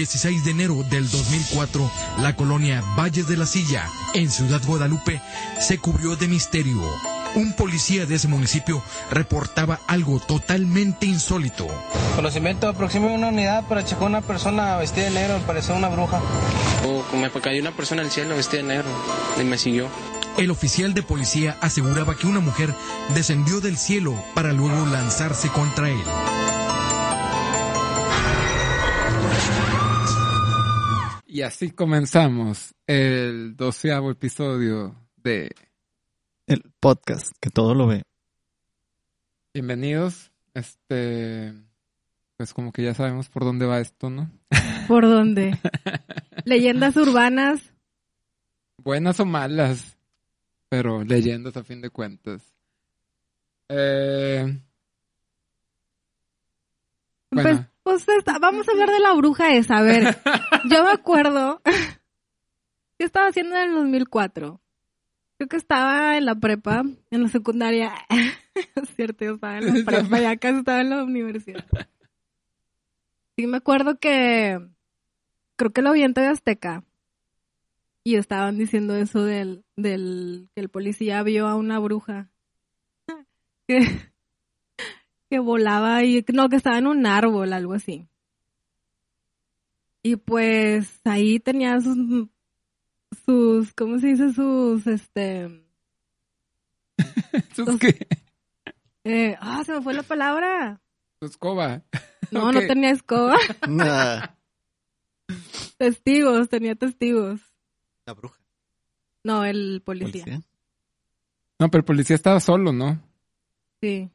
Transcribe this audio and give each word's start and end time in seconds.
16 0.00 0.44
de 0.46 0.52
enero 0.52 0.82
del 0.88 1.10
2004, 1.10 1.90
la 2.22 2.34
colonia 2.34 2.82
Valles 2.96 3.28
de 3.28 3.36
la 3.36 3.44
Silla, 3.44 3.86
en 4.14 4.30
Ciudad 4.30 4.62
Guadalupe, 4.66 5.20
se 5.58 5.76
cubrió 5.76 6.16
de 6.16 6.26
misterio. 6.26 6.80
Un 7.34 7.52
policía 7.52 8.06
de 8.06 8.14
ese 8.14 8.26
municipio 8.26 8.82
reportaba 9.10 9.78
algo 9.86 10.18
totalmente 10.18 11.04
insólito. 11.04 11.66
Conocimiento, 12.16 12.66
aproximé 12.66 13.14
una 13.14 13.28
unidad 13.28 13.68
para 13.68 13.84
checar 13.84 14.04
una 14.04 14.22
persona 14.22 14.78
vestida 14.78 15.04
de 15.04 15.10
negro, 15.10 15.38
parecía 15.46 15.74
una 15.74 15.88
bruja. 15.88 16.22
Oh, 16.86 17.04
me 17.14 17.30
cayó 17.30 17.60
una 17.60 17.72
persona 17.72 18.00
al 18.00 18.10
cielo 18.10 18.36
vestida 18.36 18.62
de 18.62 18.68
negro 18.68 18.88
y 19.38 19.44
me 19.44 19.58
siguió. 19.58 19.88
El 20.38 20.50
oficial 20.50 20.94
de 20.94 21.02
policía 21.02 21.58
aseguraba 21.60 22.16
que 22.16 22.26
una 22.26 22.40
mujer 22.40 22.74
descendió 23.14 23.60
del 23.60 23.76
cielo 23.76 24.14
para 24.32 24.54
luego 24.54 24.86
lanzarse 24.86 25.50
contra 25.50 25.90
él. 25.90 26.02
Y 31.32 31.42
así 31.42 31.70
comenzamos 31.70 32.74
el 32.88 33.54
doceavo 33.54 34.10
episodio 34.10 34.96
de 35.14 35.54
El 36.48 36.72
podcast, 36.80 37.36
que 37.40 37.50
todo 37.50 37.72
lo 37.72 37.86
ve. 37.86 38.02
Bienvenidos. 39.54 40.32
Este, 40.54 41.54
pues 42.36 42.52
como 42.52 42.72
que 42.72 42.82
ya 42.82 42.94
sabemos 42.94 43.28
por 43.28 43.44
dónde 43.44 43.64
va 43.64 43.78
esto, 43.78 44.10
¿no? 44.10 44.28
¿Por 44.88 45.04
dónde? 45.04 45.56
Leyendas 46.46 46.96
urbanas. 46.96 47.62
Buenas 48.78 49.20
o 49.20 49.24
malas, 49.24 49.96
pero 50.68 51.04
leyendas 51.04 51.56
a 51.56 51.62
fin 51.62 51.80
de 51.80 51.90
cuentas. 51.90 52.42
Eh, 53.68 54.52
Pues, 57.30 57.44
bueno, 57.44 57.68
pues 57.90 58.08
esta- 58.18 58.38
vamos 58.38 58.68
a 58.68 58.72
hablar 58.72 58.90
de 58.90 59.00
la 59.00 59.12
bruja 59.14 59.52
esa. 59.54 59.78
A 59.78 59.82
ver, 59.82 60.16
yo 60.70 60.84
me 60.84 60.90
acuerdo. 60.90 61.60
¿Qué 62.98 63.04
estaba 63.04 63.28
haciendo 63.28 63.56
en 63.56 63.70
el 63.70 63.74
2004? 63.76 64.60
Creo 65.38 65.48
que 65.48 65.56
estaba 65.56 66.18
en 66.18 66.26
la 66.26 66.34
prepa, 66.34 66.82
en 67.10 67.22
la 67.22 67.28
secundaria. 67.28 67.92
es 68.74 68.88
cierto, 68.94 69.24
yo 69.24 69.34
estaba 69.34 69.58
en 69.58 69.66
la 69.78 69.84
prepa, 69.84 70.20
ya 70.20 70.36
casi 70.36 70.58
estaba 70.58 70.80
en 70.82 70.90
la 70.90 71.02
universidad. 71.04 71.64
Sí, 73.36 73.46
me 73.46 73.56
acuerdo 73.56 73.98
que. 73.98 74.60
Creo 75.56 75.72
que 75.72 75.82
lo 75.82 75.92
vi 75.92 76.02
en 76.02 76.14
TV 76.14 76.26
Azteca. 76.26 76.84
Y 78.04 78.16
estaban 78.16 78.58
diciendo 78.58 78.94
eso 78.96 79.24
del, 79.24 79.64
del. 79.76 80.48
que 80.54 80.60
el 80.60 80.68
policía 80.68 81.22
vio 81.22 81.46
a 81.48 81.54
una 81.54 81.78
bruja. 81.78 82.28
que, 83.66 83.78
que 85.30 85.38
volaba 85.38 86.02
y. 86.02 86.24
No, 86.32 86.48
que 86.48 86.56
estaba 86.56 86.78
en 86.78 86.88
un 86.88 87.06
árbol, 87.06 87.52
algo 87.52 87.74
así. 87.74 88.08
Y 90.02 90.16
pues 90.16 91.00
ahí 91.04 91.38
tenía 91.38 91.80
sus. 91.80 92.28
sus. 93.24 93.72
¿Cómo 93.74 94.00
se 94.00 94.08
dice? 94.08 94.32
Sus. 94.32 94.86
este. 94.88 95.64
¿sus 97.54 97.78
qué? 97.78 98.06
Eh, 99.04 99.36
ah, 99.40 99.62
se 99.64 99.72
me 99.72 99.82
fue 99.82 99.94
la 99.94 100.02
palabra. 100.02 100.80
Su 101.20 101.26
escoba. 101.26 101.82
No, 102.32 102.52
no 102.52 102.60
tenía 102.60 102.90
escoba. 102.90 103.36
Nah, 103.68 104.26
testigos, 105.78 106.48
tenía 106.48 106.74
testigos. 106.74 107.40
la 108.04 108.14
bruja. 108.14 108.40
No, 109.22 109.44
el 109.44 109.80
policía. 109.84 110.24
Policía. 110.24 110.42
No, 111.58 111.70
pero 111.70 111.80
el 111.80 111.84
policía 111.84 112.16
estaba 112.16 112.40
solo, 112.40 112.72
¿no? 112.72 113.00
Sí. 113.80 114.10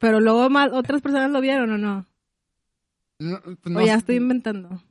Pero 0.00 0.20
luego 0.20 0.50
más, 0.50 0.70
otras 0.72 1.00
personas 1.02 1.30
lo 1.30 1.40
vieron 1.40 1.70
o 1.72 1.78
no. 1.78 2.06
No, 3.18 3.40
pues 3.62 3.76
o 3.76 3.80
ya 3.80 3.94
estoy 3.94 4.16
inventando. 4.16 4.82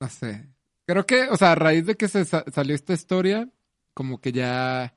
No 0.00 0.08
sé. 0.08 0.48
Creo 0.86 1.06
que, 1.06 1.28
o 1.28 1.36
sea, 1.36 1.52
a 1.52 1.54
raíz 1.54 1.86
de 1.86 1.94
que 1.96 2.08
se 2.08 2.24
sa- 2.24 2.44
salió 2.52 2.74
esta 2.74 2.92
historia, 2.92 3.48
como 3.94 4.20
que 4.20 4.32
ya 4.32 4.94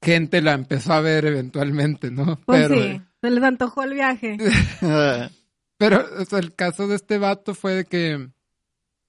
gente 0.00 0.40
la 0.40 0.52
empezó 0.54 0.92
a 0.94 1.00
ver 1.00 1.26
eventualmente, 1.26 2.10
¿no? 2.10 2.40
Pues 2.46 2.68
pero, 2.68 2.74
sí, 2.80 3.02
se 3.20 3.30
les 3.30 3.42
antojó 3.44 3.82
el 3.82 3.94
viaje. 3.94 4.38
Pero 5.78 6.04
o 6.20 6.24
sea, 6.24 6.38
el 6.38 6.54
caso 6.54 6.86
de 6.86 6.94
este 6.94 7.18
vato 7.18 7.54
fue 7.54 7.74
de 7.74 7.84
que 7.84 8.28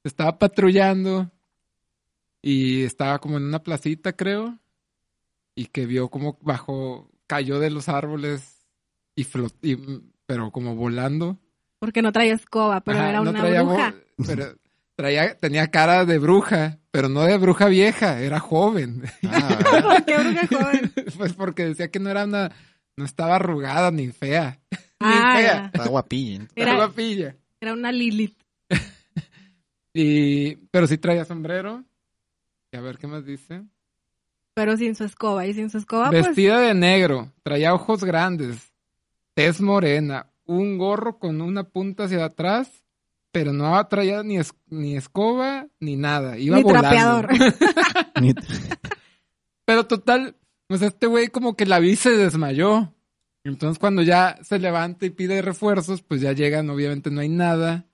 estaba 0.04 0.40
patrullando 0.40 1.32
y 2.42 2.84
estaba 2.84 3.20
como 3.20 3.38
en 3.38 3.44
una 3.44 3.62
placita, 3.62 4.14
creo, 4.14 4.58
y 5.56 5.68
que 5.68 5.86
vio 5.86 6.10
como 6.10 6.38
bajó, 6.42 7.12
cayó 7.28 7.60
de 7.60 7.70
los 7.70 7.90
árboles 7.90 8.53
y 9.16 9.24
flotó, 9.24 9.56
pero 10.26 10.52
como 10.52 10.76
volando. 10.76 11.38
Porque 11.80 12.02
no 12.02 12.12
traía 12.12 12.34
escoba, 12.34 12.82
pero 12.82 13.00
Ajá, 13.00 13.10
era 13.10 13.22
no 13.22 13.30
una 13.32 13.40
traía 13.40 13.62
bo- 13.64 13.70
bruja. 13.74 13.94
Pero 14.26 14.56
traía, 14.96 15.36
tenía 15.38 15.68
cara 15.70 16.06
de 16.06 16.18
bruja, 16.20 16.80
pero 16.92 17.10
no 17.10 17.22
de 17.24 17.38
bruja 17.38 17.68
vieja, 17.68 18.20
era 18.22 18.40
joven. 18.40 19.04
ah, 19.28 19.60
¿Por 19.82 20.06
qué 20.06 20.18
bruja 20.18 20.48
joven? 20.48 20.94
pues 21.18 21.34
porque 21.34 21.66
decía 21.66 21.90
que 21.92 22.00
no 22.00 22.10
era 22.10 22.24
una, 22.24 22.52
no 22.96 23.04
estaba 23.06 23.36
arrugada 23.36 23.92
ni 23.92 24.12
fea. 24.12 24.60
Ah, 25.00 25.34
fea. 25.38 25.42
ya. 25.54 25.66
está 25.74 25.90
guapilla. 25.90 26.48
Era 26.56 26.72
Era- 26.72 26.76
guapilla. 26.76 27.36
Era 27.60 27.74
una 27.74 27.92
Lilith. 27.92 28.38
Y, 29.94 30.56
pero 30.72 30.88
sí 30.88 30.98
traía 30.98 31.26
sombrero. 31.26 31.84
Y 32.72 32.78
a 32.78 32.82
ver 32.82 32.98
qué 32.98 33.06
más 33.08 33.26
dice. 33.26 33.62
Pero 34.56 34.76
sin 34.78 34.96
su 34.96 35.04
escoba. 35.04 35.46
Y 35.46 35.54
sin 35.54 35.70
su 35.70 35.78
escoba, 35.78 36.10
pues. 36.10 36.26
Vestida 36.28 36.60
de 36.60 36.74
negro, 36.74 37.32
traía 37.44 37.74
ojos 37.74 38.04
grandes, 38.04 38.73
tez 39.34 39.62
morena, 39.62 40.32
un 40.46 40.78
gorro 40.78 41.20
con 41.20 41.42
una 41.42 41.64
punta 41.64 42.04
hacia 42.06 42.26
atrás, 42.26 42.84
pero 43.32 43.52
no 43.54 43.84
traía 43.88 44.22
ni, 44.24 44.38
es- 44.38 44.54
ni 44.70 44.96
escoba 44.96 45.68
ni 45.80 45.96
nada. 45.96 46.38
Iba 46.38 46.58
Ni 46.58 46.64
volando. 46.64 46.90
trapeador. 46.90 47.30
Pero 49.66 49.86
total, 49.88 50.36
pues 50.68 50.82
este 50.82 51.08
güey 51.08 51.28
como 51.30 51.56
que 51.56 51.66
la 51.66 51.80
vi 51.80 51.92
y 51.92 51.96
se 51.96 52.12
desmayó. 52.12 52.94
Entonces 53.46 53.80
cuando 53.80 54.02
ya 54.02 54.38
se 54.44 54.60
levanta 54.60 55.06
y 55.06 55.10
pide 55.10 55.42
refuerzos, 55.42 56.02
pues 56.02 56.22
ya 56.22 56.34
llegan, 56.34 56.70
obviamente 56.70 57.12
no 57.12 57.22
hay 57.22 57.30
nada. 57.30 57.86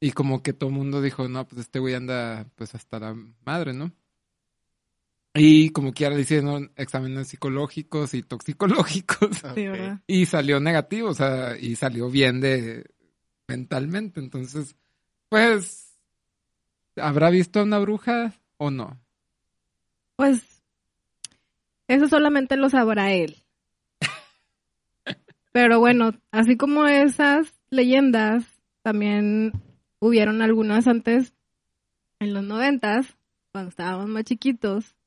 Y 0.00 0.12
como 0.12 0.42
que 0.44 0.52
todo 0.52 0.70
el 0.70 0.76
mundo 0.76 1.02
dijo, 1.02 1.28
no, 1.28 1.46
pues 1.48 1.60
este 1.62 1.80
güey 1.80 1.94
anda 1.94 2.46
pues 2.54 2.74
hasta 2.76 3.00
la 3.00 3.16
madre, 3.44 3.72
¿no? 3.72 3.90
Y 5.34 5.70
como 5.70 5.92
quiera 5.92 6.14
le 6.14 6.22
hicieron 6.22 6.72
exámenes 6.76 7.28
psicológicos 7.28 8.14
y 8.14 8.22
toxicológicos. 8.22 9.36
Sí, 9.54 9.68
¿verdad? 9.68 10.00
Y 10.06 10.26
salió 10.26 10.58
negativo, 10.60 11.10
o 11.10 11.14
sea, 11.14 11.56
y 11.58 11.76
salió 11.76 12.10
bien 12.10 12.40
de 12.40 12.84
mentalmente. 13.46 14.20
Entonces, 14.20 14.76
pues, 15.28 15.98
¿habrá 16.96 17.30
visto 17.30 17.60
a 17.60 17.64
una 17.64 17.78
bruja 17.78 18.34
o 18.56 18.70
no? 18.70 18.98
Pues. 20.16 20.42
Eso 21.88 22.06
solamente 22.06 22.56
lo 22.56 22.68
sabrá 22.68 23.12
él. 23.12 23.36
Pero 25.52 25.80
bueno, 25.80 26.12
así 26.30 26.56
como 26.56 26.86
esas 26.86 27.54
leyendas, 27.70 28.44
también 28.82 29.52
hubieron 29.98 30.42
algunas 30.42 30.86
antes, 30.86 31.32
en 32.20 32.34
los 32.34 32.44
noventas, 32.44 33.16
cuando 33.52 33.70
estábamos 33.70 34.08
más 34.08 34.24
chiquitos, 34.24 34.97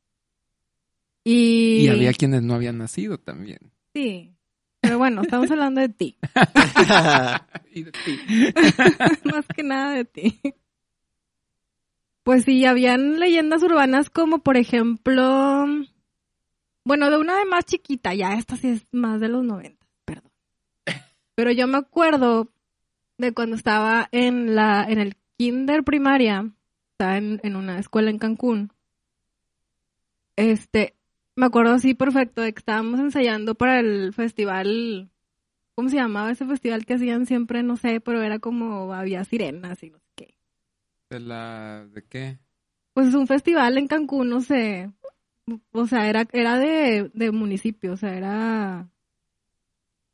Y, 1.23 1.85
Y 1.85 1.87
había 1.87 2.13
quienes 2.13 2.41
no 2.41 2.55
habían 2.55 2.77
nacido 2.77 3.17
también. 3.17 3.59
Sí. 3.93 4.33
Pero 4.81 4.97
bueno, 4.97 5.21
estamos 5.21 5.49
hablando 5.51 5.81
de 5.81 5.89
ti. 5.89 6.17
Y 7.73 7.83
de 7.83 7.91
ti. 7.91 8.19
Más 9.31 9.45
que 9.47 9.63
nada 9.63 9.95
de 9.95 10.03
ti. 10.03 10.41
Pues 12.23 12.43
sí, 12.43 12.65
habían 12.65 13.19
leyendas 13.19 13.63
urbanas 13.63 14.09
como, 14.09 14.39
por 14.39 14.57
ejemplo, 14.57 15.65
bueno, 16.83 17.09
de 17.09 17.17
una 17.17 17.37
de 17.37 17.45
más 17.45 17.65
chiquita, 17.65 18.13
ya 18.13 18.33
esta 18.33 18.57
sí 18.57 18.69
es 18.69 18.87
más 18.91 19.19
de 19.19 19.29
los 19.29 19.43
90, 19.43 19.87
perdón. 20.05 20.31
Pero 21.33 21.51
yo 21.51 21.67
me 21.67 21.77
acuerdo 21.77 22.51
de 23.17 23.33
cuando 23.33 23.55
estaba 23.55 24.09
en 24.11 24.53
la 24.53 24.83
en 24.83 24.99
el 24.99 25.15
kinder 25.37 25.83
primaria, 25.83 26.51
estaba 26.91 27.17
en, 27.17 27.39
en 27.43 27.55
una 27.55 27.79
escuela 27.79 28.09
en 28.09 28.19
Cancún. 28.19 28.73
Este, 30.35 30.95
me 31.35 31.45
acuerdo 31.45 31.73
así 31.73 31.93
perfecto 31.93 32.41
de 32.41 32.53
que 32.53 32.59
estábamos 32.59 32.99
ensayando 32.99 33.55
para 33.55 33.79
el 33.79 34.13
festival 34.13 35.09
¿Cómo 35.75 35.89
se 35.89 35.95
llamaba 35.95 36.31
ese 36.31 36.45
festival 36.45 36.85
que 36.85 36.95
hacían 36.95 37.25
siempre? 37.25 37.63
No 37.63 37.77
sé, 37.77 38.01
pero 38.01 38.21
era 38.21 38.39
como 38.39 38.93
había 38.93 39.23
sirenas 39.23 39.81
y 39.83 39.89
no 39.89 39.97
sé 39.99 40.05
qué. 40.15 40.35
¿De 41.09 41.19
la... 41.19 41.87
¿De 41.91 42.03
qué? 42.03 42.37
Pues 42.93 43.07
es 43.07 43.15
un 43.15 43.25
festival 43.25 43.77
en 43.77 43.87
Cancún, 43.87 44.29
no 44.29 44.41
sé. 44.41 44.91
O 45.71 45.87
sea, 45.87 46.07
era, 46.09 46.27
era 46.33 46.59
de, 46.59 47.09
de 47.13 47.31
municipio, 47.31 47.93
o 47.93 47.97
sea, 47.97 48.15
era 48.15 48.89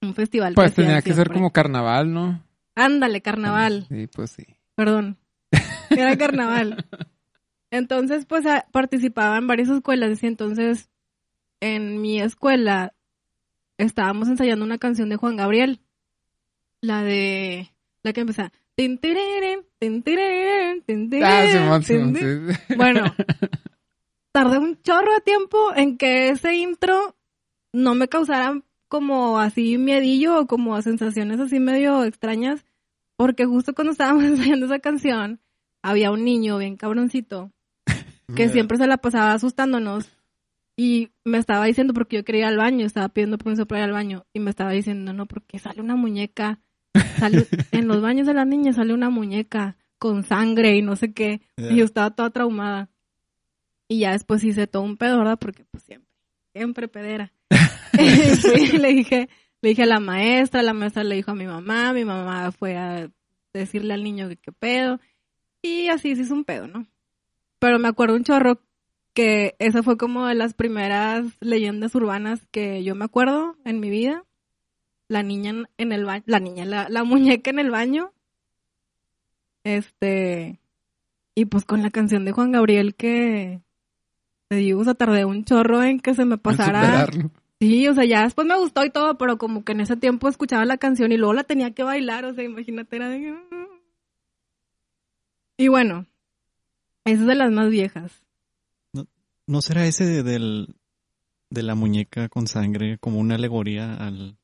un 0.01 0.13
festival. 0.13 0.53
Pues 0.53 0.71
que 0.73 0.83
tenía 0.83 1.01
que 1.01 1.13
ser 1.13 1.29
como 1.29 1.51
carnaval, 1.51 2.13
¿no? 2.13 2.43
Ándale, 2.75 3.21
carnaval. 3.21 3.87
Sí, 3.89 4.07
pues 4.07 4.31
sí. 4.31 4.45
Perdón. 4.75 5.17
Era 5.89 6.15
carnaval. 6.17 6.85
Entonces, 7.71 8.25
pues 8.25 8.45
a- 8.45 8.67
participaba 8.71 9.37
en 9.37 9.47
varias 9.47 9.69
escuelas 9.69 10.21
y 10.21 10.27
entonces 10.27 10.89
en 11.59 12.01
mi 12.01 12.21
escuela 12.21 12.93
estábamos 13.77 14.27
ensayando 14.27 14.65
una 14.65 14.77
canción 14.77 15.09
de 15.09 15.17
Juan 15.17 15.35
Gabriel. 15.35 15.79
La 16.81 17.03
de... 17.03 17.71
La 18.03 18.13
que 18.13 18.25
tin, 18.75 18.99
Ah. 21.23 21.79
Bueno, 22.77 23.03
tardé 24.31 24.59
un 24.59 24.81
chorro 24.81 25.13
de 25.13 25.21
tiempo 25.21 25.73
en 25.75 25.97
que 25.97 26.29
ese 26.29 26.55
intro 26.55 27.15
no 27.73 27.95
me 27.95 28.07
causara 28.07 28.61
como 28.87 29.39
así 29.39 29.77
miedillo 29.77 30.39
o 30.39 30.47
como 30.47 30.81
sensaciones 30.81 31.39
así 31.39 31.59
medio 31.59 32.03
extrañas, 32.05 32.65
porque 33.15 33.45
justo 33.45 33.73
cuando 33.73 33.91
estábamos 33.91 34.23
ensayando 34.25 34.67
esa 34.67 34.79
canción, 34.79 35.41
había 35.81 36.11
un 36.11 36.23
niño 36.23 36.57
bien 36.57 36.77
cabroncito 36.77 37.51
que 38.35 38.49
siempre 38.49 38.77
se 38.77 38.87
la 38.87 38.97
pasaba 38.97 39.33
asustándonos 39.33 40.16
y 40.79 41.09
me 41.25 41.39
estaba 41.39 41.65
diciendo 41.65 41.93
porque 41.95 42.17
yo 42.17 42.23
quería 42.23 42.41
ir 42.41 42.47
al 42.47 42.57
baño, 42.57 42.85
estaba 42.85 43.09
pidiendo 43.09 43.39
permiso 43.39 43.65
para 43.65 43.81
ir 43.81 43.85
al 43.85 43.93
baño 43.93 44.25
y 44.31 44.39
me 44.39 44.51
estaba 44.51 44.71
diciendo, 44.71 45.11
no, 45.11 45.25
porque 45.25 45.57
sale 45.57 45.81
una 45.81 45.95
muñeca, 45.95 46.59
sale, 47.17 47.47
en 47.71 47.87
los 47.87 47.99
baños 47.99 48.27
de 48.27 48.35
las 48.35 48.45
niñas 48.45 48.75
sale 48.75 48.93
una 48.93 49.09
muñeca 49.09 49.75
con 49.97 50.23
sangre 50.23 50.77
y 50.77 50.83
no 50.83 50.95
sé 50.95 51.13
qué, 51.13 51.41
y 51.57 51.77
yo 51.77 51.85
estaba 51.85 52.11
toda 52.11 52.29
traumada. 52.29 52.89
Y 53.89 53.99
ya 53.99 54.11
después 54.11 54.43
hice 54.43 54.67
todo 54.67 54.83
un 54.83 54.97
pedo, 54.97 55.17
¿verdad? 55.17 55.39
Porque 55.39 55.65
pues 55.65 55.83
siempre, 55.83 56.13
siempre 56.53 56.87
pedera. 56.87 57.33
Y 58.73 58.77
le 58.77 58.89
dije, 58.89 59.29
le 59.61 59.69
dije 59.69 59.83
a 59.83 59.87
la 59.87 59.99
maestra, 59.99 60.61
la 60.61 60.73
maestra 60.73 61.03
le 61.03 61.15
dijo 61.15 61.31
a 61.31 61.35
mi 61.35 61.47
mamá, 61.47 61.91
mi 61.93 62.05
mamá 62.05 62.51
fue 62.51 62.77
a 62.77 63.09
decirle 63.51 63.95
al 63.95 64.03
niño 64.03 64.29
que 64.29 64.37
qué 64.37 64.51
pedo, 64.51 64.99
y 65.63 65.87
así 65.87 66.15
se 66.15 66.21
hizo 66.21 66.35
un 66.35 66.43
pedo, 66.43 66.67
¿no? 66.67 66.85
Pero 67.57 67.79
me 67.79 67.87
acuerdo 67.87 68.15
un 68.15 68.23
chorro 68.23 68.61
que 69.17 69.55
esa 69.57 69.81
fue 69.81 69.97
como 69.97 70.27
de 70.27 70.35
las 70.35 70.53
primeras 70.53 71.25
leyendas 71.39 71.95
urbanas 71.95 72.45
que 72.51 72.83
yo 72.83 72.93
me 72.93 73.03
acuerdo 73.05 73.55
en 73.65 73.79
mi 73.79 73.89
vida. 73.89 74.23
La 75.07 75.23
niña 75.23 75.55
en- 75.79 75.91
el 75.91 76.05
baño, 76.05 76.23
la 76.27 76.39
niña, 76.39 76.65
la, 76.65 76.87
la 76.87 77.03
muñeca 77.03 77.49
en 77.49 77.57
el 77.57 77.71
baño. 77.71 78.11
Este, 79.63 80.59
y 81.33 81.45
pues 81.45 81.65
con 81.65 81.81
la 81.81 81.89
canción 81.89 82.25
de 82.25 82.31
Juan 82.31 82.51
Gabriel 82.51 82.93
que 82.93 83.59
te 84.49 84.55
digo, 84.57 84.81
o 84.81 84.83
sea, 84.83 84.93
tardé 84.93 85.25
un 85.25 85.45
chorro 85.45 85.81
en 85.81 85.99
que 85.99 86.13
se 86.13 86.23
me 86.23 86.37
pasara. 86.37 87.05
Sí, 87.59 87.87
o 87.87 87.95
sea, 87.95 88.05
ya 88.05 88.21
después 88.23 88.47
me 88.47 88.55
gustó 88.59 88.85
y 88.85 88.91
todo, 88.91 89.17
pero 89.17 89.39
como 89.39 89.65
que 89.65 89.71
en 89.71 89.81
ese 89.81 89.97
tiempo 89.97 90.29
escuchaba 90.29 90.63
la 90.65 90.77
canción 90.77 91.11
y 91.11 91.17
luego 91.17 91.33
la 91.33 91.43
tenía 91.43 91.71
que 91.71 91.81
bailar, 91.81 92.23
o 92.25 92.35
sea, 92.35 92.43
imagínate, 92.43 92.95
era 92.97 93.09
de... 93.09 93.35
Y 95.57 95.69
bueno, 95.69 96.05
esa 97.03 97.21
es 97.21 97.25
de 97.25 97.33
las 97.33 97.51
más 97.51 97.69
viejas. 97.71 98.21
¿No 99.47 99.61
será 99.61 99.85
ese 99.87 100.05
de, 100.05 100.23
del, 100.23 100.75
de 101.49 101.63
la 101.63 101.73
muñeca 101.75 102.29
con 102.29 102.47
sangre 102.47 102.97
como 102.99 103.19
una 103.19 103.35
alegoría 103.35 103.95
al, 103.95 104.37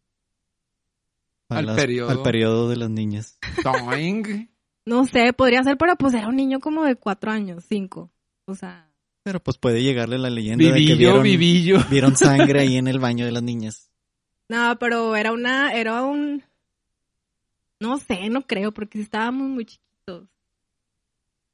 Al 1.49 1.75
periodo. 1.75 2.09
al 2.09 2.21
periodo 2.23 2.69
de 2.69 2.77
las 2.77 2.89
niñas? 2.89 3.37
Doing. 3.63 4.49
No 4.85 5.05
sé, 5.05 5.33
podría 5.33 5.63
ser, 5.63 5.77
pero 5.77 5.95
pues 5.95 6.13
era 6.13 6.27
un 6.27 6.35
niño 6.35 6.59
como 6.59 6.83
de 6.83 6.95
cuatro 6.95 7.31
años, 7.31 7.63
cinco. 7.67 8.11
O 8.45 8.55
sea, 8.55 8.89
Pero 9.23 9.41
pues 9.41 9.57
puede 9.57 9.81
llegarle 9.83 10.17
la 10.17 10.29
leyenda 10.29 10.63
de 10.65 10.71
que 10.71 10.79
Vivillo, 10.79 10.97
vieron, 10.97 11.23
vivillo. 11.23 11.77
vieron 11.89 12.15
sangre 12.17 12.61
ahí 12.61 12.77
en 12.77 12.87
el 12.87 12.99
baño 12.99 13.25
de 13.25 13.31
las 13.31 13.43
niñas. 13.43 13.89
no, 14.49 14.77
pero 14.79 15.15
era 15.15 15.31
una, 15.31 15.73
era 15.73 16.03
un... 16.03 16.43
No 17.79 17.97
sé, 17.99 18.29
no 18.29 18.43
creo, 18.47 18.73
porque 18.73 19.01
estábamos 19.01 19.49
muy 19.49 19.65
chiquitos. 19.65 20.27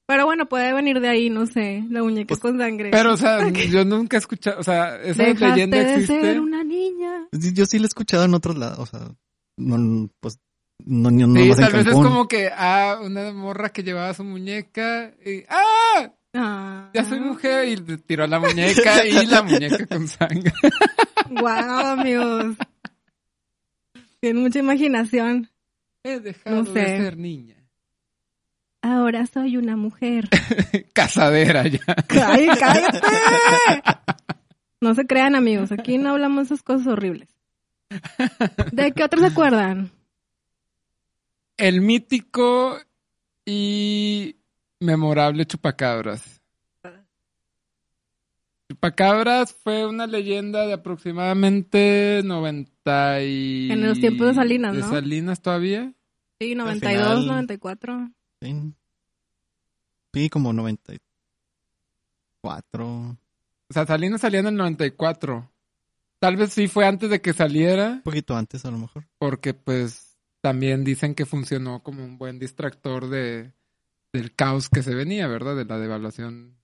Pero 0.10 0.26
bueno, 0.26 0.48
puede 0.50 0.74
venir 0.74 1.00
de 1.02 1.08
ahí, 1.08 1.30
no 1.30 1.46
sé, 1.46 1.86
la 1.88 2.02
muñeca 2.02 2.30
Pues, 2.30 2.40
con 2.40 2.58
sangre. 2.58 2.90
Pero, 2.90 3.14
o 3.14 3.18
sea, 3.18 3.48
yo 3.48 3.86
nunca 3.86 4.18
he 4.18 4.20
escuchado, 4.20 4.60
o 4.60 4.64
sea, 4.64 4.96
esa 5.04 5.22
Dejaste 5.24 5.48
leyenda 5.50 5.78
de 5.78 5.84
existe. 5.94 6.20
ser 6.22 6.40
una 6.40 6.64
niña. 6.64 7.28
Sí, 7.32 7.54
Yo 7.54 7.68
sí 7.68 7.78
lo 7.78 7.86
he 7.86 7.88
escuchado 7.88 8.26
en 8.26 8.34
otros 8.34 8.58
lados, 8.58 8.80
o 8.80 8.86
sea, 8.88 9.12
no, 9.58 10.10
pues, 10.20 10.40
no, 10.84 11.12
no, 11.12 11.28
no 11.28 11.40
Sí, 11.40 11.52
tal 11.62 11.74
vez 11.74 11.86
es 11.86 11.94
como 11.94 12.28
que, 12.28 12.50
ah, 12.52 13.00
una 13.04 13.32
morra 13.34 13.70
que 13.70 13.84
llevaba 13.84 14.12
su 14.16 14.24
muñeca 14.24 15.14
y, 15.24 15.44
ah, 15.48 16.12
Ah. 16.34 16.90
ya 16.94 17.06
soy 17.06 17.20
mujer 17.20 17.68
y 17.68 17.76
le 17.76 17.98
tiró 18.00 18.26
la 18.26 18.40
muñeca 18.40 19.06
y 19.06 19.26
la 19.28 19.42
muñeca 19.44 19.86
con 19.86 20.08
sangre. 20.08 20.52
Wow, 21.30 21.48
amigos. 22.00 22.56
Tienen 24.20 24.42
mucha 24.42 24.58
imaginación. 24.60 25.50
He 26.04 26.20
dejado 26.20 26.64
No 26.64 26.64
de 26.72 26.82
sé. 26.82 26.98
ser 26.98 27.18
niña. 27.18 27.56
Ahora 28.82 29.26
soy 29.28 29.58
una 29.58 29.76
mujer. 29.76 30.30
Casadera 30.94 31.68
ya. 31.68 31.80
¡Ay, 32.26 32.48
cállate! 32.60 33.00
No 34.82 34.96
se 34.96 35.06
crean, 35.06 35.36
amigos. 35.36 35.72
Aquí 35.74 35.98
no 35.98 36.12
hablamos 36.12 36.48
de 36.50 36.56
esas 36.56 36.64
cosas 36.64 36.88
horribles. 36.88 37.28
¿De 38.72 38.92
qué 38.94 39.04
otros 39.04 39.22
se 39.22 39.28
acuerdan? 39.28 39.92
El 41.58 41.82
mítico 41.82 42.78
y 43.46 44.38
memorable 44.80 45.46
Chupacabras. 45.46 46.40
Chupacabras 48.70 49.54
fue 49.54 49.86
una 49.88 50.06
leyenda 50.08 50.66
de 50.68 50.74
aproximadamente 50.74 52.22
90 52.24 53.24
y... 53.24 53.72
En 53.72 53.82
los 53.86 54.00
tiempos 54.00 54.28
de 54.28 54.34
Salinas, 54.36 54.76
¿De 54.76 54.82
¿no? 54.82 54.90
Salinas 54.90 55.42
todavía? 55.42 55.92
Sí, 56.40 56.52
Al 56.52 56.58
92, 56.60 57.04
final- 57.04 57.26
94. 57.28 58.10
Sí, 58.42 58.56
Sí, 60.14 60.30
como 60.30 60.54
94. 60.54 61.00
O 62.88 63.18
sea, 63.74 63.86
Salinas 63.86 64.22
salía 64.22 64.40
en 64.40 64.48
el 64.48 64.56
94. 64.56 65.52
Tal 66.20 66.36
vez 66.36 66.52
sí 66.54 66.68
fue 66.68 66.86
antes 66.86 67.10
de 67.10 67.22
que 67.22 67.34
saliera, 67.34 67.92
Un 67.92 68.02
poquito 68.02 68.36
antes 68.36 68.66
a 68.66 68.72
lo 68.72 68.78
mejor. 68.78 69.06
porque 69.18 69.54
pues 69.54 70.18
también 70.42 70.84
dicen 70.84 71.16
que 71.16 71.26
funcionó 71.26 71.82
como 71.84 72.04
un 72.04 72.18
buen 72.18 72.40
distractor 72.40 73.08
de 73.10 73.54
del 74.12 74.34
caos 74.36 74.70
que 74.70 74.82
se 74.84 74.96
venía, 74.96 75.28
¿verdad? 75.28 75.56
De 75.56 75.66
la 75.66 75.78
devaluación 75.78 76.58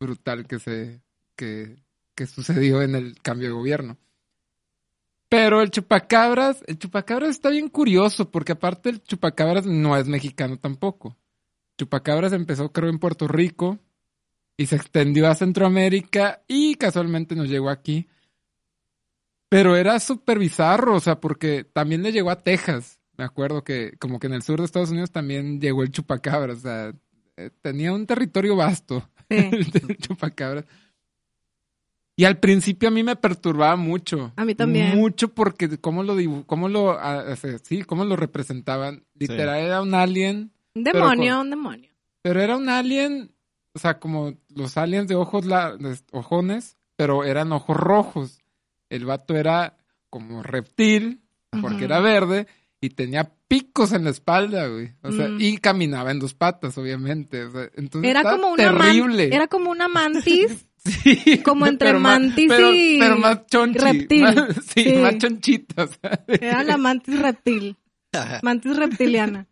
brutal 0.00 0.46
que 0.46 0.58
se 0.58 1.00
que, 1.36 1.76
que 2.14 2.26
sucedió 2.26 2.82
en 2.82 2.94
el 2.94 3.20
cambio 3.22 3.48
de 3.48 3.54
gobierno. 3.54 3.96
Pero 5.28 5.62
el 5.62 5.70
chupacabras, 5.70 6.62
el 6.66 6.78
chupacabras 6.78 7.30
está 7.30 7.50
bien 7.50 7.68
curioso, 7.68 8.30
porque 8.30 8.52
aparte 8.52 8.88
el 8.90 9.00
chupacabras 9.02 9.64
no 9.64 9.96
es 9.96 10.08
mexicano 10.08 10.58
tampoco. 10.58 11.16
Chupacabras 11.80 12.34
empezó 12.34 12.72
creo 12.72 12.90
en 12.90 12.98
Puerto 12.98 13.26
Rico 13.26 13.78
y 14.58 14.66
se 14.66 14.76
extendió 14.76 15.28
a 15.28 15.34
Centroamérica 15.34 16.42
y 16.46 16.74
casualmente 16.74 17.34
nos 17.34 17.48
llegó 17.48 17.70
aquí. 17.70 18.06
Pero 19.48 19.76
era 19.76 19.98
súper 19.98 20.38
bizarro, 20.38 20.94
o 20.94 21.00
sea, 21.00 21.20
porque 21.20 21.64
también 21.64 22.02
le 22.02 22.12
llegó 22.12 22.30
a 22.30 22.42
Texas. 22.42 23.00
Me 23.16 23.24
acuerdo 23.24 23.64
que 23.64 23.96
como 23.98 24.18
que 24.18 24.26
en 24.26 24.34
el 24.34 24.42
sur 24.42 24.58
de 24.58 24.66
Estados 24.66 24.90
Unidos 24.90 25.10
también 25.10 25.58
llegó 25.58 25.82
el 25.82 25.90
chupacabras, 25.90 26.58
o 26.58 26.60
sea, 26.60 26.92
eh, 27.38 27.50
tenía 27.62 27.94
un 27.94 28.06
territorio 28.06 28.56
vasto 28.56 29.08
Sí. 29.30 29.36
el 29.88 29.96
chupacabras. 29.96 30.66
Y 32.14 32.26
al 32.26 32.40
principio 32.40 32.90
a 32.90 32.92
mí 32.92 33.02
me 33.02 33.16
perturbaba 33.16 33.76
mucho. 33.76 34.34
A 34.36 34.44
mí 34.44 34.54
también. 34.54 34.98
Mucho 34.98 35.32
porque 35.32 35.78
cómo 35.78 36.02
lo 36.02 36.14
cómo 36.44 36.68
lo 36.68 36.90
ah, 37.00 37.34
sí, 37.62 37.84
cómo 37.84 38.04
lo 38.04 38.16
representaban. 38.16 39.06
Literal 39.14 39.58
era 39.58 39.80
un 39.80 39.94
alien, 39.94 40.52
Un 40.74 40.84
demonio, 40.84 41.34
con- 41.34 41.42
un 41.42 41.50
demonio. 41.50 41.90
pero 42.22 42.40
era 42.42 42.56
un 42.56 42.68
alien, 42.68 43.32
o 43.74 43.78
sea, 43.78 43.98
como 43.98 44.34
los 44.54 44.76
aliens 44.76 45.08
de 45.08 45.14
ojos 45.16 45.44
la- 45.46 45.76
de 45.76 45.96
ojones, 46.12 46.76
pero 46.96 47.24
eran 47.24 47.52
ojos 47.52 47.76
rojos. 47.76 48.38
El 48.88 49.04
vato 49.06 49.36
era 49.36 49.76
como 50.10 50.42
reptil, 50.42 51.20
porque 51.62 51.84
era 51.84 52.00
verde, 52.00 52.46
y 52.80 52.90
tenía 52.90 53.32
picos 53.48 53.92
en 53.92 54.04
la 54.04 54.10
espalda, 54.10 54.66
güey. 54.68 54.92
O 55.02 55.12
sea, 55.12 55.28
Mm. 55.28 55.40
y 55.40 55.58
caminaba 55.58 56.10
en 56.10 56.18
dos 56.18 56.34
patas, 56.34 56.76
obviamente. 56.78 57.44
O 57.44 57.50
sea, 57.50 57.68
entonces 57.76 58.10
Era 58.10 58.22
como 58.22 58.48
una 58.52 58.72
man- 58.72 58.78
terrible. 58.88 59.34
era 59.34 59.46
como 59.48 59.70
una 59.70 59.88
mantis, 59.88 60.66
Sí, 60.84 61.42
como 61.42 61.66
entre 61.66 61.88
pero 61.88 62.00
más- 62.00 62.18
mantis 62.20 62.46
pero- 62.48 62.72
y 62.72 62.98
pero 62.98 63.16
más 63.18 63.46
chonchi. 63.46 63.78
reptil. 63.78 64.22
Más- 64.22 64.34
sí, 64.74 64.84
Sí. 64.84 64.92
más 64.94 65.18
chonchita, 65.18 65.84
o 65.84 65.86
sea, 66.00 66.24
era 66.28 66.62
la 66.64 66.76
mantis 66.78 67.18
reptil, 67.20 67.76
mantis 68.42 68.76
reptiliana. 68.76 69.46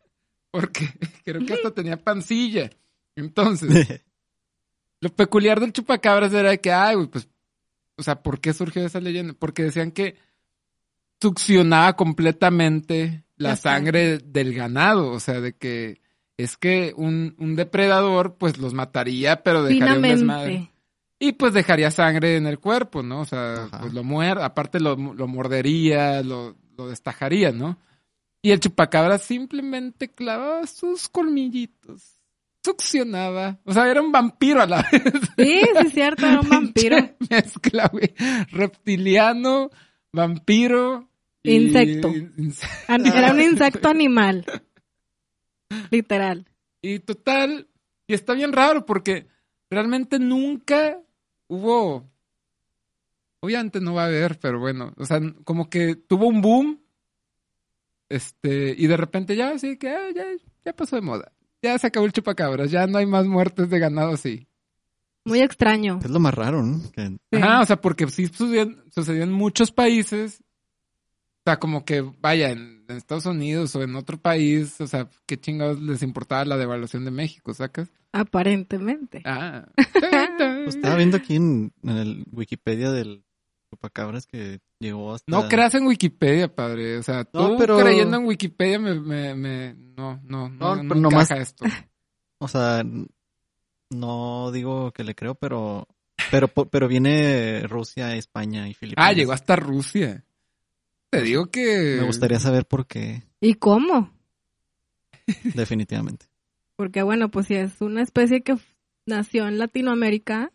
Porque 0.50 0.88
creo 1.24 1.44
que 1.44 1.54
hasta 1.54 1.70
tenía 1.74 1.96
pancilla. 1.96 2.70
Entonces, 3.16 4.02
lo 5.00 5.10
peculiar 5.10 5.60
del 5.60 5.72
chupacabras 5.72 6.32
era 6.32 6.56
que, 6.56 6.72
ay, 6.72 6.96
güey, 6.96 7.08
pues, 7.08 7.28
o 7.96 8.02
sea, 8.02 8.22
¿por 8.22 8.40
qué 8.40 8.52
surgió 8.52 8.84
esa 8.84 9.00
leyenda? 9.00 9.34
Porque 9.38 9.64
decían 9.64 9.90
que 9.90 10.16
succionaba 11.20 11.96
completamente 11.96 13.24
la 13.36 13.50
La 13.50 13.56
sangre 13.56 14.18
del 14.18 14.54
ganado, 14.54 15.10
o 15.10 15.20
sea, 15.20 15.40
de 15.40 15.56
que 15.56 16.00
es 16.36 16.56
que 16.56 16.92
un, 16.96 17.34
un 17.38 17.56
depredador, 17.56 18.36
pues, 18.36 18.58
los 18.58 18.72
mataría, 18.74 19.42
pero 19.42 19.64
dejaría 19.64 19.96
un 19.96 20.02
desmadre. 20.02 20.70
Y 21.20 21.32
pues 21.32 21.52
dejaría 21.52 21.90
sangre 21.90 22.36
en 22.36 22.46
el 22.46 22.60
cuerpo, 22.60 23.02
¿no? 23.02 23.22
O 23.22 23.24
sea, 23.24 23.64
Ajá. 23.64 23.80
pues 23.80 23.92
lo 23.92 24.04
muer, 24.04 24.38
aparte 24.38 24.78
lo, 24.78 24.94
lo 24.94 25.26
mordería, 25.26 26.22
lo, 26.22 26.56
lo 26.76 26.88
destajaría, 26.88 27.50
¿no? 27.50 27.76
Y 28.42 28.50
el 28.52 28.60
chupacabra 28.60 29.18
simplemente 29.18 30.08
clavaba 30.08 30.66
sus 30.66 31.08
colmillitos, 31.08 32.20
succionaba, 32.64 33.58
o 33.64 33.72
sea, 33.72 33.90
era 33.90 34.00
un 34.00 34.12
vampiro 34.12 34.62
a 34.62 34.66
la 34.66 34.86
vez. 34.92 35.02
Sí, 35.36 35.60
sí 35.62 35.68
es 35.86 35.92
cierto, 35.92 36.26
era 36.26 36.40
un 36.40 36.48
vampiro. 36.50 36.96
Mezcla, 37.30 37.88
güey. 37.92 38.14
Reptiliano, 38.52 39.70
vampiro. 40.12 41.08
y- 41.42 41.56
Insecto. 41.56 42.12
Era 42.88 43.32
un 43.32 43.40
insecto 43.40 43.88
animal. 43.90 44.44
Literal. 45.90 46.46
Y 46.82 47.00
total, 47.00 47.66
y 48.06 48.14
está 48.14 48.34
bien 48.34 48.52
raro 48.52 48.86
porque 48.86 49.26
realmente 49.70 50.18
nunca 50.18 50.98
hubo, 51.48 52.08
obviamente 53.40 53.80
no 53.80 53.94
va 53.94 54.04
a 54.04 54.06
haber, 54.06 54.38
pero 54.38 54.60
bueno, 54.60 54.92
o 54.96 55.04
sea, 55.04 55.20
como 55.44 55.68
que 55.68 55.96
tuvo 55.96 56.26
un 56.28 56.40
boom, 56.40 56.77
este, 58.08 58.74
y 58.76 58.86
de 58.86 58.96
repente 58.96 59.36
ya, 59.36 59.50
así 59.50 59.76
que 59.76 59.90
ah, 59.90 60.10
ya, 60.14 60.24
ya 60.64 60.72
pasó 60.72 60.96
de 60.96 61.02
moda, 61.02 61.32
ya 61.62 61.78
se 61.78 61.86
acabó 61.86 62.06
el 62.06 62.12
chupacabras, 62.12 62.70
ya 62.70 62.86
no 62.86 62.98
hay 62.98 63.06
más 63.06 63.26
muertes 63.26 63.68
de 63.70 63.78
ganado 63.78 64.12
así. 64.12 64.46
Muy 65.24 65.40
extraño. 65.40 66.00
Es 66.02 66.10
lo 66.10 66.20
más 66.20 66.32
raro, 66.32 66.62
¿no? 66.62 66.80
Que 66.92 67.06
Sí. 67.06 67.18
Ajá, 67.32 67.60
o 67.60 67.66
sea, 67.66 67.80
porque 67.80 68.06
sí 68.08 68.26
sucedió, 68.28 68.74
sucedió 68.90 69.22
en 69.22 69.32
muchos 69.32 69.70
países. 69.70 70.40
O 70.40 71.50
sea, 71.50 71.58
como 71.58 71.84
que, 71.84 72.00
vaya, 72.00 72.50
en, 72.50 72.84
en 72.88 72.96
Estados 72.96 73.26
Unidos 73.26 73.76
o 73.76 73.82
en 73.82 73.94
otro 73.94 74.18
país, 74.18 74.80
o 74.80 74.86
sea, 74.86 75.10
qué 75.26 75.38
chingados 75.38 75.80
les 75.82 76.02
importaba 76.02 76.46
la 76.46 76.56
devaluación 76.56 77.04
de 77.04 77.10
México, 77.10 77.52
¿sacas? 77.52 77.90
Aparentemente. 78.12 79.20
Ah. 79.26 79.68
pues, 79.76 80.76
estaba 80.76 80.96
viendo 80.96 81.18
aquí 81.18 81.36
en, 81.36 81.72
en 81.82 81.96
el 81.96 82.24
Wikipedia 82.32 82.90
del 82.90 83.22
chupacabras 83.70 84.26
que 84.26 84.60
llegó 84.78 85.14
hasta... 85.14 85.30
No 85.30 85.48
creas 85.48 85.74
en 85.74 85.86
Wikipedia, 85.86 86.54
padre. 86.54 86.98
O 86.98 87.02
sea, 87.02 87.24
tú 87.24 87.38
No, 87.38 87.56
pero- 87.58 87.78
creyendo 87.78 88.16
en 88.16 88.26
Wikipedia 88.26 88.78
me, 88.78 88.94
me, 89.00 89.34
me- 89.34 89.74
no, 89.74 90.20
no, 90.24 90.48
no, 90.48 90.76
No, 90.76 90.82
no, 90.82 90.88
pero 90.94 91.00
encaja 91.08 91.34
nomás- 91.36 91.40
esto. 91.40 91.64
O 92.40 92.46
sea, 92.46 92.84
no 93.90 94.50
digo 94.52 94.92
que 94.92 95.04
le 95.04 95.14
creo, 95.14 95.34
pero... 95.34 95.86
Pero, 96.30 96.48
pero 96.48 96.88
viene 96.88 97.62
Rusia, 97.66 98.14
España 98.16 98.68
y 98.68 98.74
Filipinas. 98.74 99.08
Ah, 99.08 99.12
llegó 99.12 99.32
hasta 99.32 99.56
Rusia. 99.56 100.24
Te 101.10 101.22
digo 101.22 101.46
que... 101.50 101.96
Me 102.00 102.06
gustaría 102.06 102.38
saber 102.38 102.66
por 102.66 102.86
qué, 102.86 103.22
¿Y 103.40 103.54
cómo? 103.54 104.12
definitivamente. 105.54 106.26
Porque 106.76 107.02
bueno, 107.02 107.30
pues 107.30 107.46
si 107.46 107.54
es 107.54 107.80
una 107.80 108.02
especie 108.02 108.42
que 108.42 108.56
nació 109.06 109.48
en 109.48 109.58
Latinoamérica, 109.58 110.52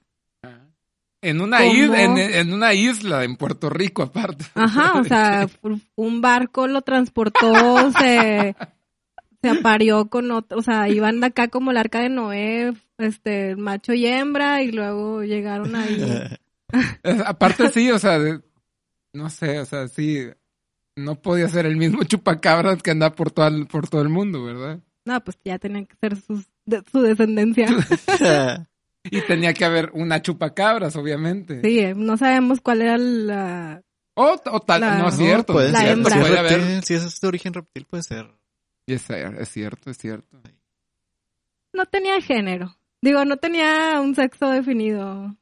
En 1.24 1.42
una, 1.42 1.65
isla, 1.65 2.01
en, 2.03 2.18
en 2.18 2.53
una 2.53 2.74
isla, 2.74 3.24
en 3.24 3.36
Puerto 3.38 3.70
Rico 3.70 4.03
aparte. 4.03 4.46
ajá, 4.56 5.00
o 5.00 5.03
sea, 5.03 5.48
un 5.96 6.22
barco 6.22 6.68
lo 6.68 6.82
transportó, 6.82 7.92
se, 8.00 8.56
se 9.42 9.50
aparió 9.50 10.10
con 10.10 10.30
otro, 10.32 10.58
o 10.58 10.62
sea, 10.62 10.89
iban 10.89 11.20
de 11.22 11.27
acá 11.27 11.48
como 11.48 11.72
el 11.72 11.77
arca 11.77 12.00
de 12.01 12.10
Noé, 12.10 12.74
este, 12.98 13.56
macho 13.56 13.94
y 13.94 14.06
hembra, 14.06 14.62
y 14.63 14.72
luego 14.72 15.24
llegaron 15.24 15.75
ahí. 15.75 16.24
Aparte 17.25 17.70
sí, 17.70 17.89
o 17.92 18.00
sea, 18.00 18.20
de- 18.20 18.42
no 19.13 19.30
sé, 19.30 19.60
o 19.60 19.65
sea, 19.65 19.88
sí, 19.88 20.27
no 20.96 21.15
podía 21.22 21.48
ser 21.50 21.65
el 21.65 21.77
mismo 21.77 22.03
chupacabras 22.03 22.82
que 22.84 22.92
anda 22.92 23.12
por 23.13 23.32
todo 23.32 23.48
el, 23.48 23.68
por 23.68 23.88
todo 23.88 24.01
el 24.01 24.10
mundo, 24.10 24.44
¿verdad? 24.44 24.80
No, 25.06 25.24
pues 25.24 25.38
ya 25.44 25.60
tenían 25.60 25.86
que 25.86 25.96
ser 26.01 26.15
sus, 26.15 26.46
de- 26.65 26.84
su 26.92 27.01
descendencia. 27.01 27.68
Y 29.03 29.22
tenía 29.22 29.53
que 29.53 29.65
haber 29.65 29.91
una 29.93 30.22
chupacabras, 30.22 30.95
obviamente. 30.95 31.62
Sí, 31.62 31.79
eh, 31.79 31.93
no 31.95 32.15
sabemos 32.17 32.62
cuál 32.62 32.81
era 32.81 32.98
la... 32.98 33.81
O, 34.15 34.39
o 34.51 34.60
tal, 34.62 34.81
La- 34.81 34.98
no 35.00 35.10
es 35.10 35.15
cierto, 35.17 35.53
puede 35.53 35.67
no 35.72 35.74
La 35.74 35.79
ser, 35.79 35.88
cierto, 35.95 36.10
si, 36.10 36.15
hembra. 36.15 36.27
puede 36.29 36.39
haber. 36.39 36.83
si 36.83 36.93
es 36.93 37.19
de 37.19 37.27
origen 37.27 37.53
reptil, 37.53 37.86
puede 37.86 38.03
ser. 38.03 38.27
Y 38.86 38.93
Es, 38.93 39.10
es 39.10 39.50
cierto, 39.50 39.89
es 39.89 39.98
cierto. 39.98 40.39
No 41.74 41.86
tenía 41.88 42.22
género. 42.22 42.77
Digo, 43.01 43.25
no 43.25 43.38
tenía 43.38 44.00
un 44.01 44.15
sexo 44.15 44.50
definido. 44.50 45.36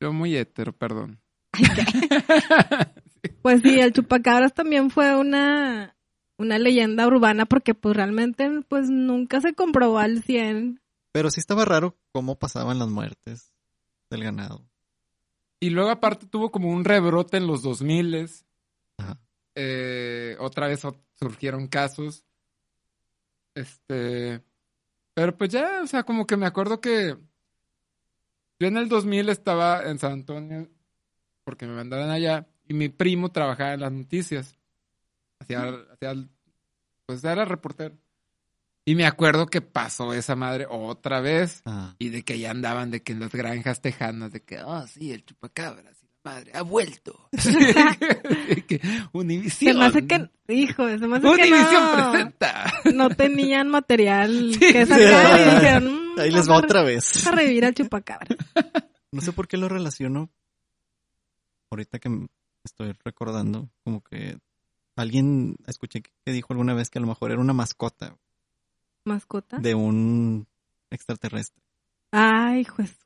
Yo 0.00 0.12
muy 0.12 0.36
hétero, 0.36 0.72
perdón. 0.72 1.20
Pues 3.40 3.62
sí, 3.62 3.78
el 3.80 3.92
chupacabras 3.92 4.52
también 4.52 4.90
fue 4.90 5.16
una, 5.16 5.96
una 6.38 6.58
leyenda 6.58 7.06
urbana 7.06 7.46
porque 7.46 7.74
pues 7.74 7.96
realmente 7.96 8.50
pues 8.68 8.90
nunca 8.90 9.40
se 9.40 9.54
comprobó 9.54 9.98
al 9.98 10.22
100. 10.22 10.80
Pero 11.12 11.30
sí 11.30 11.40
estaba 11.40 11.64
raro 11.64 11.96
cómo 12.10 12.38
pasaban 12.38 12.78
las 12.78 12.88
muertes 12.88 13.52
del 14.10 14.24
ganado. 14.24 14.64
Y 15.60 15.70
luego 15.70 15.90
aparte 15.90 16.26
tuvo 16.26 16.50
como 16.50 16.70
un 16.70 16.84
rebrote 16.84 17.36
en 17.36 17.46
los 17.46 17.62
2000 17.62 18.28
Ajá. 18.98 19.18
eh, 19.54 20.36
otra 20.40 20.66
vez 20.66 20.82
surgieron 21.14 21.68
casos. 21.68 22.24
Este, 23.54 24.42
pero 25.14 25.36
pues 25.36 25.50
ya, 25.50 25.82
o 25.82 25.86
sea, 25.86 26.02
como 26.02 26.26
que 26.26 26.36
me 26.36 26.46
acuerdo 26.46 26.80
que 26.80 27.16
yo 28.58 28.66
en 28.66 28.76
el 28.76 28.88
2000 28.88 29.28
estaba 29.28 29.84
en 29.84 29.98
San 29.98 30.12
Antonio 30.12 30.68
porque 31.44 31.66
me 31.66 31.74
mandaron 31.74 32.10
allá 32.10 32.46
y 32.66 32.74
mi 32.74 32.88
primo 32.88 33.30
trabajaba 33.30 33.74
en 33.74 33.80
las 33.80 33.92
noticias. 33.92 34.58
Hacía, 35.38 35.68
hacía 35.92 36.28
pues 37.06 37.22
era 37.24 37.44
reportero. 37.44 37.96
Y 38.84 38.94
me 38.96 39.06
acuerdo 39.06 39.46
que 39.46 39.60
pasó 39.60 40.12
esa 40.12 40.34
madre 40.34 40.66
otra 40.68 41.20
vez. 41.20 41.62
Ah, 41.64 41.94
Y 41.98 42.08
de 42.08 42.24
que 42.24 42.38
ya 42.38 42.50
andaban 42.50 42.90
de 42.90 43.00
que 43.02 43.12
en 43.12 43.20
las 43.20 43.30
granjas 43.32 43.80
tejanas, 43.80 44.32
de 44.32 44.42
que, 44.42 44.60
oh, 44.62 44.86
sí, 44.88 45.12
el 45.12 45.24
chupacabras 45.24 46.02
y 46.02 46.06
la 46.06 46.32
madre 46.32 46.52
ha 46.54 46.62
vuelto. 46.62 47.28
Que. 48.66 48.80
Se 49.50 49.72
me 49.74 49.84
hace 49.84 50.06
que, 50.06 50.28
hijo, 50.48 50.88
se 50.88 50.98
me 51.06 51.16
hace 51.16 51.22
que 51.26 51.32
Univisión 51.32 51.82
no, 51.96 52.10
presenta. 52.10 52.72
no 52.92 53.08
tenían 53.10 53.68
material 53.68 54.52
Sí, 54.54 54.58
que 54.58 54.86
sí. 54.86 54.92
sacar 54.92 55.40
y 55.40 55.54
dijeron, 55.54 55.84
"Mm, 56.14 56.20
Ahí 56.20 56.30
les 56.30 56.48
va 56.50 56.56
otra 56.56 56.82
vez. 56.82 57.26
a 57.26 57.30
revivir 57.30 57.64
al 57.64 57.74
chupacabras. 57.74 58.36
No 59.12 59.20
sé 59.20 59.32
por 59.32 59.46
qué 59.46 59.56
lo 59.58 59.68
relaciono. 59.68 60.30
Ahorita 61.70 61.98
que 61.98 62.26
estoy 62.64 62.92
recordando, 63.04 63.70
como 63.84 64.02
que 64.02 64.38
alguien 64.96 65.56
escuché 65.66 66.02
que 66.02 66.32
dijo 66.32 66.48
alguna 66.52 66.74
vez 66.74 66.90
que 66.90 66.98
a 66.98 67.02
lo 67.02 67.08
mejor 67.08 67.30
era 67.30 67.40
una 67.40 67.52
mascota 67.54 68.16
¿Mascota? 69.04 69.58
de 69.58 69.74
un 69.74 70.46
extraterrestre. 70.90 71.62
Ay, 72.10 72.64
juez. 72.64 72.96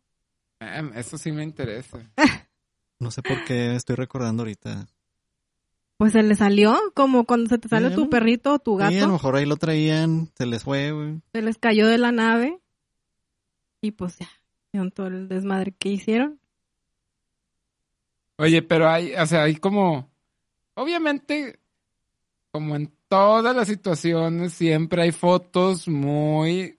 Em, 0.61 0.93
Eso 0.95 1.17
sí 1.19 1.33
me 1.33 1.43
interesa. 1.43 1.99
No 2.99 3.11
sé 3.11 3.23
por 3.23 3.45
qué 3.45 3.75
estoy 3.77 3.95
recordando 3.97 4.43
ahorita. 4.43 4.87
Pues 5.99 6.13
se 6.13 6.23
le 6.23 6.35
salió, 6.35 6.75
como 6.95 7.27
cuando 7.27 7.47
se 7.51 7.59
te 7.59 7.69
sale 7.69 7.91
Sí, 7.91 7.95
tu 7.95 8.09
perrito 8.09 8.55
o 8.55 8.59
tu 8.59 8.79
Sí, 8.79 8.85
a 8.85 8.91
lo 8.91 8.97
gato, 9.01 9.13
mejor 9.13 9.37
ahí 9.37 9.45
lo 9.45 9.57
traían, 9.59 10.31
se 10.35 10.47
les 10.47 10.65
fue, 10.65 10.93
güey. 10.93 11.21
se 11.31 11.43
les 11.43 11.59
cayó 11.59 11.87
de 11.89 11.99
la 11.99 12.11
nave 12.11 12.59
y 13.83 13.91
pues 13.91 14.17
ya, 14.19 14.31
vieron 14.73 14.91
todo 14.93 15.09
el 15.09 15.29
desmadre 15.29 15.73
que 15.73 15.91
hicieron. 15.91 16.41
Oye, 18.39 18.63
pero 18.63 18.89
hay, 18.89 19.13
o 19.15 19.27
sea, 19.27 19.43
hay 19.43 19.57
como, 19.57 20.11
obviamente, 20.73 21.59
como 22.51 22.77
en 22.77 22.96
todas 23.09 23.55
las 23.55 23.69
situaciones, 23.69 24.53
siempre 24.53 25.03
hay 25.03 25.13
fotos 25.13 25.89
muy 25.89 26.79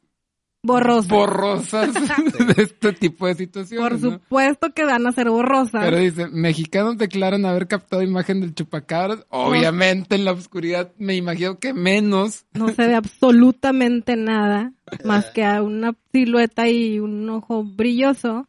Borrosa. 0.64 1.14
borrosas 1.16 1.94
de 2.58 2.64
este 2.64 2.92
tipo 2.94 3.28
de 3.28 3.36
situaciones. 3.36 3.90
Por 3.90 4.02
¿no? 4.02 4.12
supuesto 4.18 4.74
que 4.74 4.84
van 4.84 5.08
a 5.08 5.12
ser 5.14 5.30
borrosas. 5.30 5.82
Pero 5.84 5.98
dice, 5.98 6.28
mexicanos 6.28 6.98
declaran 6.98 7.46
haber 7.46 7.68
captado 7.68 8.02
imagen 8.02 8.42
del 8.42 8.54
chupacabras. 8.54 9.26
Obviamente 9.30 10.16
en 10.16 10.26
la 10.26 10.34
oscuridad 10.34 10.92
me 10.98 11.16
imagino 11.16 11.60
que 11.60 11.74
menos. 11.74 12.46
No 12.54 12.70
se 12.70 12.88
ve 12.88 12.96
absolutamente 12.96 14.16
nada 14.18 14.74
más 15.06 15.28
que 15.28 15.46
a 15.46 15.62
una 15.62 15.96
silueta 16.12 16.68
y 16.68 17.00
un 17.00 17.30
ojo 17.30 17.64
brilloso. 17.64 18.48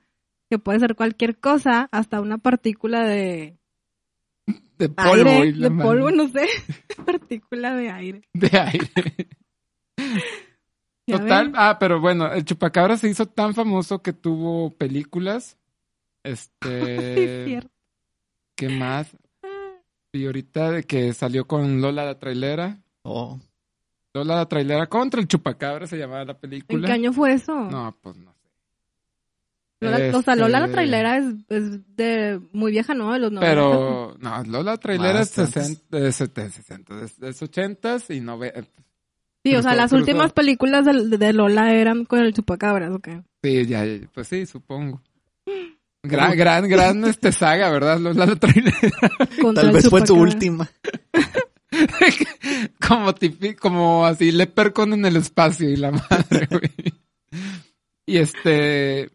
que 0.51 0.59
puede 0.59 0.81
ser 0.81 0.97
cualquier 0.97 1.39
cosa, 1.39 1.89
hasta 1.93 2.21
una 2.21 2.39
partícula 2.39 3.05
de 3.05 3.59
De 4.79 4.89
polvo. 4.89 5.29
aire, 5.31 5.47
y 5.47 5.53
la 5.55 5.69
de 5.69 5.75
madre. 5.75 5.89
polvo, 5.91 6.11
no 6.11 6.29
sé, 6.29 6.47
partícula 7.07 7.75
de 7.75 7.91
aire. 7.91 8.23
De 8.33 8.59
aire. 8.59 9.29
¿Ya 11.07 11.19
Total. 11.19 11.53
Ah, 11.55 11.77
pero 11.81 12.01
bueno, 12.01 12.31
el 12.33 12.45
chupacabra 12.45 12.97
se 12.97 13.09
hizo 13.09 13.27
tan 13.27 13.55
famoso 13.55 14.03
que 14.03 14.13
tuvo 14.13 14.71
películas. 14.77 15.57
Este. 16.23 17.45
Sí, 17.45 17.51
cierto. 17.51 17.71
¿Qué 18.55 18.69
más? 18.69 19.17
Y 20.13 20.27
ahorita 20.27 20.71
de 20.73 20.83
que 20.85 21.13
salió 21.15 21.47
con 21.47 21.81
Lola 21.81 22.05
la 22.05 22.19
trailera. 22.19 22.79
Oh, 23.03 23.39
Lola 24.15 24.37
la 24.37 24.47
trailera 24.47 24.87
contra 24.89 25.21
el 25.21 25.29
chupacabra 25.29 25.87
se 25.87 25.97
llamaba 25.97 26.25
la 26.25 26.33
¿En 26.33 26.39
película. 26.39 26.87
qué 26.87 26.93
año 26.93 27.13
fue 27.13 27.33
eso? 27.35 27.55
No, 27.71 27.97
pues 28.03 28.17
no 28.17 28.35
Lola- 29.81 30.17
O 30.19 30.23
sea, 30.23 30.35
Lola 30.37 30.59
la 30.61 30.65
Este, 30.67 30.75
trailera 30.75 31.19
es, 31.19 31.25
es 31.49 31.97
de 31.97 32.41
muy 32.53 32.73
vieja, 32.73 32.95
¿no? 32.95 33.13
De 33.13 33.19
los 33.21 33.31
90. 33.33 33.49
Pero, 33.49 34.17
no, 34.19 34.43
Lola 34.45 34.73
la 34.73 34.77
trailera 34.79 35.21
es 35.21 35.37
Más 35.39 35.57
antes. 35.57 35.65
60, 35.69 35.99
de 35.99 36.13
70, 36.13 36.51
60, 36.53 37.05
es, 37.05 37.23
es 37.23 37.43
80s 37.43 38.15
y 38.17 38.21
90. 38.21 38.63
Sí, 39.45 39.55
o 39.55 39.63
sea, 39.63 39.75
las 39.77 39.91
cruzó. 39.91 40.01
últimas 40.03 40.33
películas 40.33 40.85
de, 40.85 41.17
de 41.17 41.33
Lola 41.33 41.73
eran 41.73 42.05
con 42.05 42.19
el 42.21 42.35
chupacabras, 42.35 42.91
¿ok? 42.91 43.09
Sí, 43.43 43.67
ya, 43.67 43.85
ya, 43.85 44.07
pues 44.13 44.27
sí, 44.29 44.47
supongo. 44.47 45.01
Gran, 46.03 46.37
gran, 46.37 46.69
gran 46.69 47.05
este 47.05 47.33
saga, 47.33 47.71
¿verdad? 47.71 47.99
Lola 47.99 48.25
la 48.27 48.37
trailera. 48.37 48.79
Tal 49.55 49.73
vez 49.73 49.89
fue 49.89 50.01
chupacabra. 50.03 50.23
última. 50.23 50.71
como 52.89 53.13
tipi- 53.15 53.57
como 53.57 54.07
así 54.07 54.31
Lepercon 54.33 54.93
en 54.95 55.05
el 55.07 55.17
espacio 55.17 55.69
y 55.69 55.77
la 55.77 55.91
madre, 55.91 56.47
güey. 56.51 56.73
Y 58.07 58.19
este 58.19 59.11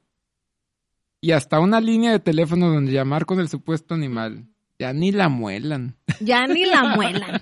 y 1.24 1.32
hasta 1.32 1.62
una 1.62 1.80
línea 1.80 2.12
de 2.12 2.20
teléfono 2.20 2.70
donde 2.70 2.92
llamar 2.92 3.25
con 3.25 3.39
el 3.39 3.48
supuesto 3.48 3.94
animal. 3.94 4.46
Ya 4.77 4.92
ni 4.92 5.13
la 5.13 5.30
muelan. 5.30 5.96
Ya 6.20 6.46
ni 6.48 6.65
la 6.65 6.84
muelan. 6.98 7.42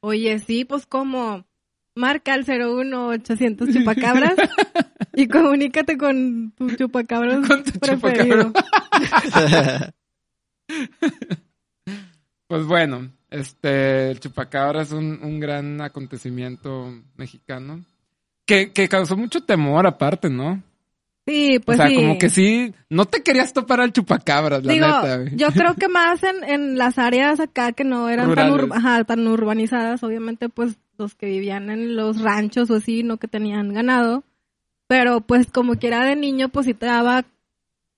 Oye, 0.00 0.40
sí, 0.40 0.64
pues 0.64 0.84
como 0.84 1.46
marca 1.94 2.34
al 2.34 2.44
01800 2.44 3.68
chupacabras 3.72 4.34
y 5.14 5.28
comunícate 5.28 5.96
con 5.96 6.50
tu 6.56 6.74
chupacabras 6.74 7.46
Con 7.46 7.62
tu 7.62 7.78
preferido. 7.78 8.52
Pues 12.48 12.64
bueno, 12.64 13.12
este 13.28 14.10
el 14.10 14.20
chupacabra 14.20 14.80
es 14.80 14.90
un, 14.90 15.20
un 15.22 15.38
gran 15.38 15.82
acontecimiento 15.82 16.90
mexicano 17.14 17.84
que, 18.46 18.72
que 18.72 18.88
causó 18.88 19.18
mucho 19.18 19.42
temor 19.42 19.86
aparte, 19.86 20.30
¿no? 20.30 20.62
Sí, 21.28 21.58
pues 21.58 21.78
o 21.78 21.82
sea, 21.82 21.90
sí. 21.90 21.94
como 21.96 22.18
que 22.18 22.30
sí, 22.30 22.74
no 22.88 23.04
te 23.04 23.22
querías 23.22 23.52
topar 23.52 23.80
al 23.82 23.92
chupacabras, 23.92 24.64
la 24.64 24.72
Digo, 24.72 24.86
neta, 24.86 25.16
güey. 25.18 25.36
yo 25.36 25.48
creo 25.48 25.74
que 25.78 25.88
más 25.88 26.22
en, 26.22 26.42
en 26.44 26.78
las 26.78 26.96
áreas 26.98 27.38
acá 27.38 27.72
que 27.72 27.84
no 27.84 28.08
eran 28.08 28.34
tan, 28.34 28.48
Rurales. 28.50 28.70
ur- 28.70 28.74
ajá, 28.76 29.04
tan 29.04 29.26
urbanizadas, 29.26 30.02
obviamente 30.02 30.48
pues 30.48 30.78
los 30.96 31.14
que 31.14 31.26
vivían 31.26 31.68
en 31.70 31.96
los 31.96 32.20
ranchos 32.22 32.70
o 32.70 32.76
así, 32.76 33.02
no 33.02 33.18
que 33.18 33.28
tenían 33.28 33.74
ganado, 33.74 34.24
pero 34.86 35.20
pues 35.20 35.48
como 35.50 35.74
quiera 35.76 36.04
de 36.04 36.16
niño 36.16 36.48
pues 36.48 36.64
sí 36.66 36.72
te 36.74 36.86
daba 36.86 37.24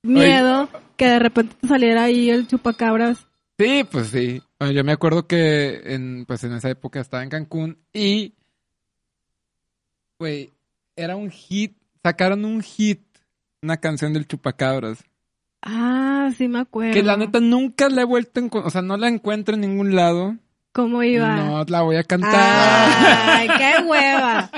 miedo 0.02 0.68
que 0.96 1.06
de 1.06 1.18
repente 1.20 1.54
te 1.60 1.68
saliera 1.68 2.02
ahí 2.04 2.30
el 2.30 2.48
chupacabras. 2.48 3.26
Sí, 3.58 3.84
pues 3.90 4.08
sí. 4.08 4.42
Bueno, 4.58 4.72
yo 4.74 4.82
me 4.84 4.92
acuerdo 4.92 5.26
que 5.26 5.80
en, 5.94 6.24
pues 6.26 6.42
en 6.44 6.52
esa 6.54 6.68
época 6.70 7.00
estaba 7.00 7.22
en 7.22 7.28
Cancún 7.30 7.78
y, 7.92 8.34
güey, 10.18 10.50
era 10.96 11.16
un 11.16 11.30
hit, 11.30 11.76
sacaron 12.02 12.44
un 12.44 12.62
hit, 12.62 13.00
una 13.62 13.76
canción 13.78 14.12
del 14.12 14.26
Chupacabras, 14.26 15.04
Ah, 15.62 16.30
sí 16.36 16.48
me 16.48 16.60
acuerdo. 16.60 16.94
que 16.94 17.02
la 17.02 17.16
neta 17.18 17.38
nunca 17.40 17.88
la 17.90 18.02
he 18.02 18.04
vuelto 18.04 18.40
a 18.40 18.42
encon- 18.42 18.62
o 18.64 18.70
sea, 18.70 18.80
no 18.80 18.96
la 18.96 19.08
encuentro 19.08 19.54
en 19.54 19.60
ningún 19.60 19.94
lado. 19.94 20.36
¿Cómo 20.72 21.02
iba? 21.02 21.36
No 21.36 21.64
la 21.64 21.82
voy 21.82 21.96
a 21.96 22.04
cantar. 22.04 22.32
Ay, 22.34 23.48
qué 23.58 23.82
hueva. 23.86 24.50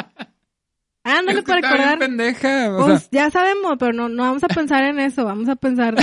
Ándale 1.04 1.40
Es 1.40 1.44
que 1.44 1.50
para 1.52 1.60
recordar. 1.70 1.98
pendeja, 1.98 2.72
o 2.76 2.86
Pues 2.86 3.02
sea, 3.02 3.24
ya 3.24 3.30
sabemos, 3.30 3.76
pero 3.80 3.92
no, 3.92 4.08
no 4.08 4.22
vamos 4.22 4.44
a 4.44 4.48
pensar 4.48 4.84
en 4.84 5.00
eso, 5.00 5.24
vamos 5.24 5.48
a 5.48 5.56
pensar, 5.56 5.96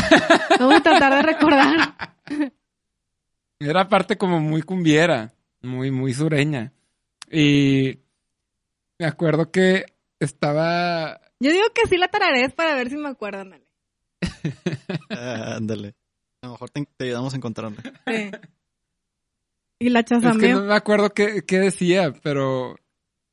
vamos 0.60 0.76
a 0.76 0.82
tratar 0.82 1.14
de 1.16 1.22
recordar. 1.22 1.96
era 3.60 3.88
parte 3.88 4.18
como 4.18 4.42
muy 4.42 4.62
cumbiera, 4.64 5.32
muy, 5.62 5.92
muy 5.92 6.14
sureña. 6.14 6.74
Y 7.32 8.00
me 8.98 9.06
acuerdo 9.06 9.52
que 9.52 9.86
estaba 10.20 11.22
Yo 11.40 11.52
digo 11.52 11.66
que 11.74 11.88
sí 11.88 11.98
la 11.98 12.08
tararees 12.10 12.54
para 12.54 12.76
ver 12.76 12.90
si 12.90 12.98
me 12.98 13.10
acuerdo, 13.10 13.42
ándale. 13.42 13.66
Ah, 15.10 15.56
ándale. 15.58 15.96
A 16.42 16.48
lo 16.48 16.54
mejor 16.54 16.70
te, 16.70 16.86
te 16.98 17.06
ayudamos 17.06 17.34
a 17.34 17.38
encontrarla. 17.38 17.82
Sí. 18.08 18.32
Y 19.80 19.90
la 19.90 20.00
Es 20.02 20.06
que 20.06 20.16
chazameo. 20.16 20.60
no 20.60 20.66
me 20.66 20.74
acuerdo 20.74 21.10
qué, 21.12 21.44
qué 21.46 21.60
decía, 21.60 22.14
pero 22.22 22.76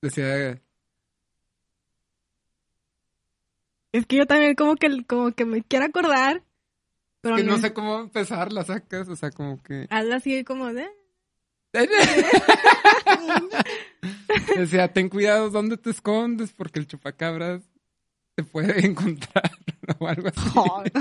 decía... 0.01 0.61
Es 3.93 4.07
que 4.07 4.17
yo 4.17 4.27
también 4.27 4.55
como 4.55 4.77
que, 4.77 5.05
como 5.07 5.33
que 5.33 5.45
me 5.45 5.63
quiero 5.63 5.87
acordar, 5.87 6.43
pero 7.21 7.37
que 7.37 7.45
no 7.45 7.59
sé 7.59 7.73
cómo 7.73 7.99
empezar, 7.99 8.53
la 8.53 8.63
sacas, 8.63 9.09
o 9.09 9.17
sea, 9.17 9.31
como 9.31 9.63
que... 9.63 9.87
Hazla 9.91 10.17
así 10.17 10.45
como 10.45 10.73
de... 10.73 10.87
Decía, 14.57 14.93
ten 14.93 15.09
cuidado 15.09 15.51
dónde 15.51 15.77
te 15.77 15.91
escondes 15.91 16.53
porque 16.53 16.79
el 16.79 16.87
chupacabras 16.87 17.63
te 18.37 18.45
puede 18.45 18.87
encontrar 18.87 19.51
o 19.99 20.07
algo 20.07 20.29
así. 20.29 20.93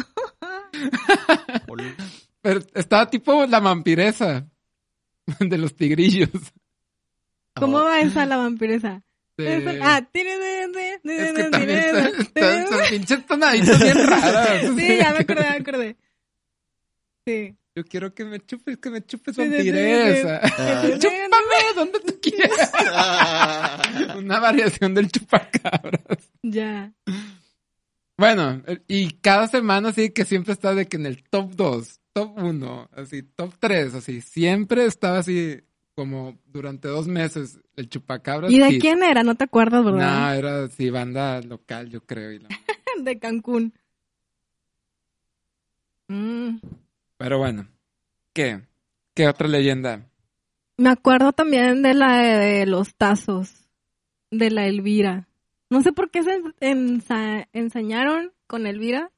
Pero 2.42 2.60
estaba 2.74 3.10
tipo 3.10 3.46
la 3.46 3.60
vampiresa 3.60 4.48
de 5.40 5.58
los 5.58 5.76
tigrillos. 5.76 6.30
¿Cómo 7.56 7.82
va 7.84 8.00
esa 8.02 8.26
la 8.26 8.38
vampiresa? 8.38 9.02
De- 9.38 9.58
Esa- 9.58 9.96
Ah, 9.96 10.02
tiene 10.12 10.38
de, 10.38 10.68
de, 10.68 11.00
de, 11.04 11.28
Es 11.28 11.34
que 11.34 11.44
de, 11.44 11.50
también 11.50 11.80
de, 11.80 11.94
de, 12.42 12.42
de- 12.42 12.68
son 12.68 12.80
pinches 12.90 13.26
tonaditas 13.26 13.80
bien 13.82 14.08
raras. 14.08 14.62
Sí, 14.78 14.98
ya 14.98 15.12
me 15.12 15.20
acordé, 15.20 15.42
me 15.42 15.48
acordé. 15.58 15.98
Sí. 17.26 17.56
Yo 17.76 17.84
quiero 17.84 18.14
que 18.14 18.24
me 18.24 18.40
chupes, 18.40 18.78
que 18.78 18.90
me 18.90 19.06
chupes 19.06 19.36
vampiresa. 19.36 20.40
Ah. 20.44 20.84
Chúpame 21.00 21.74
donde 21.76 22.00
tú 22.00 22.18
quieras. 22.22 22.72
Una 24.18 24.40
variación 24.40 24.94
del 24.94 25.12
chupacabras. 25.12 26.30
Ya. 26.44 26.94
Bueno, 28.18 28.62
y 28.88 29.12
cada 29.16 29.48
semana 29.48 29.92
sí 29.92 30.12
que 30.12 30.24
siempre 30.26 30.54
está 30.54 30.74
de 30.74 30.88
que 30.88 30.96
en 30.98 31.06
el 31.06 31.24
top 31.24 31.52
2, 31.56 32.00
top 32.14 32.38
1, 32.38 32.90
así, 32.94 33.24
top 33.24 33.54
3, 33.60 33.94
así, 33.96 34.22
siempre 34.22 34.86
estaba 34.86 35.18
así 35.20 35.62
como 35.96 36.38
durante 36.46 36.88
dos 36.88 37.08
meses 37.08 37.60
el 37.76 37.90
chupacabras. 37.90 38.52
¿Y 38.52 38.60
de 38.60 38.72
hit. 38.72 38.82
quién 38.82 39.04
era? 39.04 39.24
No 39.24 39.36
te 39.36 39.44
acuerdas, 39.46 39.84
No, 39.84 39.92
¿verdad? 39.94 40.38
era 40.38 40.64
así 40.64 40.90
banda 40.90 41.42
local, 41.42 41.90
yo 41.90 42.02
creo. 42.06 42.32
y 42.32 42.40
la- 42.40 42.50
De 43.04 43.20
Cancún. 43.20 43.74
Mm. 46.08 46.58
Pero 47.18 47.38
bueno, 47.40 47.68
¿qué? 48.34 48.62
¿Qué 49.14 49.28
otra 49.28 49.48
leyenda? 49.48 50.08
Me 50.78 50.90
acuerdo 50.90 51.32
también 51.34 51.82
de 51.82 51.94
la 51.94 52.18
de 52.18 52.66
los 52.66 52.96
tazos. 52.96 53.65
De 54.32 54.50
la 54.52 54.68
Elvira. 54.68 55.28
No 55.70 55.82
sé 55.82 55.92
por 55.94 56.12
qué 56.12 56.24
se 56.24 56.42
ensa- 56.60 57.48
ensañaron 57.54 58.32
con 58.48 58.68
Elvira. 58.68 59.12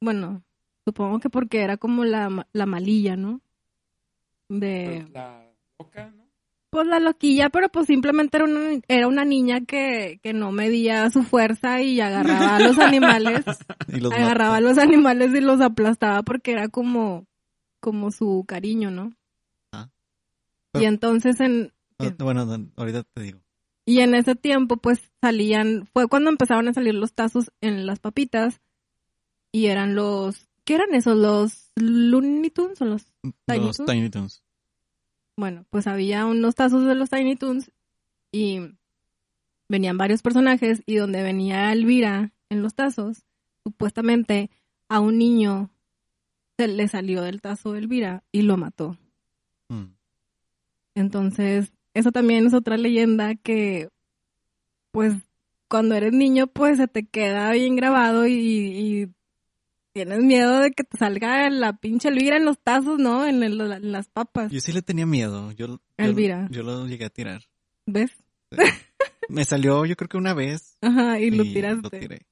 Bueno, 0.00 0.42
supongo 0.84 1.18
que 1.20 1.30
porque 1.30 1.62
era 1.62 1.76
como 1.76 2.04
la, 2.04 2.46
la 2.52 2.66
malilla, 2.66 3.16
¿no? 3.16 3.40
De... 4.48 5.00
Pues 5.02 5.10
la 5.12 5.50
loca, 5.78 6.10
¿no? 6.16 6.24
Pues 6.70 6.86
la 6.86 7.00
loquilla, 7.00 7.48
pero 7.48 7.70
pues 7.70 7.86
simplemente 7.86 8.36
era 8.36 8.44
una, 8.44 8.80
era 8.88 9.08
una 9.08 9.24
niña 9.24 9.62
que, 9.62 10.20
que 10.22 10.34
no 10.34 10.52
medía 10.52 11.08
su 11.10 11.22
fuerza 11.22 11.80
y 11.80 11.98
agarraba 12.00 12.56
a 12.56 12.60
los 12.60 12.78
animales, 12.78 13.44
Y 13.88 14.00
los 14.00 14.12
agarraba 14.12 14.56
a 14.56 14.60
los 14.60 14.76
animales 14.78 15.34
y 15.34 15.40
los 15.40 15.60
aplastaba 15.62 16.22
porque 16.22 16.52
era 16.52 16.68
como, 16.68 17.26
como 17.80 18.10
su 18.10 18.44
cariño, 18.46 18.90
¿no? 18.90 19.14
Ah. 19.72 19.88
Y 20.74 20.84
entonces 20.84 21.40
en, 21.40 21.72
Ah, 21.98 22.10
Bueno, 22.18 22.44
no, 22.44 22.68
ahorita 22.76 23.02
te 23.02 23.22
digo. 23.22 23.40
Y 23.88 24.00
en 24.00 24.14
ese 24.14 24.36
tiempo 24.36 24.76
pues 24.76 25.00
salían, 25.22 25.88
fue 25.94 26.08
cuando 26.08 26.28
empezaron 26.28 26.68
a 26.68 26.74
salir 26.74 26.92
los 26.92 27.14
tazos 27.14 27.50
en 27.62 27.86
las 27.86 28.00
papitas 28.00 28.60
y 29.50 29.68
eran 29.68 29.94
los, 29.94 30.46
¿qué 30.66 30.74
eran 30.74 30.94
esos? 30.94 31.16
¿Los 31.16 31.70
Looney 31.74 32.50
Tunes 32.50 32.82
o 32.82 32.84
los 32.84 33.06
Tiny 33.46 33.64
Los 33.64 33.78
Toons? 33.78 33.90
Tiny 33.90 34.10
Toons. 34.10 34.44
Bueno, 35.38 35.64
pues 35.70 35.86
había 35.86 36.26
unos 36.26 36.54
tazos 36.54 36.84
de 36.84 36.94
los 36.96 37.08
Tiny 37.08 37.36
Toons 37.36 37.72
y 38.30 38.60
venían 39.70 39.96
varios 39.96 40.20
personajes 40.20 40.82
y 40.84 40.96
donde 40.96 41.22
venía 41.22 41.72
Elvira 41.72 42.34
en 42.50 42.60
los 42.60 42.74
tazos, 42.74 43.24
supuestamente 43.64 44.50
a 44.90 45.00
un 45.00 45.16
niño 45.16 45.70
se 46.58 46.68
le 46.68 46.88
salió 46.88 47.22
del 47.22 47.40
tazo 47.40 47.74
Elvira 47.74 48.22
y 48.32 48.42
lo 48.42 48.58
mató. 48.58 48.98
Mm. 49.70 49.94
Entonces, 50.94 51.72
eso 51.98 52.12
también 52.12 52.46
es 52.46 52.54
otra 52.54 52.76
leyenda 52.76 53.34
que, 53.34 53.88
pues, 54.92 55.14
cuando 55.68 55.94
eres 55.94 56.12
niño, 56.12 56.46
pues 56.46 56.78
se 56.78 56.88
te 56.88 57.06
queda 57.06 57.52
bien 57.52 57.76
grabado 57.76 58.26
y, 58.26 58.32
y 58.34 59.08
tienes 59.92 60.20
miedo 60.22 60.60
de 60.60 60.70
que 60.70 60.84
te 60.84 60.96
salga 60.96 61.50
la 61.50 61.74
pinche 61.76 62.08
Elvira 62.08 62.36
en 62.36 62.44
los 62.44 62.58
tazos, 62.58 62.98
¿no? 62.98 63.26
En, 63.26 63.42
el- 63.42 63.60
en 63.60 63.92
las 63.92 64.08
papas. 64.08 64.50
Yo 64.50 64.60
sí 64.60 64.72
le 64.72 64.82
tenía 64.82 65.06
miedo. 65.06 65.50
Yo, 65.52 65.66
yo, 65.66 65.80
Elvira. 65.98 66.48
yo 66.50 66.62
lo 66.62 66.86
llegué 66.86 67.04
a 67.04 67.10
tirar. 67.10 67.42
¿Ves? 67.86 68.12
Me 69.28 69.44
salió, 69.44 69.84
yo 69.84 69.94
creo 69.96 70.08
que 70.08 70.16
una 70.16 70.32
vez. 70.34 70.78
Ajá, 70.80 71.20
y, 71.20 71.30
lo 71.30 71.42
tiraste. 71.42 71.80
lo 71.82 71.90
tiré. 71.90 72.26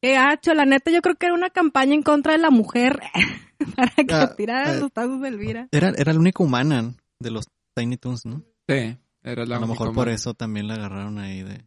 Qué 0.00 0.12
gacho, 0.14 0.54
la 0.54 0.64
neta, 0.64 0.90
yo 0.90 1.02
creo 1.02 1.16
que 1.16 1.26
era 1.26 1.34
una 1.34 1.50
campaña 1.50 1.94
en 1.94 2.02
contra 2.02 2.32
de 2.32 2.38
la 2.38 2.48
mujer 2.50 2.98
para 3.76 3.90
que 3.94 4.14
Ah, 4.14 4.34
tiraran 4.34 4.76
ah. 4.76 4.80
los 4.80 4.90
tazos 4.92 5.20
de 5.20 5.28
Elvira. 5.28 5.68
Era, 5.72 5.90
era 5.98 6.14
la 6.14 6.18
única 6.20 6.42
humana 6.42 6.94
de 7.18 7.30
los 7.30 7.44
Tiny 7.74 7.98
Toons, 7.98 8.24
¿no? 8.24 8.42
Sí, 8.70 8.96
era 9.22 9.44
la 9.46 9.56
a 9.56 9.60
lo 9.60 9.66
mejor 9.66 9.92
por 9.92 10.08
eso 10.08 10.34
también 10.34 10.68
la 10.68 10.74
agarraron 10.74 11.18
ahí 11.18 11.42
de 11.42 11.64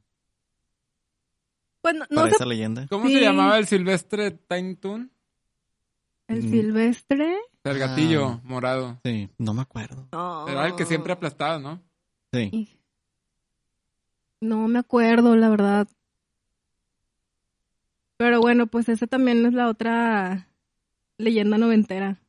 Pues 1.82 1.96
no, 1.96 2.06
no 2.10 2.16
para 2.16 2.30
sé, 2.30 2.36
esa 2.36 2.46
leyenda. 2.46 2.88
¿Cómo 2.90 3.08
Sí. 3.08 3.16
se 3.16 3.22
llamaba 3.22 3.58
el 3.58 3.68
silvestre 3.68 4.32
Tiny 4.32 4.76
Toon? 4.76 5.12
el 6.30 6.44
Mm. 6.44 6.50
silvestre. 6.52 7.36
El 7.66 7.78
gatillo 7.80 8.26
Ah. 8.28 8.42
morado. 8.46 9.00
Sí, 9.04 9.30
no 9.38 9.54
me 9.54 9.62
acuerdo. 9.62 10.08
No. 10.14 10.48
Era 10.48 10.66
el 10.68 10.76
que 10.76 10.86
siempre 10.86 11.12
aplastaba, 11.14 11.60
¿no? 11.60 11.82
Sí. 12.32 12.78
No 14.42 14.68
me 14.70 14.80
acuerdo, 14.80 15.36
la 15.36 15.50
verdad. 15.50 15.88
Pero 18.18 18.40
bueno, 18.40 18.68
pues 18.68 18.88
esa 18.90 19.08
también 19.08 19.46
es 19.46 19.54
la 19.54 19.68
otra 19.68 20.48
leyenda 21.18 21.58
noventera. 21.58 22.20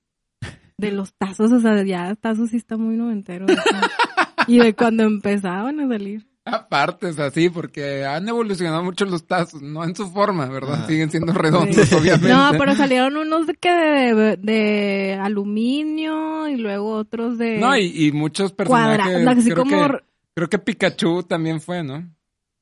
De 0.77 0.91
los 0.91 1.15
tazos, 1.15 1.53
o 1.53 1.61
sea, 1.61 1.85
ya 1.85 2.15
tazos 2.17 2.51
sí 2.51 2.57
está 2.57 2.77
muy 2.77 2.97
noventero. 2.97 3.47
y 4.49 4.59
de 4.59 4.75
cuando 4.75 5.03
empezaban 5.05 5.81
a 5.81 5.89
salir. 5.89 6.27
Aparte, 6.47 7.09
es 7.09 7.19
así, 7.19 7.49
porque 7.49 8.05
han 8.05 8.29
evolucionado 8.29 8.85
mucho 8.85 9.07
los 9.07 9.27
tazos, 9.27 9.63
no 9.63 9.83
en 9.83 9.97
su 9.97 10.11
forma, 10.11 10.45
¿verdad? 10.47 10.75
Ajá. 10.75 10.87
Siguen 10.87 11.11
siendo 11.11 11.33
redondos, 11.33 11.91
obviamente. 11.95 12.29
No, 12.29 12.51
pero 12.59 12.75
salieron 12.75 13.17
unos 13.17 13.47
de 13.47 13.55
que 13.55 13.71
de, 13.71 14.37
de 14.37 15.19
aluminio 15.21 16.47
y 16.49 16.57
luego 16.57 16.97
otros 16.97 17.39
de 17.39 17.59
No, 17.59 17.75
y, 17.77 18.07
y 18.09 18.13
muchos 18.13 18.53
personajes. 18.53 18.99
cuadrados, 19.07 19.39
así 19.39 19.51
creo, 19.51 19.65
como 19.65 19.89
que, 19.89 19.99
creo 20.35 20.49
que 20.51 20.59
Pikachu 20.59 21.23
también 21.23 21.61
fue, 21.63 21.83
¿no? 21.83 22.07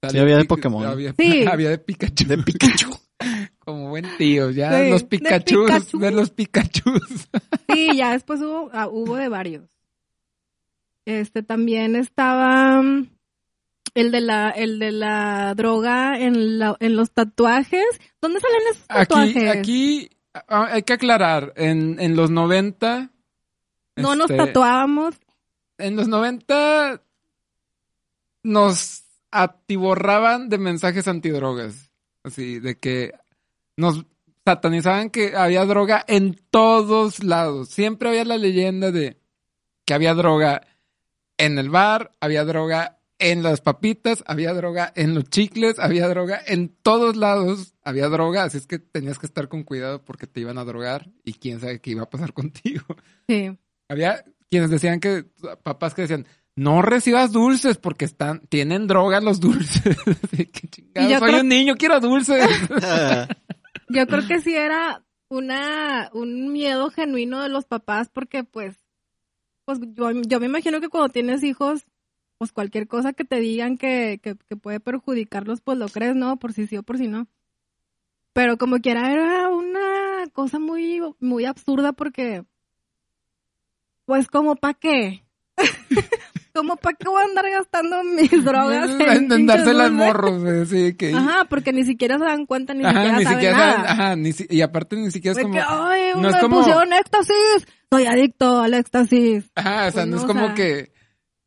Sí, 0.08 0.18
había 0.18 0.36
de 0.38 0.44
Pokémon. 0.44 0.86
Había, 0.86 1.12
Sí. 1.18 1.44
había 1.50 1.70
de 1.70 1.78
Pikachu. 1.78 2.24
De 2.26 2.38
Pikachu. 2.38 2.90
Como 3.60 3.88
buen 3.90 4.04
tío, 4.18 4.50
ya 4.50 4.78
Sí, 4.84 4.90
los 4.90 5.02
de 5.02 5.08
Pikachu. 5.08 5.66
de 5.98 6.10
los 6.12 6.30
Pikachus. 6.30 7.28
Sí, 7.72 7.90
ya 7.96 8.12
después 8.12 8.40
hubo, 8.40 8.70
ah, 8.72 8.88
hubo 8.88 9.16
de 9.16 9.28
varios. 9.28 9.64
Este 11.04 11.42
también 11.42 11.96
estaba 11.96 12.80
mm, 12.80 13.08
el 13.94 14.10
de 14.12 14.20
la, 14.20 14.50
el 14.50 14.78
de 14.78 14.92
la 14.92 15.54
droga 15.54 16.18
en 16.18 16.58
la, 16.58 16.76
en 16.80 16.96
los 16.96 17.10
tatuajes. 17.10 17.84
¿Dónde 18.20 18.40
salen 18.40 18.60
esos 18.70 18.84
Aquí, 18.88 18.98
tatuajes? 18.98 19.56
aquí 19.56 20.10
ah, 20.48 20.68
hay 20.72 20.82
que 20.82 20.92
aclarar, 20.92 21.52
en, 21.56 21.98
en 22.00 22.16
los 22.16 22.30
90... 22.30 23.10
no 23.96 24.14
nos 24.14 24.30
este, 24.30 24.46
tatuábamos. 24.46 25.14
En 25.78 25.96
los 25.96 26.08
90 26.08 27.02
nos 28.44 29.04
atiborraban 29.30 30.48
de 30.48 30.58
mensajes 30.58 31.08
antidrogas. 31.08 31.90
Así, 32.24 32.60
de 32.60 32.78
que 32.78 33.12
nos 33.76 34.04
satanizaban 34.44 35.10
que 35.10 35.36
había 35.36 35.64
droga 35.64 36.04
en 36.06 36.40
todos 36.50 37.22
lados. 37.24 37.68
Siempre 37.68 38.10
había 38.10 38.24
la 38.24 38.36
leyenda 38.36 38.90
de 38.90 39.16
que 39.84 39.94
había 39.94 40.14
droga 40.14 40.62
en 41.44 41.59
el 41.59 41.70
bar, 41.70 42.12
había 42.20 42.44
droga 42.44 42.98
en 43.18 43.42
las 43.42 43.61
papitas, 43.61 44.24
había 44.26 44.52
droga 44.52 44.92
en 44.96 45.14
los 45.14 45.24
chicles, 45.31 45.78
había 45.78 46.09
droga 46.09 46.40
en 46.46 46.68
todos 46.83 47.16
lados, 47.16 47.74
había 47.85 48.09
droga, 48.09 48.44
así 48.44 48.59
es 48.59 48.66
que 48.66 48.78
tenías 48.81 49.18
que 49.18 49.26
estar 49.26 49.48
con 49.48 49.62
cuidado 49.62 50.05
porque 50.05 50.26
te 50.26 50.40
iban 50.40 50.59
a 50.59 50.64
drogar 50.64 51.09
y 51.24 51.35
quién 51.35 51.61
sabe 51.61 51.81
qué 51.81 51.90
iba 51.92 52.02
a 52.02 52.11
pasar 52.11 52.33
contigo. 52.35 52.85
Sí. 53.28 53.57
Había 53.88 54.24
quienes 54.50 54.70
decían 54.70 54.98
que, 55.00 55.24
papás 55.62 55.94
que 55.94 56.02
decían, 56.02 56.26
no 56.57 56.83
recibas 56.83 57.33
dulces 57.33 57.78
porque 57.78 58.05
están, 58.05 58.40
tienen 58.48 58.87
droga 58.87 59.20
los 59.20 59.38
dulces. 59.40 59.96
Así 60.24 60.46
que 60.46 60.68
chingado, 60.68 61.09
Y 61.09 61.12
yo 61.12 61.18
soy 61.20 61.28
creo- 61.28 61.40
un 61.42 61.48
niño, 61.48 61.74
quiero 61.76 62.00
dulces. 62.00 62.44
Yo 63.88 64.07
creo 64.07 64.26
que 64.26 64.40
sí 64.40 64.55
era 64.55 65.05
una, 65.28 66.11
un 66.14 66.52
miedo 66.52 66.90
genuino 66.90 67.42
de 67.42 67.48
los 67.50 67.66
papás 67.66 68.09
porque 68.12 68.42
pues, 68.44 68.76
pues 69.78 69.90
yo, 69.94 70.11
yo 70.26 70.40
me 70.40 70.46
imagino 70.46 70.80
que 70.80 70.88
cuando 70.88 71.08
tienes 71.11 71.42
hijos, 71.42 71.85
pues 72.38 72.52
cualquier 72.52 72.88
cosa 72.88 73.12
que 73.12 73.24
te 73.24 73.38
digan 73.40 73.76
que, 73.78 74.20
que, 74.22 74.37
que 74.48 74.56
puede 74.56 74.80
perjudicarlos, 74.80 75.61
pues 75.61 75.78
lo 75.78 75.88
crees, 75.88 76.16
¿no? 76.16 76.38
Por 76.38 76.52
si 76.52 76.66
sí 76.66 76.76
o 76.76 76.82
por 76.82 76.98
si 76.98 77.08
no. 77.08 77.26
Pero 78.32 78.56
como 78.56 78.78
quiera 78.78 79.12
era 79.12 79.48
una 79.50 80.26
cosa 80.32 80.58
muy, 80.58 81.00
muy 81.20 81.44
absurda 81.44 81.92
porque, 81.92 82.44
pues 84.06 84.26
como 84.28 84.56
para 84.56 84.74
qué. 84.74 85.24
como 86.54 86.76
para 86.76 86.96
qué 86.96 87.08
voy 87.08 87.22
a 87.22 87.26
andar 87.26 87.48
gastando 87.50 88.02
mis 88.04 88.30
drogas 88.44 88.90
en, 89.00 89.46
dárselas 89.46 89.90
morros, 89.92 90.40
güey, 90.42 90.61
así 90.62 90.94
que... 90.96 91.14
Ajá, 91.14 91.44
porque 91.48 91.72
ni 91.72 91.85
siquiera 91.85 92.18
se 92.18 92.24
dan 92.24 92.46
cuenta, 92.46 92.74
ni 92.74 92.85
Ajá, 92.85 92.92
siquiera 92.94 93.18
ni 93.18 93.24
saben 93.24 93.38
siquiera 93.38 93.56
nada. 93.56 93.72
saben- 93.74 93.90
ajá, 93.90 94.16
ni 94.16 94.32
si- 94.32 94.46
y 94.50 94.61
aparte 94.62 94.96
ni 94.96 95.11
siquiera 95.11 95.38
es 95.40 95.46
como... 95.46 95.58
ay, 95.66 96.02
no 96.16 96.28
es 96.28 96.35
me 96.35 96.40
como- 96.40 96.58
pusieron 96.58 96.92
éxtasis. 96.92 97.66
Soy 97.92 98.07
adicto 98.07 98.61
al 98.62 98.72
éxtasis. 98.74 99.44
Ajá, 99.55 99.88
o 99.88 99.90
sea, 99.90 100.05
Pues 100.05 100.07
no, 100.07 100.16
no, 100.16 100.22
es 100.22 100.24
como 100.26 100.46
sea- 100.46 100.55
que... 100.55 100.92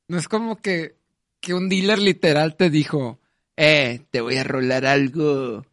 No 0.08 0.18
es 0.20 0.28
como 0.28 0.58
que, 0.62 0.96
que 1.42 1.56
un 1.56 1.68
dealer 1.70 1.98
literal 1.98 2.56
te 2.56 2.70
dijo, 2.70 3.20
eh, 3.58 4.02
te 4.12 4.22
voy 4.22 4.38
a 4.38 4.44
rolar 4.44 4.86
algo. 4.86 5.66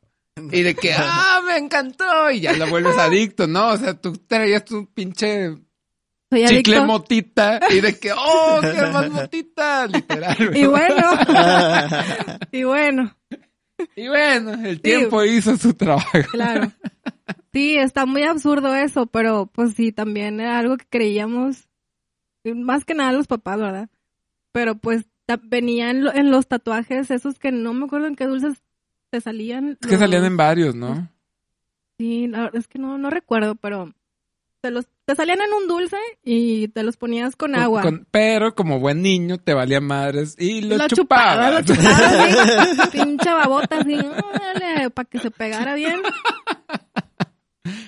Y 0.51 0.63
de 0.63 0.75
que, 0.75 0.95
ah, 0.97 1.41
me 1.47 1.59
encantó. 1.59 2.31
Y 2.31 2.41
ya 2.41 2.55
lo 2.55 2.67
vuelves 2.69 2.97
adicto, 2.97 3.47
¿no? 3.47 3.69
O 3.69 3.77
sea, 3.77 3.93
tú 3.93 4.15
traías 4.27 4.65
tu 4.65 4.87
pinche 4.95 5.49
Soy 6.31 6.47
chicle 6.47 6.77
adicto. 6.77 6.85
motita 6.87 7.61
y 7.69 7.81
de 7.83 7.99
que, 7.99 8.11
oh, 8.17 8.59
quiero 8.63 8.91
más 8.93 9.11
motita, 9.11 9.87
literal. 9.87 10.37
Y 10.57 10.65
bueno, 10.65 11.11
y 12.53 12.63
bueno, 12.65 13.15
Y 13.95 14.09
bueno, 14.09 14.55
el 14.67 14.81
tiempo 14.81 15.23
hizo 15.25 15.59
su 15.59 15.75
trabajo. 15.75 16.09
claro. 16.31 16.73
Sí, 17.53 17.77
está 17.77 18.07
muy 18.07 18.23
absurdo 18.23 18.75
eso, 18.75 19.07
pero 19.07 19.47
pues 19.47 19.75
sí, 19.75 19.93
también 19.93 20.41
era 20.41 20.59
algo 20.59 20.77
que 20.77 20.87
creíamos, 20.89 21.69
más 22.45 22.85
que 22.85 22.95
nada 22.95 23.13
los 23.13 23.27
papás, 23.27 23.59
¿verdad? 23.61 23.89
Pero 24.53 24.75
pues 24.77 25.05
venían 25.45 26.05
lo- 26.05 26.13
en 26.15 26.31
los 26.31 26.47
tatuajes 26.47 27.11
esos 27.11 27.39
que 27.39 27.53
no 27.53 27.73
me 27.75 27.87
acuerdo 27.87 28.07
en 28.07 28.17
qué 28.17 28.27
dulces 28.27 28.63
te 29.11 29.21
salían. 29.21 29.79
Es 29.81 29.87
que 29.89 29.97
salían 29.99 30.23
los- 30.23 30.31
en 30.31 30.37
varios, 30.37 30.75
¿no? 30.75 31.09
Sí, 31.99 32.27
la 32.27 32.41
verdad 32.43 32.57
es 32.57 32.69
que 32.69 32.79
no, 32.79 32.99
no 32.99 33.11
recuerdo, 33.11 33.55
pero 33.55 33.93
te 34.61 34.71
los 34.71 34.87
te 35.05 35.17
salían 35.17 35.41
en 35.41 35.53
un 35.53 35.67
dulce 35.69 35.97
y 36.23 36.69
te 36.69 36.83
los 36.85 36.97
ponías 36.97 37.35
con 37.37 37.55
agua. 37.57 37.83
Con- 37.83 38.07
pero 38.11 38.55
como 38.55 38.79
buen 38.79 39.03
niño 39.03 39.39
te 39.39 39.53
valía 39.55 39.81
madres 39.81 40.37
y 40.39 40.61
lo, 40.63 40.77
Lo 40.79 40.87
chupabas. 40.89 41.35
chupaba, 41.35 41.51
lo 41.51 41.63
chupaba, 41.63 42.25
así, 42.25 42.91
pinche 42.93 43.31
babota 43.33 43.79
así, 43.79 43.97
para 44.95 45.09
que 45.09 45.19
se 45.19 45.31
pegara 45.31 45.75
bien. 45.75 46.01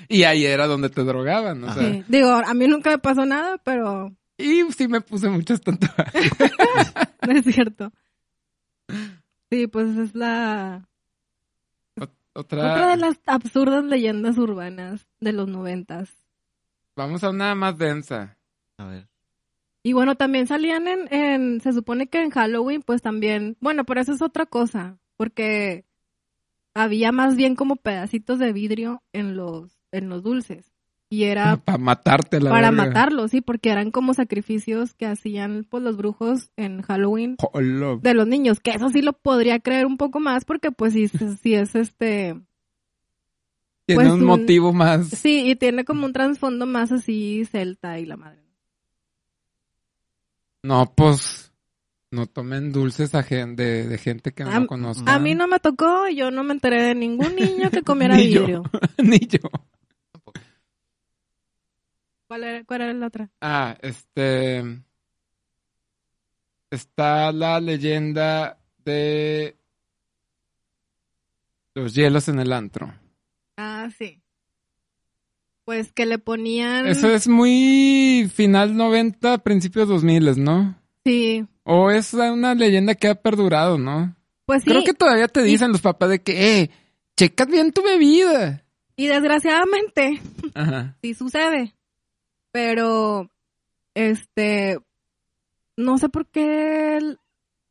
Y 0.08 0.24
ahí 0.24 0.44
era 0.44 0.66
donde 0.66 0.90
te 0.90 1.02
drogaban, 1.02 1.64
o 1.64 1.72
sea. 1.72 1.82
Sí. 1.82 2.04
Digo, 2.08 2.30
a 2.30 2.54
mí 2.54 2.66
nunca 2.66 2.90
me 2.90 2.98
pasó 2.98 3.26
nada, 3.26 3.58
pero 3.58 4.12
Y 4.38 4.62
sí 4.72 4.88
me 4.88 5.00
puse 5.00 5.28
muchas 5.28 5.60
tatuajes. 5.60 6.30
no 7.26 7.32
es 7.32 7.44
cierto. 7.44 7.92
Sí, 9.50 9.66
pues 9.66 9.96
es 9.96 10.14
la 10.14 10.86
Otra, 11.96 12.72
otra 12.72 12.88
de 12.88 12.96
las 12.96 13.18
absurdas 13.26 13.84
leyendas 13.84 14.38
urbanas 14.38 15.06
de 15.20 15.32
los 15.32 15.48
noventas. 15.48 16.10
Vamos 16.96 17.24
a 17.24 17.30
una 17.30 17.54
más 17.54 17.76
densa. 17.78 18.36
A 18.78 18.86
ver. 18.86 19.08
Y 19.82 19.92
bueno, 19.92 20.14
también 20.14 20.46
salían 20.46 20.88
en, 20.88 21.12
en, 21.12 21.60
se 21.60 21.72
supone 21.72 22.06
que 22.06 22.22
en 22.22 22.30
Halloween, 22.30 22.82
pues 22.82 23.02
también, 23.02 23.56
bueno, 23.60 23.84
pero 23.84 24.00
eso 24.00 24.14
es 24.14 24.22
otra 24.22 24.46
cosa, 24.46 24.96
porque 25.16 25.84
había 26.74 27.12
más 27.12 27.36
bien 27.36 27.54
como 27.54 27.76
pedacitos 27.76 28.38
de 28.38 28.52
vidrio 28.52 29.02
en 29.12 29.36
los, 29.36 29.78
en 29.92 30.08
los 30.08 30.22
dulces. 30.22 30.72
Y 31.10 31.24
era 31.24 31.58
Para 31.58 31.78
matarte 31.78 32.40
la 32.40 32.50
para 32.50 32.70
verga. 32.72 32.86
matarlos, 32.86 33.30
sí, 33.30 33.40
porque 33.40 33.70
eran 33.70 33.92
como 33.92 34.14
sacrificios 34.14 34.94
que 34.94 35.06
hacían 35.06 35.64
pues 35.70 35.82
los 35.82 35.96
brujos 35.96 36.50
en 36.56 36.82
Halloween 36.82 37.36
de 38.00 38.14
los 38.14 38.26
niños, 38.26 38.58
que 38.58 38.72
eso 38.72 38.90
sí 38.90 39.00
lo 39.00 39.12
podría 39.12 39.60
creer 39.60 39.86
un 39.86 39.96
poco 39.96 40.18
más 40.18 40.44
porque 40.44 40.72
pues 40.72 40.92
sí, 40.94 41.06
sí 41.08 41.54
es 41.54 41.74
este, 41.76 42.34
Tiene 43.86 44.02
pues, 44.04 44.14
un- 44.14 44.24
motivo 44.24 44.72
más. 44.72 45.06
sí, 45.08 45.48
y 45.50 45.54
tiene 45.56 45.84
como 45.84 46.06
un 46.06 46.12
trasfondo 46.12 46.66
más 46.66 46.90
así 46.90 47.44
celta 47.44 48.00
y 48.00 48.06
la 48.06 48.16
madre. 48.16 48.42
No, 50.62 50.92
pues 50.96 51.52
no 52.14 52.26
tomen 52.26 52.72
dulces 52.72 53.14
a 53.14 53.22
gen- 53.22 53.56
de, 53.56 53.86
de 53.86 53.98
gente 53.98 54.32
que 54.32 54.44
no 54.44 54.50
A- 54.50 54.66
conozcan. 54.66 55.08
A 55.08 55.18
mí 55.18 55.34
no 55.34 55.46
me 55.48 55.58
tocó, 55.60 56.08
yo 56.08 56.30
no 56.30 56.42
me 56.44 56.52
enteré 56.54 56.82
de 56.82 56.94
ningún 56.94 57.34
niño 57.36 57.70
que 57.70 57.82
comiera 57.82 58.16
Ni 58.16 58.30
yo. 58.30 58.40
vidrio. 58.40 58.62
Ni 58.98 59.18
yo. 59.18 59.40
¿Cuál 62.26 62.44
era, 62.44 62.64
cuál 62.64 62.80
era 62.82 62.92
la 62.94 63.06
otra? 63.06 63.30
Ah, 63.40 63.76
este. 63.82 64.64
Está 66.70 67.30
la 67.32 67.60
leyenda 67.60 68.58
de 68.84 69.56
los 71.74 71.94
hielos 71.94 72.28
en 72.28 72.40
el 72.40 72.52
antro. 72.52 72.92
Ah, 73.56 73.88
sí. 73.96 74.20
Pues 75.64 75.92
que 75.92 76.04
le 76.04 76.18
ponían... 76.18 76.86
Eso 76.86 77.08
es 77.08 77.26
muy 77.28 78.30
final 78.34 78.76
90, 78.76 79.38
principios 79.38 79.88
2000, 79.88 80.42
¿no? 80.42 80.78
Sí. 81.04 81.46
O 81.64 81.90
es 81.90 82.14
una 82.14 82.54
leyenda 82.54 82.94
que 82.94 83.08
ha 83.08 83.14
perdurado, 83.14 83.78
¿no? 83.78 84.16
Pues 84.46 84.62
sí. 84.62 84.70
Creo 84.70 84.84
que 84.84 84.94
todavía 84.94 85.28
te 85.28 85.42
dicen 85.42 85.72
los 85.72 85.80
papás 85.80 86.10
de 86.10 86.22
que, 86.22 86.60
eh, 86.60 86.70
checas 87.16 87.48
bien 87.48 87.72
tu 87.72 87.82
bebida. 87.82 88.64
Y 88.96 89.06
desgraciadamente, 89.06 90.20
Ajá. 90.54 90.96
sí 91.02 91.14
sucede. 91.14 91.74
Pero, 92.52 93.30
este, 93.94 94.78
no 95.76 95.98
sé 95.98 96.08
por 96.08 96.26
qué 96.26 97.16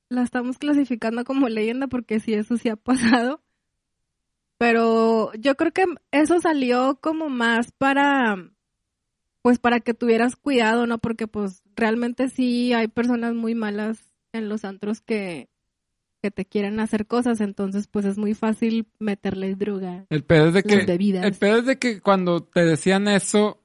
la 0.09 0.21
estamos 0.21 0.57
clasificando 0.57 1.23
como 1.23 1.49
leyenda, 1.49 1.87
porque 1.87 2.19
sí, 2.19 2.33
eso 2.33 2.57
sí 2.57 2.69
ha 2.69 2.75
pasado. 2.75 3.41
Pero 4.57 5.33
yo 5.33 5.55
creo 5.55 5.71
que 5.71 5.85
eso 6.11 6.39
salió 6.39 6.99
como 7.01 7.29
más 7.29 7.71
para, 7.71 8.35
pues 9.41 9.59
para 9.59 9.79
que 9.79 9.93
tuvieras 9.93 10.35
cuidado, 10.35 10.85
¿no? 10.87 10.99
Porque 10.99 11.27
pues 11.27 11.62
realmente 11.75 12.29
sí 12.29 12.73
hay 12.73 12.87
personas 12.87 13.33
muy 13.33 13.55
malas 13.55 13.99
en 14.31 14.49
los 14.49 14.65
antros 14.65 15.01
que, 15.01 15.47
que 16.21 16.31
te 16.31 16.45
quieren 16.45 16.79
hacer 16.79 17.05
cosas, 17.05 17.41
entonces 17.41 17.87
pues 17.87 18.05
es 18.05 18.17
muy 18.17 18.33
fácil 18.33 18.87
meterles 18.99 19.57
droga. 19.59 20.05
El 20.09 20.23
pedo 20.23 20.47
es 20.47 20.53
de 20.53 20.63
que, 20.63 20.73
el 21.21 21.33
pedo 21.33 21.57
es 21.59 21.65
de 21.65 21.77
que 21.79 22.01
cuando 22.01 22.43
te 22.43 22.65
decían 22.65 23.07
eso, 23.07 23.59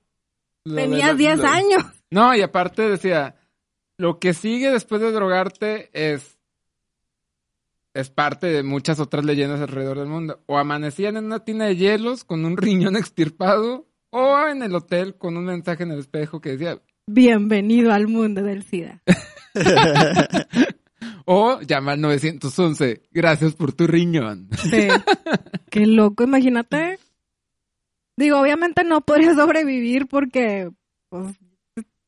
Tenías 0.65 1.13
la- 1.13 1.15
10 1.15 1.39
lo- 1.39 1.47
años. 1.49 1.85
No, 2.11 2.35
y 2.35 2.43
aparte 2.43 2.83
decía, 2.83 3.37
lo 3.97 4.19
que 4.19 4.35
sigue 4.35 4.71
después 4.71 5.01
de 5.01 5.13
drogarte 5.13 5.89
es 5.93 6.37
es 7.95 8.11
parte 8.11 8.47
de 8.49 8.63
muchas 8.63 9.01
otras 9.01 9.25
leyendas 9.25 9.61
alrededor 9.61 9.99
del 9.99 10.09
mundo. 10.09 10.41
O 10.47 10.59
amanecían 10.59 11.17
en 11.17 11.25
una 11.25 11.45
tina 11.45 11.65
de 11.67 11.77
hielos 11.77 12.23
con 12.25 12.45
un 12.45 12.57
riñón 12.57 12.97
extirpado, 12.97 13.89
o 14.11 14.39
en 14.47 14.63
el 14.63 14.75
hotel 14.75 15.17
con 15.17 15.37
un 15.37 15.47
mensaje 15.47 15.83
en 15.83 15.93
el 15.93 15.99
espejo 16.01 16.41
que 16.41 16.51
decía, 16.51 16.81
Bienvenido 17.11 17.91
al 17.91 18.07
mundo 18.07 18.43
del 18.43 18.63
SIDA. 18.65 19.03
o 21.25 21.59
llama 21.63 21.93
al 21.93 22.03
911, 22.03 23.03
gracias 23.11 23.55
por 23.55 23.73
tu 23.73 23.87
riñón. 23.87 24.51
Sí. 24.71 24.89
Qué 25.71 25.87
loco, 25.87 26.25
imagínate. 26.25 26.99
Digo, 28.15 28.39
obviamente 28.39 28.85
no 28.85 29.01
podría 29.01 29.35
sobrevivir 29.35 30.07
porque, 30.07 30.71
pues, 31.09 31.35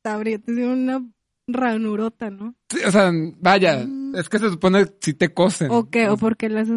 te 0.02 0.10
habría 0.10 0.38
tenido 0.38 0.74
una 0.74 1.02
ranurota, 1.46 2.28
¿no? 2.28 2.54
Sí, 2.68 2.80
o 2.86 2.90
sea, 2.90 3.10
vaya, 3.38 3.86
es 4.14 4.28
que 4.28 4.38
se 4.38 4.50
supone 4.50 4.84
si 5.00 5.14
te 5.14 5.32
cosen. 5.32 5.70
¿O 5.70 5.88
qué? 5.88 6.10
¿O 6.10 6.18
porque 6.18 6.50
le 6.50 6.60
haces...? 6.60 6.76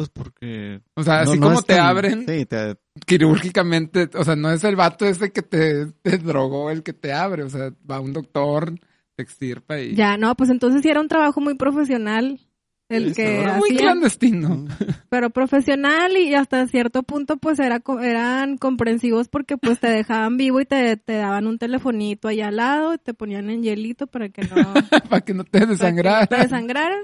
Mm? 0.00 0.12
Pues 0.12 0.26
porque... 0.26 0.80
O 0.94 1.02
sea, 1.02 1.24
no- 1.24 1.30
así 1.30 1.38
no 1.38 1.46
como 1.48 1.58
es 1.60 1.66
te 1.66 1.74
tan- 1.76 1.86
abren 1.86 2.26
Sí, 2.26 2.46
te- 2.46 2.76
quirúrgicamente, 3.06 4.08
o 4.14 4.24
sea, 4.24 4.36
no 4.36 4.50
es 4.50 4.64
el 4.64 4.76
vato 4.76 5.04
ese 5.06 5.32
que 5.32 5.42
te, 5.42 5.86
te 6.02 6.18
drogó 6.18 6.70
el 6.70 6.82
que 6.82 6.92
te 6.92 7.12
abre, 7.12 7.42
o 7.44 7.50
sea, 7.50 7.70
va 7.90 8.00
un 8.00 8.12
doctor, 8.12 8.74
te 9.16 9.22
extirpa 9.22 9.78
y... 9.80 9.94
Ya, 9.94 10.16
no, 10.16 10.34
pues 10.36 10.50
entonces 10.50 10.82
sí 10.82 10.88
era 10.88 11.00
un 11.00 11.08
trabajo 11.08 11.40
muy 11.40 11.54
profesional 11.54 12.40
el 12.88 13.10
Sí, 13.10 13.14
que 13.22 13.26
seguro. 13.36 13.54
Muy 13.58 13.76
clandestino. 13.76 14.66
pero 15.10 15.30
profesional 15.30 16.16
y 16.16 16.34
hasta 16.34 16.66
cierto 16.66 17.04
punto 17.04 17.36
pues 17.36 17.60
era 17.60 17.80
eran 18.02 18.58
comprensivos 18.58 19.28
porque 19.28 19.56
pues 19.56 19.78
te 19.78 19.88
dejaban 19.88 20.36
vivo 20.36 20.60
y 20.60 20.64
te, 20.64 20.96
te 20.96 21.12
daban 21.12 21.46
un 21.46 21.58
telefonito 21.58 22.26
allá 22.26 22.48
al 22.48 22.56
lado 22.56 22.94
y 22.94 22.98
te 22.98 23.14
ponían 23.14 23.48
en 23.48 23.62
hielito 23.62 24.08
para 24.08 24.28
que 24.30 24.42
no 24.42 24.74
para 25.08 25.20
que 25.20 25.34
no 25.34 25.44
te 25.44 25.50
para 25.50 25.60
que 25.60 25.66
no 25.66 25.72
desangraras. 25.72 26.28
te 26.28 26.36
desangraras. 26.36 26.98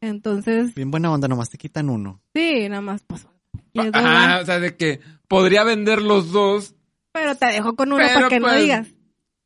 Entonces, 0.00 0.74
Bien 0.74 0.90
buena 0.90 1.10
onda, 1.12 1.28
nomás 1.28 1.50
te 1.50 1.58
quitan 1.58 1.90
uno. 1.90 2.20
sí, 2.34 2.68
nada 2.68 2.82
más 2.82 3.02
pues. 3.06 3.26
doy 3.74 3.90
Ajá, 3.92 4.02
más. 4.02 4.42
o 4.42 4.46
sea, 4.46 4.58
de 4.60 4.76
que 4.76 5.00
podría 5.28 5.64
vender 5.64 6.02
los 6.02 6.32
dos, 6.32 6.74
Pero 7.12 7.34
te 7.36 7.46
dejo 7.46 7.74
con 7.76 7.92
uno 7.92 8.02
Pero, 8.02 8.14
para 8.14 8.28
que 8.28 8.40
no 8.40 8.46
pues, 8.48 8.60
digas. 8.62 8.88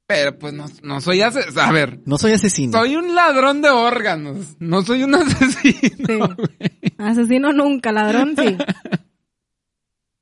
pero 0.06 0.38
pues 0.38 0.52
no, 0.54 0.66
no 0.82 1.00
soy 1.00 1.20
ase- 1.22 1.44
A 1.60 1.72
ver, 1.72 2.00
No 2.06 2.16
soy 2.18 2.32
asesino. 2.32 2.72
soy 2.78 2.96
un 2.96 3.14
ladrón 3.14 3.60
de 3.62 3.70
órganos, 3.70 4.56
no 4.58 4.82
soy 4.82 5.02
un 5.04 5.14
asesino. 5.16 6.28
Sí. 6.36 6.92
Asesino 6.98 7.52
nunca, 7.52 7.92
ladrón 7.92 8.34
sí. 8.36 8.56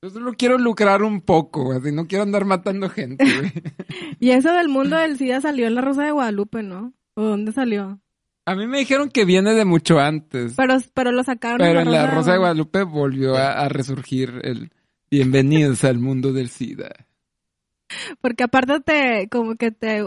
Yo 0.03 0.11
solo 0.11 0.35
quiero 0.35 0.59
lucrar 0.59 1.03
un 1.03 1.21
poco, 1.21 1.73
así 1.73 1.91
no 1.91 2.07
quiero 2.07 2.23
andar 2.23 2.45
matando 2.45 2.89
gente, 2.89 3.25
güey. 3.25 3.53
Y 4.21 4.31
eso 4.31 4.53
del 4.53 4.69
mundo 4.69 4.97
del 4.97 5.19
SIDA 5.19 5.41
salió 5.41 5.67
en 5.67 5.75
la 5.75 5.81
Rosa 5.83 6.05
de 6.05 6.11
Guadalupe, 6.13 6.63
¿no? 6.63 6.93
¿O 7.15 7.23
dónde 7.23 7.53
salió? 7.53 7.99
A 8.47 8.55
mí 8.55 8.67
me 8.67 8.79
dijeron 8.79 9.11
que 9.11 9.25
viene 9.25 9.55
de 9.55 9.65
mucho 9.65 9.99
antes. 9.99 10.55
Pero, 10.57 10.77
pero 10.95 11.11
lo 11.11 11.25
sacaron 11.25 11.59
Pero 11.59 11.81
en 11.81 11.91
la 11.91 12.07
Rosa 12.07 12.33
de 12.33 12.39
Guadalupe 12.39 12.85
volvió 12.85 13.37
a, 13.37 13.53
a 13.53 13.69
resurgir 13.69 14.41
el 14.45 14.71
bienvenidos 15.11 15.85
al 15.85 15.99
mundo 15.99 16.33
del 16.33 16.49
SIDA. 16.49 17.07
Porque 18.21 18.45
aparte 18.45 18.81
te, 18.81 19.29
como 19.29 19.57
que 19.57 19.71
te, 19.73 20.03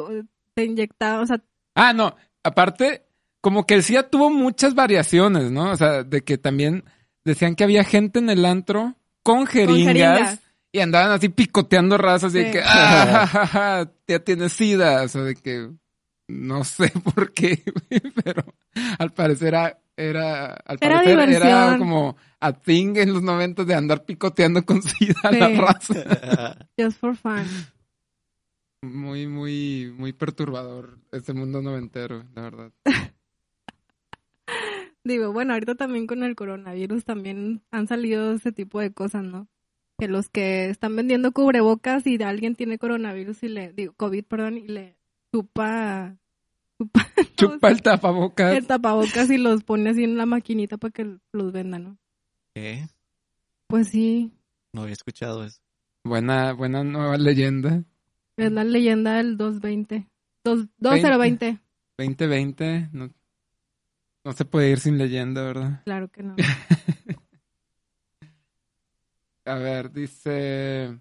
te 0.53 0.63
inyectaba, 0.65 1.21
o 1.21 1.25
sea, 1.25 1.41
Ah, 1.75 1.93
no, 1.93 2.15
aparte, 2.43 3.05
como 3.41 3.65
que 3.65 3.75
el 3.75 3.83
SIDA 3.83 4.09
tuvo 4.09 4.29
muchas 4.29 4.75
variaciones, 4.75 5.51
¿no? 5.51 5.71
O 5.71 5.77
sea, 5.77 6.03
de 6.03 6.21
que 6.21 6.37
también 6.37 6.83
decían 7.23 7.55
que 7.55 7.63
había 7.63 7.83
gente 7.83 8.19
en 8.19 8.29
el 8.29 8.45
antro 8.45 8.95
con 9.23 9.47
jeringas, 9.47 9.85
jeringas. 9.85 10.39
y 10.71 10.79
andaban 10.79 11.11
así 11.11 11.29
picoteando 11.29 11.97
razas 11.97 12.33
y 12.35 12.39
de 12.39 12.51
que, 12.51 12.59
ah, 12.59 12.65
ja, 12.65 13.27
ja, 13.27 13.47
ja, 13.47 13.91
ya 14.07 14.19
tienes 14.19 14.53
SIDA, 14.53 15.03
o 15.03 15.07
sea, 15.07 15.21
de 15.21 15.35
que 15.35 15.69
no 16.29 16.63
sé 16.63 16.91
por 17.15 17.33
qué, 17.33 17.63
güey, 17.89 18.01
pero 18.23 18.43
al 18.97 19.11
parecer 19.11 19.49
era, 19.49 19.79
era, 19.97 20.53
al 20.53 20.77
Era 20.79 20.95
parecer 21.01 21.29
era 21.33 21.77
como 21.77 22.15
a 22.39 22.53
thing 22.53 22.95
en 22.97 23.13
los 23.13 23.21
momentos 23.21 23.67
de 23.67 23.75
andar 23.75 24.05
picoteando 24.05 24.63
con 24.65 24.81
SIDA 24.83 25.15
a 25.23 25.31
la 25.31 25.47
Sí. 25.47 25.55
raza. 25.55 26.69
just 26.79 26.99
for 26.99 27.15
fun. 27.15 27.45
Muy, 28.81 29.27
muy, 29.27 29.93
muy 29.97 30.13
perturbador 30.13 30.99
ese 31.11 31.33
mundo 31.33 31.61
noventero, 31.61 32.23
la 32.33 32.43
verdad. 32.43 32.71
Digo, 35.03 35.31
bueno, 35.33 35.53
ahorita 35.53 35.75
también 35.75 36.07
con 36.07 36.23
el 36.23 36.35
coronavirus 36.35 37.03
también 37.05 37.63
han 37.71 37.87
salido 37.87 38.33
ese 38.33 38.51
tipo 38.51 38.79
de 38.79 38.93
cosas, 38.93 39.23
¿no? 39.23 39.47
Que 39.97 40.07
los 40.07 40.29
que 40.29 40.69
están 40.69 40.95
vendiendo 40.95 41.31
cubrebocas 41.31 42.05
y 42.05 42.21
alguien 42.21 42.55
tiene 42.55 42.77
coronavirus 42.77 43.43
y 43.43 43.49
le, 43.49 43.73
digo, 43.73 43.93
COVID, 43.97 44.23
perdón, 44.25 44.57
y 44.57 44.67
le 44.67 44.98
chupa, 45.31 46.15
chupa, 46.77 47.07
Chupa 47.37 47.69
el 47.69 47.81
tapabocas. 47.81 48.57
el 48.57 48.67
tapabocas 48.67 49.29
y 49.29 49.37
los 49.37 49.63
pone 49.63 49.89
así 49.91 50.03
en 50.03 50.17
la 50.17 50.25
maquinita 50.25 50.77
para 50.77 50.91
que 50.91 51.17
los 51.31 51.51
vendan, 51.51 51.83
¿no? 51.83 51.97
¿Qué? 52.53 52.87
Pues 53.67 53.89
sí, 53.89 54.31
No 54.73 54.81
había 54.81 54.93
escuchado 54.93 55.43
eso. 55.43 55.59
Buena, 56.03 56.53
buena 56.53 56.83
nueva 56.83 57.17
leyenda. 57.17 57.83
es 58.37 58.51
la 58.51 58.63
leyenda 58.63 59.15
del 59.15 59.37
220. 59.37 60.07
Dos, 60.43 60.67
2020, 60.77 61.59
2020, 61.97 62.89
no, 62.93 63.09
no 64.23 64.31
se 64.33 64.45
puede 64.45 64.71
ir 64.71 64.79
sin 64.79 64.97
leyenda, 64.97 65.43
¿verdad? 65.43 65.81
claro 65.83 66.07
que 66.09 66.23
no. 66.23 66.35
A 69.45 69.55
ver, 69.55 69.91
dice... 69.91 70.99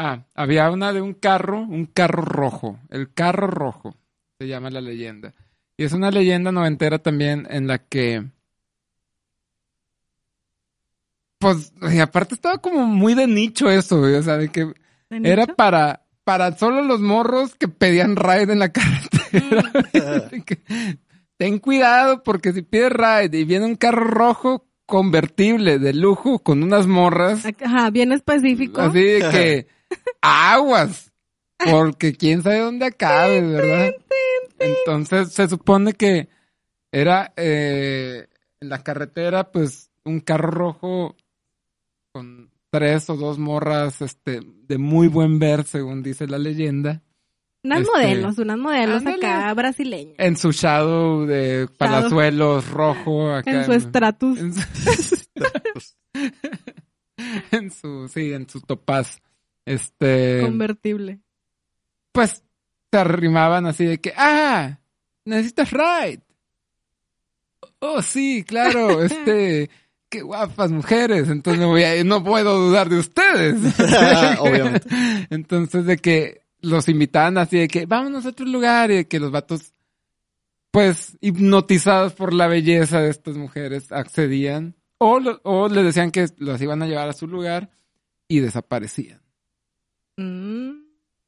Ah, 0.00 0.24
había 0.36 0.70
una 0.70 0.92
de 0.92 1.00
un 1.00 1.12
carro, 1.12 1.60
un 1.60 1.86
carro 1.86 2.22
rojo. 2.22 2.78
El 2.88 3.12
carro 3.12 3.48
rojo 3.48 3.96
se 4.38 4.46
llama 4.46 4.70
la 4.70 4.80
leyenda. 4.80 5.34
Y 5.76 5.82
es 5.82 5.92
una 5.92 6.12
leyenda 6.12 6.52
noventera 6.52 7.00
también 7.00 7.48
en 7.50 7.66
la 7.66 7.78
que... 7.78 8.24
Pues, 11.40 11.72
y 11.92 11.98
aparte 11.98 12.34
estaba 12.34 12.58
como 12.58 12.86
muy 12.86 13.14
de 13.14 13.26
nicho 13.26 13.68
eso, 13.70 14.00
o 14.00 14.22
sea, 14.22 14.36
de 14.38 14.48
que 14.50 14.66
¿De 15.10 15.20
era 15.24 15.42
nicho? 15.44 15.56
para, 15.56 16.04
para 16.24 16.56
solo 16.56 16.82
los 16.82 17.00
morros 17.00 17.54
que 17.56 17.66
pedían 17.68 18.14
ride 18.16 18.52
en 18.52 18.58
la 18.60 18.70
carretera. 18.72 19.72
Que, 20.46 20.58
Ten 21.36 21.58
cuidado 21.58 22.22
porque 22.22 22.52
si 22.52 22.62
pides 22.62 22.92
ride 22.92 23.36
y 23.38 23.44
viene 23.44 23.66
un 23.66 23.76
carro 23.76 24.04
rojo 24.04 24.66
convertible 24.86 25.78
de 25.78 25.92
lujo 25.92 26.38
con 26.40 26.62
unas 26.62 26.86
morras, 26.86 27.44
Ajá, 27.64 27.90
bien 27.90 28.12
específico. 28.12 28.80
así 28.80 29.02
de 29.02 29.18
que 29.30 29.66
aguas, 30.22 31.12
porque 31.70 32.14
quién 32.14 32.42
sabe 32.42 32.60
dónde 32.60 32.86
acabe, 32.86 33.40
¿verdad? 33.40 33.94
Entonces 34.58 35.32
se 35.32 35.48
supone 35.48 35.92
que 35.94 36.28
era 36.92 37.32
eh, 37.36 38.26
en 38.60 38.68
la 38.68 38.82
carretera, 38.82 39.50
pues 39.52 39.90
un 40.04 40.20
carro 40.20 40.50
rojo 40.50 41.16
con 42.12 42.50
tres 42.70 43.08
o 43.10 43.16
dos 43.16 43.38
morras 43.38 44.00
este 44.02 44.40
de 44.42 44.78
muy 44.78 45.08
buen 45.08 45.38
ver, 45.38 45.64
según 45.64 46.02
dice 46.02 46.26
la 46.26 46.38
leyenda, 46.38 47.02
Unas 47.62 47.80
este, 47.80 47.92
modelos, 47.92 48.38
unas 48.38 48.58
modelos 48.58 48.96
ándale. 48.98 49.26
acá 49.26 49.54
brasileñas. 49.54 50.14
en 50.18 50.36
su 50.36 50.50
shadow 50.52 51.24
de 51.26 51.68
palazuelos 51.78 52.68
rojo 52.70 53.32
acá 53.32 53.50
En 53.50 53.64
su 53.66 53.72
estratus. 53.74 54.38
en 54.38 54.54
su, 54.54 54.60
en 57.52 57.70
su- 57.70 58.08
sí, 58.08 58.32
en 58.32 58.48
su 58.48 58.60
topaz. 58.60 59.20
Este 59.68 60.40
Convertible. 60.42 61.20
pues 62.12 62.42
se 62.90 62.98
arrimaban 62.98 63.66
así 63.66 63.84
de 63.84 64.00
que, 64.00 64.12
ah, 64.16 64.78
necesitas 65.24 65.70
ride. 65.72 66.22
Oh, 67.80 68.02
sí, 68.02 68.44
claro, 68.46 69.02
este, 69.04 69.70
qué 70.08 70.22
guapas 70.22 70.70
mujeres, 70.70 71.28
entonces 71.28 71.60
me 71.60 71.66
voy 71.66 71.84
a, 71.84 72.02
no 72.04 72.24
puedo 72.24 72.58
dudar 72.58 72.88
de 72.88 72.98
ustedes. 72.98 73.56
Obviamente. 74.40 74.88
Entonces 75.30 75.84
de 75.86 75.96
que 75.98 76.42
los 76.60 76.88
invitaban 76.88 77.38
así 77.38 77.58
de 77.58 77.68
que 77.68 77.86
vámonos 77.86 78.26
a 78.26 78.30
otro 78.30 78.46
lugar 78.46 78.90
y 78.90 78.96
de 78.96 79.06
que 79.08 79.20
los 79.20 79.30
vatos, 79.30 79.74
pues 80.72 81.16
hipnotizados 81.20 82.14
por 82.14 82.32
la 82.32 82.48
belleza 82.48 83.00
de 83.00 83.10
estas 83.10 83.36
mujeres, 83.36 83.92
accedían 83.92 84.74
o, 84.98 85.20
lo- 85.20 85.40
o 85.44 85.68
les 85.68 85.84
decían 85.84 86.10
que 86.10 86.26
los 86.38 86.60
iban 86.60 86.82
a 86.82 86.86
llevar 86.86 87.08
a 87.08 87.12
su 87.12 87.28
lugar 87.28 87.70
y 88.26 88.40
desaparecían. 88.40 89.20
Mm. 90.22 90.70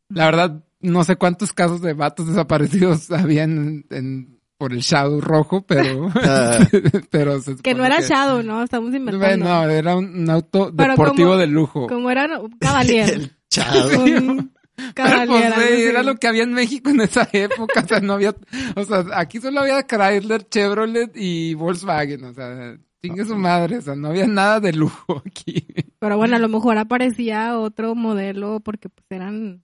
La 0.08 0.24
verdad, 0.26 0.64
no 0.80 1.04
sé 1.04 1.16
cuántos 1.16 1.52
casos 1.52 1.80
de 1.82 1.92
vatos 1.94 2.26
desaparecidos 2.28 3.10
habían 3.12 3.84
en, 3.90 4.40
por 4.58 4.72
el 4.72 4.80
Shadow 4.80 5.20
rojo, 5.20 5.64
pero, 5.66 6.08
Ah. 6.16 6.58
pero 7.10 7.40
se 7.40 7.56
Que 7.56 7.74
no 7.74 7.84
era 7.84 8.00
Shadow, 8.00 8.42
¿no? 8.42 8.62
Estamos 8.62 8.94
inventando. 8.94 9.46
Bueno, 9.46 9.70
era 9.70 9.96
un, 9.96 10.04
un 10.22 10.30
auto 10.30 10.72
Pero 10.76 10.92
deportivo 10.92 11.28
como- 11.30 11.40
de 11.40 11.46
lujo. 11.46 11.86
Como 11.86 12.10
era 12.10 12.38
un 12.40 12.50
caballero. 12.58 13.12
El 13.14 13.32
chavo. 13.48 14.02
un 14.04 14.52
Pero, 14.76 14.94
caballero. 14.94 15.54
pues, 15.54 15.70
era 15.80 16.02
lo 16.02 16.16
que 16.16 16.26
había 16.26 16.42
en 16.42 16.52
México 16.54 16.90
en 16.90 17.00
esa 17.02 17.28
época, 17.32 17.80
o 17.84 17.86
sea, 17.88 18.00
no 18.00 18.14
había, 18.14 18.34
o 18.76 18.84
sea, 18.84 19.04
aquí 19.14 19.38
solo 19.40 19.60
había 19.60 19.86
Chrysler, 19.86 20.48
Chevrolet 20.48 21.12
y 21.16 21.52
Volkswagen, 21.54 22.24
o 22.24 22.32
sea, 22.32 22.76
chingue 23.02 23.24
su 23.24 23.36
madre, 23.36 23.78
o 23.78 23.82
sea, 23.82 23.94
no 23.96 24.08
había 24.08 24.26
nada 24.26 24.60
de 24.60 24.72
lujo 24.72 25.22
aquí. 25.26 25.66
Pero 25.98 26.16
bueno, 26.16 26.36
a 26.36 26.38
lo 26.38 26.48
mejor 26.48 26.78
aparecía 26.78 27.58
otro 27.58 27.94
modelo 27.94 28.60
porque 28.60 28.88
pues 28.88 29.06
eran 29.10 29.62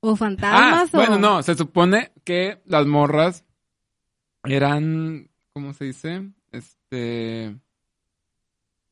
o 0.00 0.12
Ah, 0.12 0.16
fantasmas 0.16 0.94
o... 0.94 0.98
bueno, 0.98 1.18
no, 1.18 1.42
se 1.42 1.54
supone 1.56 2.12
que 2.24 2.60
las 2.66 2.86
morras 2.86 3.44
eran, 4.44 5.28
¿cómo 5.52 5.72
se 5.74 5.86
dice? 5.86 6.30
Este, 6.52 7.56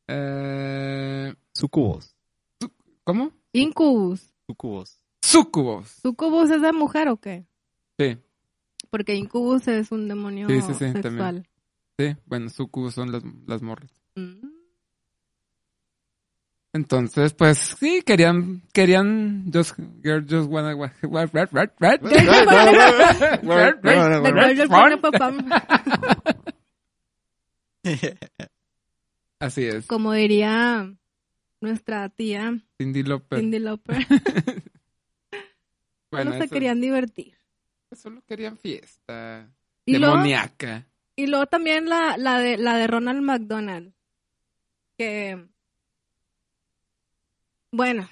eh, 0.09 1.35
Sucubos. 1.53 2.15
¿Incubus? 3.53 4.33
Sucubos. 4.47 5.01
Sucubos. 5.23 5.89
¿Sucubus 6.03 6.51
es 6.51 6.61
de 6.63 6.73
mujer 6.73 7.09
o 7.09 7.17
qué? 7.17 7.47
Sí, 7.99 8.19
Porque 8.91 9.15
Incubus 9.15 9.67
es 9.69 9.91
un 9.93 10.09
demonio 10.09 10.49
Sí, 10.49 10.61
sí, 10.61 10.73
sí, 10.75 10.79
sexual. 10.93 11.03
también. 11.03 11.47
Sí, 11.99 12.17
bueno, 12.27 12.49
sucubos 12.51 12.95
son 12.95 13.13
las, 13.13 13.23
las 13.47 13.63
morras. 13.63 13.91
Mm. 14.15 14.57
Entonces, 16.73 17.33
pues 17.33 17.59
sí, 17.79 18.03
querían, 18.05 18.63
querían, 18.75 19.51
just, 19.51 19.79
girl 20.03 20.23
just 20.29 20.51
wanna, 20.51 20.77
just 24.55 24.71
wanna 24.71 25.01
pop 25.01 25.15
up. 25.15 25.35
Así 29.39 29.65
es, 29.65 29.87
Como 29.87 30.13
diría 30.13 30.93
nuestra 31.61 32.09
tía 32.11 32.59
Cindy 32.79 33.03
Lauper. 33.03 33.41
Cindy 33.41 33.59
Lauper. 33.59 34.07
Bueno, 36.11 36.33
Solo 36.33 36.45
se 36.45 36.51
querían 36.51 36.81
divertir. 36.81 37.35
Solo 37.93 38.23
querían 38.27 38.57
fiesta. 38.57 39.53
Demoníaca. 39.85 40.87
Y 41.17 41.27
luego 41.27 41.47
también 41.47 41.89
la, 41.89 42.17
la, 42.19 42.39
de, 42.39 42.57
la 42.59 42.77
de 42.77 42.87
Ronald 42.87 43.23
McDonald. 43.23 43.93
Que... 44.99 45.47
Bueno. 47.73 48.09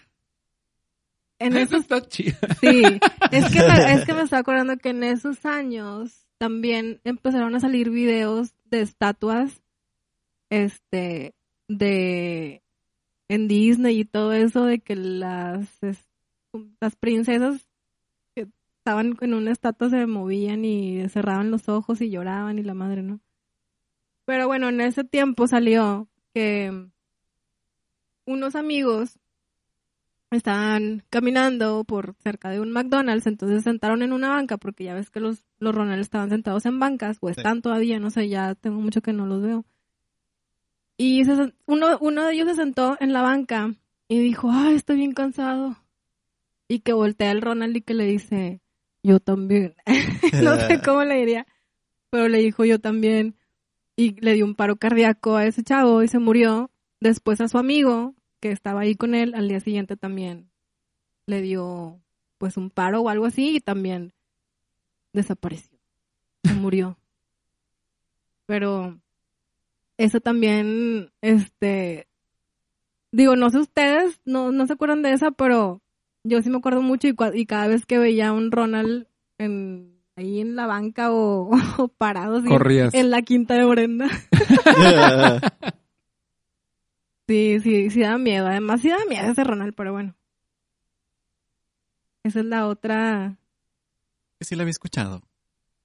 En 1.38 1.56
Eso 1.56 1.76
esos 1.76 1.80
está 1.82 2.00
chido. 2.08 2.36
Sí, 2.60 2.82
es 3.30 3.52
que, 3.52 3.60
me, 3.60 3.92
es 3.94 4.04
que 4.04 4.14
me 4.14 4.22
estaba 4.24 4.40
acordando 4.40 4.76
que 4.78 4.90
en 4.90 5.02
esos 5.02 5.44
años 5.44 6.26
también 6.38 7.00
empezaron 7.04 7.54
a 7.54 7.60
salir 7.60 7.90
videos 7.90 8.54
de 8.64 8.80
estatuas, 8.80 9.62
este, 10.50 11.34
de, 11.68 12.62
en 13.28 13.48
Disney 13.48 14.00
y 14.00 14.04
todo 14.04 14.32
eso, 14.32 14.64
de 14.64 14.78
que 14.80 14.96
las, 14.96 15.82
es- 15.82 16.08
las 16.80 16.94
princesas 16.96 17.66
estaban 18.84 19.16
en 19.22 19.32
una 19.32 19.50
estatua 19.50 19.88
se 19.88 20.06
movían 20.06 20.62
y 20.66 21.08
cerraban 21.08 21.50
los 21.50 21.70
ojos 21.70 22.02
y 22.02 22.10
lloraban 22.10 22.58
y 22.58 22.62
la 22.62 22.74
madre, 22.74 23.02
¿no? 23.02 23.18
Pero 24.26 24.46
bueno, 24.46 24.68
en 24.68 24.82
ese 24.82 25.04
tiempo 25.04 25.46
salió 25.46 26.06
que 26.34 26.90
unos 28.26 28.54
amigos 28.54 29.18
estaban 30.30 31.02
caminando 31.08 31.84
por 31.84 32.14
cerca 32.18 32.50
de 32.50 32.60
un 32.60 32.72
McDonald's, 32.72 33.26
entonces 33.26 33.62
se 33.62 33.70
sentaron 33.70 34.02
en 34.02 34.12
una 34.12 34.28
banca, 34.28 34.58
porque 34.58 34.84
ya 34.84 34.92
ves 34.92 35.08
que 35.08 35.20
los, 35.20 35.46
los 35.58 35.74
Ronald 35.74 36.02
estaban 36.02 36.28
sentados 36.28 36.66
en 36.66 36.78
bancas, 36.78 37.16
o 37.22 37.30
están 37.30 37.62
todavía, 37.62 37.98
no 37.98 38.10
sé, 38.10 38.28
ya 38.28 38.54
tengo 38.54 38.82
mucho 38.82 39.00
que 39.00 39.14
no 39.14 39.24
los 39.24 39.40
veo. 39.40 39.64
Y 40.98 41.24
se 41.24 41.54
uno, 41.64 41.96
uno 42.02 42.26
de 42.26 42.34
ellos 42.34 42.48
se 42.48 42.56
sentó 42.56 42.98
en 43.00 43.14
la 43.14 43.22
banca 43.22 43.74
y 44.08 44.18
dijo, 44.18 44.50
ay, 44.52 44.74
estoy 44.74 44.96
bien 44.96 45.14
cansado. 45.14 45.78
Y 46.68 46.80
que 46.80 46.92
voltea 46.92 47.30
al 47.30 47.40
Ronald 47.40 47.76
y 47.78 47.80
que 47.80 47.94
le 47.94 48.04
dice, 48.04 48.60
yo 49.04 49.20
también. 49.20 49.76
no 50.42 50.56
sé 50.56 50.80
cómo 50.84 51.04
le 51.04 51.14
diría, 51.16 51.46
pero 52.10 52.26
le 52.28 52.38
dijo 52.38 52.64
yo 52.64 52.80
también. 52.80 53.36
Y 53.96 54.20
le 54.20 54.32
dio 54.32 54.44
un 54.44 54.56
paro 54.56 54.74
cardíaco 54.74 55.36
a 55.36 55.46
ese 55.46 55.62
chavo 55.62 56.02
y 56.02 56.08
se 56.08 56.18
murió. 56.18 56.72
Después 56.98 57.40
a 57.40 57.48
su 57.48 57.58
amigo, 57.58 58.14
que 58.40 58.50
estaba 58.50 58.80
ahí 58.80 58.96
con 58.96 59.14
él, 59.14 59.34
al 59.34 59.46
día 59.46 59.60
siguiente 59.60 59.96
también 59.96 60.50
le 61.26 61.42
dio 61.42 62.00
pues 62.38 62.56
un 62.56 62.70
paro 62.70 63.02
o 63.02 63.08
algo 63.08 63.26
así 63.26 63.56
y 63.56 63.60
también 63.60 64.12
desapareció. 65.12 65.78
Se 66.42 66.54
murió. 66.54 66.98
Pero 68.46 68.98
eso 69.96 70.20
también, 70.20 71.12
este, 71.20 72.08
digo, 73.12 73.36
no 73.36 73.50
sé 73.50 73.58
ustedes, 73.58 74.20
no, 74.24 74.50
no 74.50 74.66
se 74.66 74.72
acuerdan 74.72 75.02
de 75.02 75.12
esa, 75.12 75.30
pero 75.30 75.83
yo 76.24 76.42
sí 76.42 76.50
me 76.50 76.58
acuerdo 76.58 76.82
mucho 76.82 77.06
y, 77.08 77.46
cada 77.46 77.68
vez 77.68 77.86
que 77.86 77.98
veía 77.98 78.28
a 78.28 78.32
un 78.32 78.50
Ronald 78.50 79.06
en, 79.38 80.00
ahí 80.16 80.40
en 80.40 80.56
la 80.56 80.66
banca 80.66 81.12
o, 81.12 81.50
o 81.78 81.88
parado 81.88 82.38
así, 82.38 82.48
Corrías. 82.48 82.94
en 82.94 83.10
la 83.10 83.22
quinta 83.22 83.54
de 83.54 83.64
Brenda. 83.64 84.08
Sí, 87.26 87.58
sí, 87.62 87.90
sí 87.90 88.00
da 88.00 88.18
miedo. 88.18 88.46
Además, 88.46 88.82
sí 88.82 88.90
da 88.90 88.98
miedo 89.08 89.30
ese 89.30 89.44
Ronald, 89.44 89.74
pero 89.74 89.92
bueno. 89.92 90.14
Esa 92.22 92.40
es 92.40 92.46
la 92.46 92.66
otra. 92.66 93.36
Que 94.38 94.44
sí 94.44 94.56
la 94.56 94.62
había 94.62 94.70
escuchado 94.70 95.22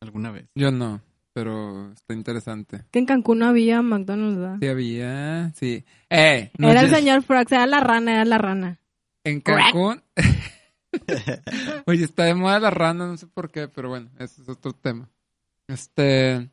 alguna 0.01 0.31
vez. 0.31 0.49
Yo 0.55 0.71
no, 0.71 1.01
pero 1.33 1.91
está 1.91 2.13
interesante. 2.13 2.83
Que 2.91 2.99
en 2.99 3.05
Cancún 3.05 3.39
no 3.39 3.45
había 3.45 3.81
McDonald's, 3.81 4.37
¿verdad? 4.37 4.57
Sí 4.61 4.67
había, 4.67 5.51
sí. 5.55 5.85
Eh, 6.09 6.51
no 6.57 6.69
era 6.69 6.81
el 6.81 6.89
señor 6.89 7.23
Frogs, 7.23 7.51
era 7.51 7.67
la 7.67 7.79
rana, 7.79 8.13
era 8.13 8.25
la 8.25 8.37
rana. 8.37 8.78
En 9.23 9.41
Cancún. 9.41 10.01
Oye, 11.85 12.03
está 12.03 12.23
de 12.23 12.35
moda 12.35 12.59
la 12.59 12.71
rana, 12.71 13.07
no 13.07 13.17
sé 13.17 13.27
por 13.27 13.51
qué, 13.51 13.67
pero 13.67 13.89
bueno, 13.89 14.09
ese 14.17 14.41
es 14.41 14.49
otro 14.49 14.73
tema. 14.73 15.09
Este. 15.67 16.49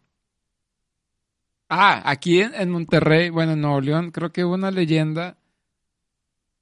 Ah, 1.69 2.03
aquí 2.05 2.41
en, 2.41 2.55
en 2.55 2.71
Monterrey, 2.71 3.31
bueno, 3.31 3.53
en 3.53 3.61
Nuevo 3.61 3.81
León, 3.81 4.11
creo 4.11 4.31
que 4.31 4.45
hubo 4.45 4.55
una 4.55 4.71
leyenda. 4.71 5.37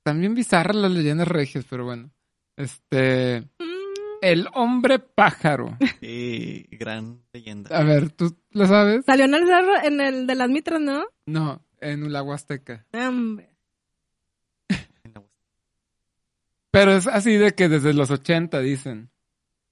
También 0.02 0.34
bizarra 0.34 0.72
las 0.72 0.92
leyendas 0.92 1.28
regias, 1.28 1.64
pero 1.68 1.84
bueno. 1.84 2.10
Este. 2.56 3.48
El 4.20 4.48
hombre 4.54 4.98
pájaro. 5.00 5.76
Sí, 6.00 6.66
gran 6.70 7.22
leyenda. 7.32 7.76
A 7.76 7.82
ver, 7.82 8.10
¿tú 8.10 8.36
lo 8.52 8.66
sabes? 8.66 9.04
Salió 9.04 9.26
en 9.26 9.34
el 9.34 9.46
cerro, 9.46 9.82
en 9.82 10.00
el 10.00 10.26
de 10.26 10.34
las 10.34 10.48
mitras, 10.48 10.80
¿no? 10.80 11.04
No, 11.26 11.60
en 11.80 12.10
la 12.10 12.22
Huasteca. 12.22 12.86
Hombre. 12.92 13.53
Pero 16.74 16.92
es 16.92 17.06
así 17.06 17.36
de 17.36 17.52
que 17.54 17.68
desde 17.68 17.94
los 17.94 18.10
80 18.10 18.58
dicen. 18.60 19.10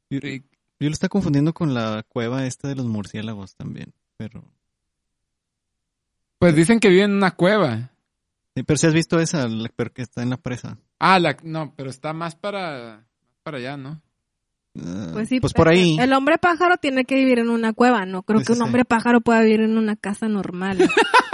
Yo, 0.09 0.19
yo 0.21 0.39
lo 0.79 0.91
está 0.93 1.09
confundiendo 1.09 1.53
con 1.53 1.75
la 1.75 2.03
cueva 2.09 2.47
esta 2.47 2.69
de 2.69 2.75
los 2.77 2.87
murciélagos 2.87 3.55
también, 3.57 3.93
pero... 4.17 4.45
Pues 6.39 6.57
dicen 6.57 6.81
que 6.81 6.89
viven 6.89 7.11
en 7.13 7.17
una 7.19 7.31
cueva. 7.33 7.91
Sí, 8.55 8.63
pero 8.65 8.77
si 8.77 8.87
has 8.87 8.95
visto 8.95 9.21
esa, 9.21 9.47
la- 9.49 9.71
pero 9.75 9.93
que 9.93 10.03
está 10.03 10.23
en 10.23 10.31
la 10.31 10.37
presa. 10.37 10.77
Ah, 10.99 11.19
la, 11.19 11.37
no, 11.43 11.73
pero 11.77 11.89
está 11.91 12.13
más 12.13 12.35
para, 12.35 13.05
para 13.43 13.59
allá, 13.59 13.77
¿no? 13.77 14.01
Ah, 14.79 15.11
Pues 15.13 15.29
sí. 15.29 15.41
Pues 15.41 15.53
por 15.53 15.69
ahí. 15.69 15.97
El 15.99 16.13
hombre 16.13 16.39
pájaro 16.39 16.77
tiene 16.79 17.05
que 17.05 17.15
vivir 17.15 17.39
en 17.39 17.49
una 17.51 17.73
cueva. 17.73 18.05
No 18.07 18.23
creo 18.23 18.39
Pues 18.39 18.47
que 18.49 18.53
un 18.53 18.59
sí. 18.59 18.65
hombre 18.65 18.85
pájaro 18.85 19.21
pueda 19.21 19.41
vivir 19.43 19.61
en 19.61 19.79
una 19.79 19.97
casa 19.97 20.29
normal. 20.29 20.79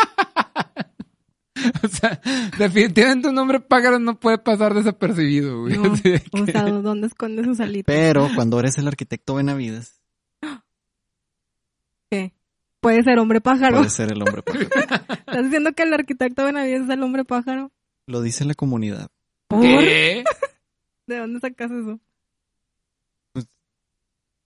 O 1.82 1.88
sea, 1.88 2.20
definitivamente 2.59 3.28
un 3.28 3.38
hombre 3.38 3.61
pájaro 3.61 3.98
no 3.98 4.18
puede 4.18 4.38
pasar 4.38 4.74
desapercibido, 4.74 5.62
güey. 5.62 5.76
No, 5.76 5.92
o 5.92 6.46
sea, 6.46 6.62
¿dónde 6.64 7.06
esconde 7.06 7.44
sus 7.44 7.61
alitas? 7.61 7.94
Pero 7.94 8.28
cuando 8.34 8.59
eres 8.61 8.78
el 8.78 8.88
arquitecto 8.88 9.34
Benavides, 9.34 10.00
¿Qué? 12.11 12.32
Puede 12.80 13.02
ser 13.02 13.18
hombre 13.18 13.40
pájaro. 13.40 13.78
puedes 13.78 13.92
ser 13.92 14.12
el 14.12 14.22
hombre 14.22 14.42
pájaro. 14.42 14.68
¿Estás 15.26 15.44
diciendo 15.44 15.72
que 15.72 15.82
el 15.82 15.92
arquitecto 15.92 16.44
Benavides 16.44 16.82
es 16.82 16.90
el 16.90 17.02
hombre 17.02 17.24
pájaro? 17.24 17.72
Lo 18.06 18.22
dice 18.22 18.44
la 18.44 18.54
comunidad. 18.54 19.09
¿Por? 19.48 19.62
¿Qué? 19.62 20.24
¿De 21.06 21.18
dónde 21.18 21.40
sacas 21.40 21.70
eso? 21.70 21.98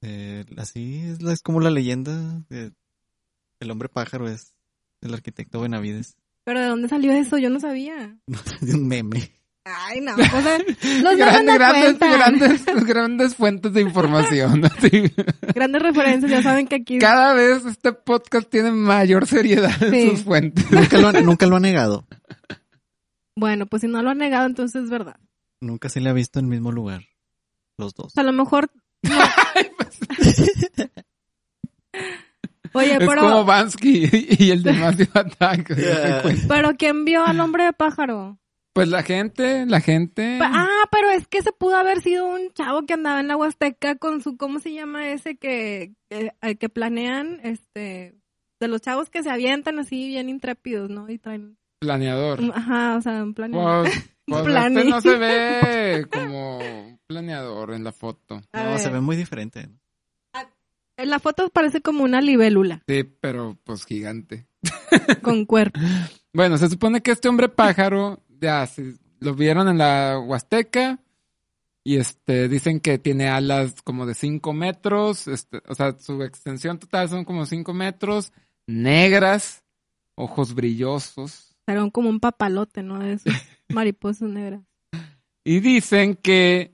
Eh, 0.04 0.44
así 0.56 1.04
es, 1.06 1.20
es 1.20 1.42
como 1.42 1.60
la 1.60 1.70
leyenda 1.70 2.42
de 2.48 2.72
el 3.60 3.70
hombre 3.70 3.88
pájaro 3.88 4.28
es 4.28 4.52
el 5.00 5.14
arquitecto 5.14 5.60
Benavides. 5.60 6.16
Pero 6.45 6.61
¿de 6.61 6.66
dónde 6.66 6.88
salió 6.88 7.12
eso? 7.12 7.38
Yo 7.38 7.51
no 7.51 7.61
sabía. 7.61 8.16
De 8.61 8.74
un 8.74 8.88
meme. 8.88 9.32
Ay, 9.64 10.01
no. 10.01 10.14
O 10.14 10.16
sea, 10.43 10.59
los 11.03 11.16
Gran- 11.16 11.47
no 11.47 11.55
grandes, 11.55 11.99
grandes, 11.99 12.64
grandes 12.84 13.36
fuentes 13.36 13.72
de 13.72 13.80
información. 13.82 14.64
así. 14.64 15.05
Grandes 15.55 15.82
referencias. 15.82 16.30
Ya 16.32 16.43
saben 16.43 16.66
que 16.66 16.74
aquí... 16.76 16.99
Cada 16.99 17.32
vez 17.34 17.64
este 17.64 17.93
podcast 17.93 18.51
tiene 18.51 18.72
mayor 18.72 19.24
seriedad 19.28 19.80
en 19.84 19.93
Sí. 19.93 20.11
sus 20.11 20.22
fuentes. 20.24 20.68
Nunca 20.70 20.99
lo, 20.99 21.09
ha- 21.09 21.12
nunca 21.12 21.47
lo 21.47 21.57
ha 21.57 21.61
negado. 21.61 22.05
Bueno, 23.36 23.66
pues 23.66 23.82
si 23.82 23.88
no 23.88 24.03
lo 24.03 24.11
han 24.11 24.18
negado, 24.18 24.47
entonces 24.47 24.82
es 24.82 24.90
verdad. 24.90 25.16
Nunca 25.61 25.88
se 25.88 26.01
le 26.01 26.11
ha 26.11 26.12
visto 26.12 26.40
en 26.40 26.47
el 26.47 26.51
mismo 26.51 26.72
lugar. 26.72 27.05
Los 27.78 27.95
dos. 27.95 28.07
O 28.07 28.11
sea, 28.11 28.22
a 28.24 28.26
lo 28.26 28.32
mejor... 28.32 28.68
Oye, 32.74 32.92
es 32.92 32.98
pero... 32.98 33.20
como 33.22 33.44
Bansky 33.44 34.08
y 34.38 34.50
el 34.50 34.62
de 34.62 34.72
Massive 34.74 35.10
Attack. 35.14 35.74
Pero 36.48 36.70
¿quién 36.76 37.04
vio 37.04 37.24
al 37.24 37.40
hombre 37.40 37.64
de 37.64 37.72
pájaro? 37.72 38.38
Pues 38.74 38.88
la 38.88 39.02
gente, 39.02 39.66
la 39.66 39.80
gente. 39.80 40.38
Ah, 40.42 40.66
pero 40.90 41.10
es 41.10 41.26
que 41.28 41.42
se 41.42 41.52
pudo 41.52 41.76
haber 41.76 42.00
sido 42.00 42.26
un 42.26 42.50
chavo 42.54 42.86
que 42.86 42.94
andaba 42.94 43.20
en 43.20 43.28
la 43.28 43.36
Huasteca 43.36 43.96
con 43.96 44.22
su, 44.22 44.38
¿cómo 44.38 44.60
se 44.60 44.72
llama 44.72 45.08
ese 45.10 45.36
que, 45.36 45.92
que, 46.08 46.32
que 46.58 46.68
planean, 46.70 47.38
este, 47.42 48.14
de 48.60 48.68
los 48.68 48.80
chavos 48.80 49.10
que 49.10 49.22
se 49.22 49.30
avientan 49.30 49.78
así 49.78 50.06
bien 50.08 50.30
intrépidos, 50.30 50.88
¿no? 50.88 51.10
Y 51.10 51.18
traen, 51.18 51.58
Planeador. 51.80 52.40
ajá, 52.54 52.96
o 52.96 53.02
sea, 53.02 53.22
un 53.22 53.34
planeador. 53.34 53.88
Pues, 53.90 54.04
pues 54.42 54.56
este 54.56 54.84
no 54.84 55.00
se 55.02 55.18
ve 55.18 56.06
como 56.10 56.58
un 56.58 56.98
planeador 57.06 57.74
en 57.74 57.84
la 57.84 57.92
foto. 57.92 58.40
A 58.52 58.62
No, 58.62 58.70
ver. 58.70 58.78
se 58.78 58.88
ve 58.88 59.00
muy 59.02 59.16
diferente. 59.16 59.68
En 61.03 61.11
la 61.11 61.18
foto 61.18 61.48
parece 61.50 61.80
como 61.82 62.05
una 62.05 62.20
libélula 62.20 62.82
Sí, 62.86 63.05
pero 63.20 63.59
pues 63.64 63.84
gigante. 63.84 64.46
con 65.22 65.44
cuerpo. 65.46 65.80
Bueno, 66.32 66.57
se 66.59 66.68
supone 66.68 67.00
que 67.03 67.11
este 67.11 67.28
hombre 67.28 67.48
pájaro, 67.48 68.22
ya, 68.40 68.66
se- 68.66 68.94
lo 69.20 69.34
vieron 69.34 69.68
en 69.68 69.78
la 69.78 70.18
Huasteca 70.24 70.98
y 71.84 71.96
este, 71.96 72.48
dicen 72.48 72.78
que 72.80 72.98
tiene 72.98 73.28
alas 73.28 73.82
como 73.82 74.07
de 74.07 74.14
5 74.14 74.53
metros, 74.53 75.26
este, 75.28 75.61
o 75.68 75.74
sea, 75.74 75.96
su 75.98 76.22
extensión 76.22 76.78
total 76.78 77.09
son 77.09 77.24
como 77.24 77.44
5 77.46 77.74
metros, 77.74 78.32
negras, 78.66 79.64
ojos 80.14 80.55
brillosos. 80.55 81.57
Un- 81.66 81.90
como 81.90 82.09
un 82.11 82.20
papalote, 82.20 82.82
¿no? 82.82 82.98
De 83.00 83.14
esos 83.14 83.32
mariposas 83.68 84.28
negras. 84.28 84.61
Y 85.44 85.59
dicen 85.61 86.14
que 86.14 86.72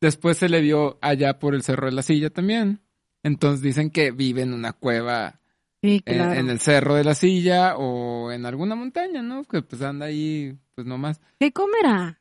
después 0.00 0.38
se 0.38 0.48
le 0.48 0.60
vio 0.60 0.98
allá 1.02 1.38
por 1.38 1.54
el 1.54 1.62
Cerro 1.62 1.86
de 1.86 1.92
la 1.92 2.02
Silla 2.02 2.30
también. 2.30 2.80
Entonces 3.28 3.62
dicen 3.62 3.90
que 3.90 4.10
vive 4.10 4.42
en 4.42 4.52
una 4.52 4.72
cueva 4.72 5.38
Sí, 5.80 6.02
en, 6.06 6.16
claro. 6.16 6.32
en 6.32 6.50
el 6.50 6.58
Cerro 6.58 6.96
de 6.96 7.04
la 7.04 7.14
Silla 7.14 7.76
o 7.76 8.32
en 8.32 8.46
alguna 8.46 8.74
montaña, 8.74 9.22
¿no? 9.22 9.44
Que 9.44 9.62
pues 9.62 9.80
anda 9.82 10.06
ahí, 10.06 10.58
pues 10.74 10.86
nomás. 10.86 11.20
¿Qué 11.38 11.52
comerá? 11.52 12.20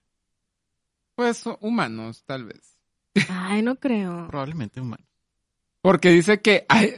Pues 1.15 1.43
humanos, 1.61 2.23
tal 2.25 2.45
vez. 2.45 2.77
Ay, 3.29 3.63
no 3.63 3.77
creo. 3.77 4.27
Probablemente 4.29 4.79
humano. 4.79 5.03
Porque 5.81 6.11
dice 6.11 6.39
que 6.39 6.65
ay, 6.69 6.93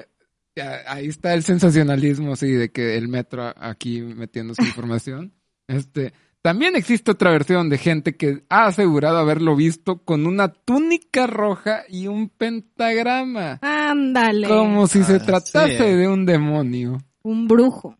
ya, 0.53 0.81
ahí 0.87 1.07
está 1.07 1.33
el 1.33 1.43
sensacionalismo, 1.43 2.35
sí, 2.35 2.51
de 2.51 2.71
que 2.71 2.97
el 2.97 3.07
metro 3.07 3.53
aquí 3.55 4.01
metiendo 4.01 4.53
su 4.53 4.63
información. 4.63 5.33
Este, 5.69 6.13
también 6.41 6.75
existe 6.75 7.11
otra 7.11 7.31
versión 7.31 7.69
de 7.69 7.77
gente 7.77 8.15
que 8.15 8.43
ha 8.49 8.65
asegurado 8.67 9.17
haberlo 9.17 9.55
visto 9.55 10.03
con 10.03 10.25
una 10.25 10.47
túnica 10.47 11.27
roja 11.27 11.83
y 11.89 12.07
un 12.07 12.29
pentagrama. 12.29 13.59
Ándale. 13.61 14.47
Como 14.47 14.87
si 14.87 15.03
se 15.03 15.19
tratase 15.19 15.77
sí. 15.77 15.83
de 15.83 16.07
un 16.07 16.25
demonio. 16.25 16.97
Un 17.23 17.47
brujo. 17.47 17.97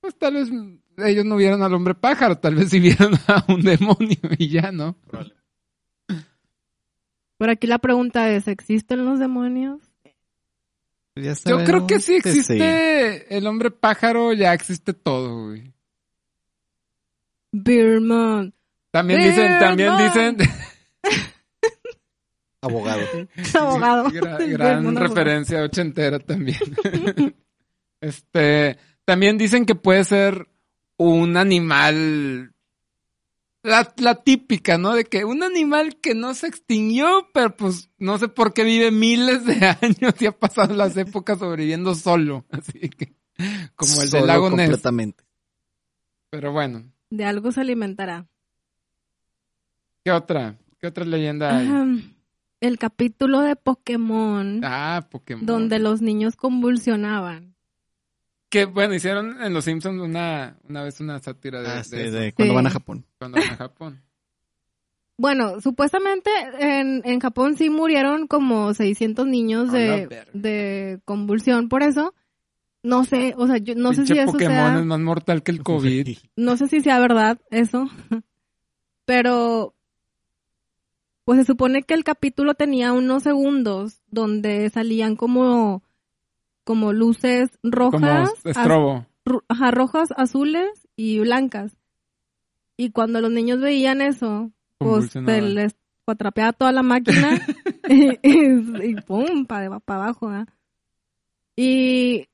Pues 0.00 0.16
tal 0.16 0.34
vez 0.34 0.48
ellos 0.98 1.24
no 1.24 1.36
vieron 1.36 1.62
al 1.62 1.74
hombre 1.74 1.94
pájaro, 1.94 2.38
tal 2.38 2.54
vez 2.54 2.70
sí 2.70 2.80
vieron 2.80 3.14
a 3.26 3.44
un 3.48 3.60
demonio 3.60 4.18
y 4.38 4.48
ya, 4.48 4.72
¿no? 4.72 4.96
Por 7.36 7.50
aquí 7.50 7.66
la 7.66 7.78
pregunta 7.78 8.30
es, 8.30 8.48
¿existen 8.48 9.04
los 9.04 9.18
demonios? 9.18 9.80
Ya 11.14 11.34
Yo 11.44 11.62
creo 11.64 11.86
que 11.86 12.00
sabemos 12.00 12.04
sí 12.04 12.14
existe 12.14 13.36
el 13.36 13.46
hombre 13.46 13.70
pájaro, 13.70 14.32
ya 14.32 14.54
existe 14.54 14.94
todo, 14.94 15.48
güey. 15.48 15.72
Birman. 17.52 18.54
También 18.90 19.20
dicen, 19.20 19.58
también 19.58 19.96
dicen, 19.96 20.36
Abogado. 22.62 23.02
Abogado. 23.54 24.10
Gran 24.12 24.86
abogado. 24.86 25.08
referencia 25.08 25.62
ochentera 25.62 26.20
también. 26.20 26.58
este, 28.00 28.78
también 29.04 29.36
dicen 29.36 29.66
que 29.66 29.74
puede 29.74 30.04
ser 30.04 30.48
un 30.96 31.36
animal, 31.36 32.54
la, 33.64 33.92
la 33.96 34.14
típica, 34.22 34.78
¿no? 34.78 34.94
De 34.94 35.04
que 35.04 35.24
un 35.24 35.42
animal 35.42 35.96
que 36.00 36.14
no 36.14 36.34
se 36.34 36.46
extinguió, 36.46 37.28
pero 37.34 37.56
pues 37.56 37.90
no 37.98 38.18
sé 38.18 38.28
por 38.28 38.54
qué 38.54 38.62
vive 38.62 38.92
miles 38.92 39.44
de 39.44 39.76
años 39.80 40.14
y 40.20 40.26
ha 40.26 40.32
pasado 40.32 40.72
las 40.74 40.96
épocas 40.96 41.40
sobreviviendo 41.40 41.96
solo. 41.96 42.46
Así 42.50 42.90
que, 42.90 43.16
como 43.74 44.02
el 44.02 44.10
del 44.10 44.26
lago 44.28 44.50
Ness. 44.50 44.68
completamente. 44.68 45.24
Pero 46.30 46.52
bueno, 46.52 46.91
De 47.12 47.26
algo 47.26 47.52
se 47.52 47.60
alimentará. 47.60 48.26
¿qué 50.02 50.10
otra? 50.10 50.56
¿Qué 50.80 50.86
otra 50.86 51.04
leyenda 51.04 51.56
hay? 51.58 51.66
Ahem. 51.68 52.14
El 52.60 52.78
capítulo 52.78 53.40
de 53.40 53.54
Pokémon 53.54 54.60
Ah, 54.64 55.06
Pokémon. 55.10 55.44
donde 55.44 55.78
los 55.78 56.00
niños 56.00 56.36
convulsionaban. 56.36 57.54
Que 58.48 58.64
bueno, 58.64 58.94
hicieron 58.94 59.42
en 59.42 59.52
Los 59.54 59.64
Simpsons 59.64 60.00
una, 60.00 60.56
una 60.68 60.82
vez 60.82 61.00
una 61.00 61.18
sátira 61.20 61.60
de, 61.60 61.68
Ah, 61.68 61.76
de 61.76 61.84
sí, 61.84 61.96
de 61.96 62.32
cuando 62.32 62.52
Sí. 62.52 62.56
van 62.56 62.66
a 62.66 62.70
Japón. 62.70 63.04
cuando 63.18 63.38
van 63.38 63.50
a 63.50 63.56
Japón. 63.56 64.00
Bueno, 65.18 65.60
supuestamente 65.60 66.30
en, 66.58 67.02
en 67.04 67.20
Japón 67.20 67.54
sí 67.56 67.68
murieron 67.70 68.26
como 68.26 68.72
600 68.74 69.26
niños 69.26 69.70
de, 69.70 70.08
de 70.32 71.00
convulsión 71.04 71.68
por 71.68 71.82
eso. 71.84 72.14
No 72.82 73.04
sé, 73.04 73.34
o 73.36 73.46
sea, 73.46 73.58
yo 73.58 73.74
no 73.76 73.92
sé 73.92 74.06
si 74.06 74.18
eso 74.18 74.32
Pokémon 74.32 74.54
sea... 74.56 74.78
es 74.78 74.84
más 74.84 74.98
mortal 75.00 75.42
que 75.42 75.52
el 75.52 75.62
COVID. 75.62 76.18
no 76.36 76.56
sé 76.56 76.66
si 76.68 76.80
sea 76.80 76.98
verdad 76.98 77.38
eso, 77.50 77.88
pero 79.04 79.74
pues 81.24 81.38
se 81.38 81.44
supone 81.44 81.84
que 81.84 81.94
el 81.94 82.02
capítulo 82.04 82.54
tenía 82.54 82.92
unos 82.92 83.22
segundos 83.22 84.02
donde 84.10 84.68
salían 84.70 85.14
como 85.16 85.82
como 86.64 86.92
luces 86.92 87.50
rojas, 87.62 88.30
estrobo. 88.44 89.06
ajá, 89.48 89.70
rojas, 89.70 90.10
azules 90.16 90.88
y 90.96 91.18
blancas. 91.20 91.76
Y 92.76 92.90
cuando 92.90 93.20
los 93.20 93.30
niños 93.30 93.60
veían 93.60 94.00
eso, 94.00 94.50
pues 94.78 95.10
se 95.10 95.42
les 95.42 95.76
cuatrapeaba 96.04 96.52
toda 96.52 96.72
la 96.72 96.82
máquina 96.82 97.40
y, 97.88 98.10
y- 98.22 98.90
y 98.90 98.94
pum, 98.96 99.46
para 99.46 99.66
abajo. 99.86 100.28
¿ah? 100.28 100.46
Y 101.56 102.26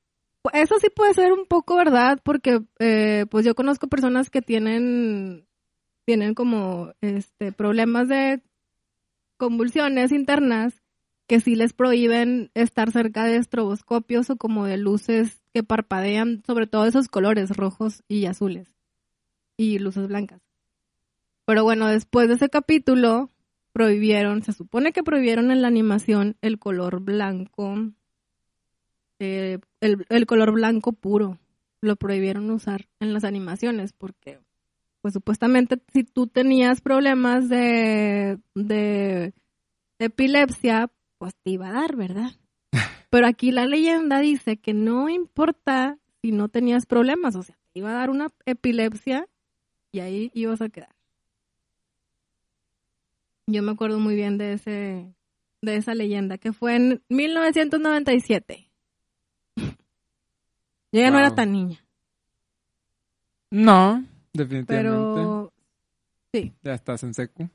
eso 0.53 0.79
sí 0.79 0.87
puede 0.95 1.13
ser 1.13 1.33
un 1.33 1.45
poco 1.45 1.75
verdad 1.75 2.19
porque 2.23 2.61
eh, 2.79 3.25
pues 3.29 3.45
yo 3.45 3.55
conozco 3.55 3.87
personas 3.87 4.29
que 4.29 4.41
tienen 4.41 5.47
tienen 6.05 6.33
como 6.33 6.91
este 7.01 7.51
problemas 7.51 8.07
de 8.07 8.41
convulsiones 9.37 10.11
internas 10.11 10.81
que 11.27 11.39
sí 11.39 11.55
les 11.55 11.73
prohíben 11.73 12.49
estar 12.55 12.91
cerca 12.91 13.23
de 13.23 13.35
estroboscopios 13.35 14.31
o 14.31 14.35
como 14.37 14.65
de 14.65 14.77
luces 14.77 15.39
que 15.53 15.61
parpadean, 15.61 16.41
sobre 16.47 16.65
todo 16.65 16.85
esos 16.85 17.07
colores 17.07 17.55
rojos 17.55 18.03
y 18.07 18.25
azules 18.25 18.67
y 19.55 19.77
luces 19.77 20.07
blancas. 20.07 20.41
Pero 21.45 21.63
bueno, 21.63 21.87
después 21.87 22.27
de 22.29 22.33
ese 22.33 22.49
capítulo 22.49 23.29
prohibieron, 23.73 24.41
se 24.41 24.53
supone 24.53 24.91
que 24.91 25.03
prohibieron 25.03 25.51
en 25.51 25.61
la 25.61 25.67
animación 25.67 26.35
el 26.41 26.57
color 26.57 26.99
blanco, 27.01 27.75
eh, 29.19 29.59
el, 29.81 30.05
el 30.09 30.25
color 30.25 30.51
blanco 30.53 30.93
puro, 30.93 31.37
lo 31.81 31.95
prohibieron 31.95 32.49
usar 32.51 32.87
en 32.99 33.13
las 33.13 33.23
animaciones 33.23 33.93
porque 33.93 34.39
pues 35.01 35.13
supuestamente 35.13 35.81
si 35.93 36.03
tú 36.03 36.27
tenías 36.27 36.81
problemas 36.81 37.47
de, 37.47 38.39
de 38.53 39.33
epilepsia, 39.99 40.91
pues 41.17 41.33
te 41.43 41.51
iba 41.51 41.69
a 41.69 41.73
dar, 41.73 41.95
¿verdad? 41.95 42.31
Pero 43.09 43.27
aquí 43.27 43.51
la 43.51 43.65
leyenda 43.65 44.19
dice 44.19 44.57
que 44.57 44.73
no 44.73 45.09
importa 45.09 45.97
si 46.21 46.31
no 46.31 46.49
tenías 46.49 46.85
problemas, 46.85 47.35
o 47.35 47.43
sea, 47.43 47.57
te 47.71 47.79
iba 47.79 47.91
a 47.91 47.93
dar 47.93 48.09
una 48.09 48.27
epilepsia 48.45 49.27
y 49.91 50.01
ahí 50.01 50.31
ibas 50.33 50.61
a 50.61 50.69
quedar. 50.69 50.95
Yo 53.47 53.63
me 53.63 53.71
acuerdo 53.71 53.99
muy 53.99 54.15
bien 54.15 54.37
de 54.37 54.53
ese 54.53 55.15
de 55.61 55.75
esa 55.75 55.93
leyenda 55.93 56.37
que 56.37 56.53
fue 56.53 56.75
en 56.75 57.03
1997. 57.09 58.68
Yo 60.91 61.01
ya 61.01 61.11
no 61.11 61.19
era 61.19 61.33
tan 61.35 61.51
niña, 61.51 61.79
No, 63.51 64.03
definitivamente. 64.33 65.11
pero 65.15 65.53
Ya 66.63 66.73
estás 66.73 67.03
en 67.03 67.13
secu. 67.13 67.49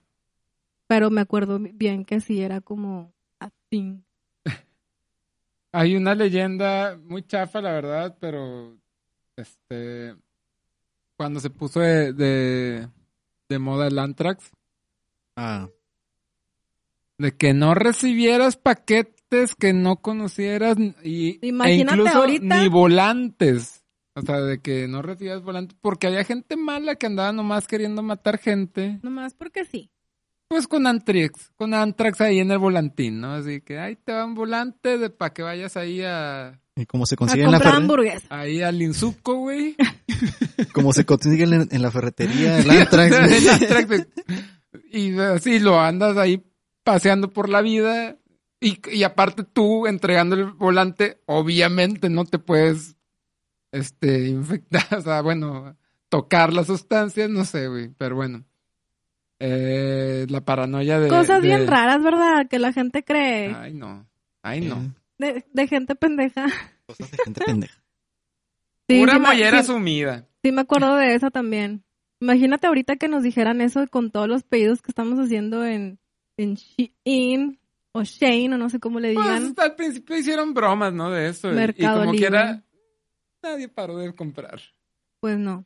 pero 0.87 1.11
me 1.11 1.21
acuerdo 1.21 1.59
bien 1.59 2.05
que 2.05 2.21
sí 2.21 2.41
era 2.43 2.61
como 2.61 3.13
a 3.41 3.51
thing. 3.71 4.01
Hay 5.73 5.97
una 5.97 6.15
leyenda 6.15 6.97
muy 7.03 7.23
chafa, 7.23 7.61
la 7.61 7.73
verdad, 7.73 8.17
pero 8.21 8.77
este 9.37 10.15
cuando 11.17 11.39
se 11.41 11.51
puso 11.51 11.81
de, 11.81 12.13
de, 12.13 12.89
de 13.49 13.59
moda 13.59 13.87
el 13.87 13.99
Antrax, 13.99 14.51
Ah, 15.37 15.69
de 17.19 17.37
que 17.37 17.55
no 17.55 17.75
recibieras 17.75 18.57
paquetes 18.57 19.14
que 19.59 19.73
no 19.73 19.97
conocieras 19.97 20.77
y 21.03 21.39
e 21.43 21.49
Imagínate 21.49 21.97
incluso 21.99 22.17
ahorita. 22.19 22.63
ni 22.63 22.69
volantes. 22.69 23.83
O 24.17 24.23
sea, 24.23 24.41
de 24.41 24.61
que 24.61 24.87
no 24.87 25.03
recibías 25.03 25.43
volantes 25.43 25.77
porque 25.81 26.07
había 26.07 26.23
gente 26.25 26.57
mala 26.57 26.95
que 26.95 27.07
andaba 27.07 27.33
nomás 27.33 27.67
queriendo 27.67 28.01
matar 28.03 28.39
gente. 28.39 29.01
Nomás 29.03 29.35
porque 29.35 29.65
sí. 29.65 29.91
Pues 30.47 30.69
con 30.69 30.87
Antrax, 30.87 31.51
con 31.57 31.75
Antrax 31.75 32.21
ahí 32.21 32.39
en 32.39 32.53
el 32.53 32.59
volantín, 32.59 33.21
¿no? 33.21 33.33
Así 33.35 33.61
que 33.61 33.79
ahí 33.81 33.97
te 33.97 34.13
va 34.13 34.25
un 34.25 34.35
volante 34.37 34.99
de 34.99 35.11
para 35.11 35.33
que 35.33 35.43
vayas 35.43 35.77
ahí 35.77 36.03
a 36.03 36.61
y 36.77 36.87
como 36.87 37.07
se 37.07 37.15
A 37.15 37.19
consigue 37.19 37.45
en 37.45 37.51
la, 37.51 37.59
comprar 37.59 37.73
ferre- 37.75 37.83
hamburguesa. 37.83 38.27
ahí 38.31 38.61
al 38.63 38.81
Insuco, 38.83 39.35
güey. 39.37 39.75
como 40.73 40.93
se 40.93 41.05
consigue 41.05 41.45
en, 41.45 41.69
en 41.71 41.83
la 41.83 41.91
ferretería, 41.91 42.59
el 42.61 42.71
Antrax, 42.71 43.19
güey. 43.19 43.35
El 43.35 43.49
Antrax, 43.49 44.07
y 44.93 45.19
así 45.19 45.59
lo 45.59 45.81
andas 45.81 46.17
ahí 46.17 46.45
paseando 46.85 47.31
por 47.33 47.49
la 47.49 47.63
vida 47.63 48.17
y, 48.67 48.81
y 48.91 49.03
aparte 49.05 49.45
tú 49.45 49.87
entregando 49.87 50.35
el 50.37 50.45
volante, 50.53 51.21
obviamente 51.27 52.09
no 52.09 52.25
te 52.25 52.39
puedes 52.39 52.97
este 53.73 54.29
infectar, 54.29 54.83
o 54.99 55.01
sea, 55.01 55.21
bueno, 55.23 55.77
tocar 56.09 56.53
las 56.53 56.67
sustancias, 56.69 57.29
no 57.31 57.45
sé, 57.45 57.69
güey, 57.69 57.89
pero 57.97 58.17
bueno. 58.17 58.45
Eh, 59.41 60.27
la 60.31 60.41
paranoia 60.45 60.99
de 61.01 61.09
Cosas 61.09 61.43
de- 61.43 61.49
bien 61.49 61.67
raras, 61.67 62.03
¿verdad? 62.03 62.49
Que 62.49 62.59
la 62.59 62.73
gente 62.73 63.05
cree. 63.05 63.53
Ay, 63.55 63.75
no. 63.75 64.07
Ay, 64.43 64.61
no. 64.61 64.95
De, 65.19 65.45
de 65.53 65.67
gente 65.67 65.95
pendeja. 65.97 66.47
Cosas 66.87 67.11
de 67.11 67.19
gente 67.25 67.41
pendeja. 67.45 67.75
Sí, 68.87 69.01
Pura 69.01 69.15
sí 69.15 69.19
me- 69.19 69.27
mollera 69.29 69.63
sí- 69.63 69.69
sumida. 69.69 70.27
Sí, 70.43 70.53
me 70.53 70.61
acuerdo 70.61 70.95
de 70.97 71.15
esa 71.15 71.31
también. 71.31 71.85
Imagínate 72.21 72.67
ahorita 72.67 72.97
que 72.97 73.09
nos 73.09 73.23
dijeran 73.23 73.63
eso 73.63 73.87
con 73.89 74.11
todos 74.11 74.29
los 74.29 74.43
pedidos 74.43 74.83
que 74.83 74.91
estamos 74.91 75.19
haciendo 75.19 75.65
en, 75.65 75.99
en 76.37 76.55
Shein 76.57 77.59
o 77.97 78.03
Shane 78.03 78.55
o 78.55 78.59
no 78.59 78.69
sé 78.71 78.81
cómo 78.81 78.99
le 79.01 79.11
digan. 79.11 79.55
Pues, 79.55 79.67
al 79.67 79.75
principio 79.77 80.17
hicieron 80.19 80.53
bromas, 80.53 80.93
¿no? 80.93 81.11
De 81.11 81.29
eso. 81.29 81.51
y- 81.51 81.55
Mercado 81.55 81.97
y 81.97 82.01
como 82.01 82.13
Libre. 82.13 82.19
quiera, 82.29 82.63
nadie 83.43 83.69
paró 83.69 83.97
de 83.99 84.15
comprar. 84.15 84.61
Pues 85.21 85.39
no. 85.39 85.65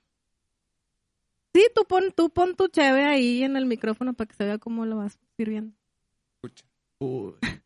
Sí, 1.55 1.67
tú 1.75 1.85
pon, 1.89 2.13
tú 2.15 2.31
pon 2.31 2.55
tu 2.55 2.69
cheve 2.69 3.05
ahí 3.05 3.43
en 3.43 3.57
el 3.57 3.65
micrófono 3.67 4.13
para 4.13 4.29
que 4.29 4.35
se 4.37 4.45
vea 4.45 4.59
cómo 4.59 4.85
lo 4.87 4.99
vas 4.99 5.19
sirviendo. 5.37 5.75
Escucha. 6.37 6.65
Uy. 7.01 7.35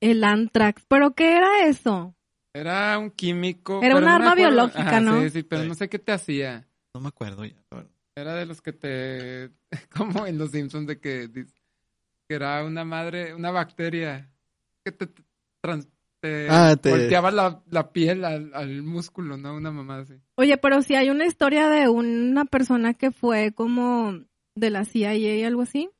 El 0.00 0.24
Antrax. 0.24 0.84
¿Pero 0.88 1.14
qué 1.14 1.36
era 1.36 1.66
eso? 1.66 2.14
Era 2.54 2.98
un 2.98 3.10
químico. 3.10 3.80
Era 3.82 3.96
un 3.96 4.04
arma 4.04 4.34
biológica, 4.34 4.82
Ajá, 4.82 5.00
¿no? 5.00 5.20
Sí, 5.22 5.30
sí, 5.30 5.42
pero 5.42 5.62
Sí. 5.62 5.68
no 5.68 5.74
sé 5.74 5.88
qué 5.88 5.98
te 5.98 6.12
hacía. 6.12 6.66
no 6.94 7.00
me 7.00 7.08
acuerdo 7.08 7.44
ya. 7.44 7.54
la 7.70 7.76
verdad. 7.78 7.90
Era 8.14 8.34
de 8.34 8.46
los 8.46 8.60
que 8.60 8.72
te. 8.72 9.50
Como 9.96 10.26
en 10.26 10.38
los 10.38 10.50
Simpsons, 10.50 10.86
de 10.86 11.00
que, 11.00 11.30
que 11.32 12.34
era 12.34 12.64
una 12.64 12.84
madre, 12.84 13.34
una 13.34 13.50
bacteria 13.50 14.30
que 14.84 14.92
te, 14.92 15.06
te 15.06 15.22
trans- 15.60 15.88
te 16.20 16.48
Ah, 16.50 16.76
te- 16.80 16.90
volteaba 16.90 17.30
la, 17.30 17.62
la 17.70 17.92
piel 17.92 18.24
al, 18.24 18.52
al 18.54 18.82
músculo, 18.82 19.36
¿no? 19.36 19.54
Una 19.54 19.70
mamá 19.72 19.98
así. 20.00 20.14
Oye, 20.36 20.56
pero 20.58 20.82
si 20.82 20.94
hay 20.94 21.10
una 21.10 21.26
historia 21.26 21.68
de 21.68 21.88
una 21.88 22.44
persona 22.44 22.94
que 22.94 23.10
fue 23.10 23.52
como 23.52 24.20
de 24.54 24.70
la 24.70 24.84
CIA 24.84 25.14
y 25.14 25.42
algo 25.44 25.62
así, 25.62 25.90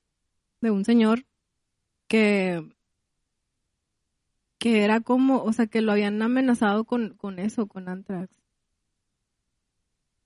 de 0.60 0.70
un 0.70 0.84
señor 0.84 1.24
que 2.08 2.62
que 4.58 4.84
era 4.84 5.00
como, 5.00 5.42
o 5.42 5.52
sea, 5.52 5.66
que 5.66 5.80
lo 5.82 5.90
habían 5.90 6.22
amenazado 6.22 6.84
con, 6.84 7.14
con 7.14 7.40
eso, 7.40 7.66
con 7.66 7.88
Anthrax. 7.88 8.41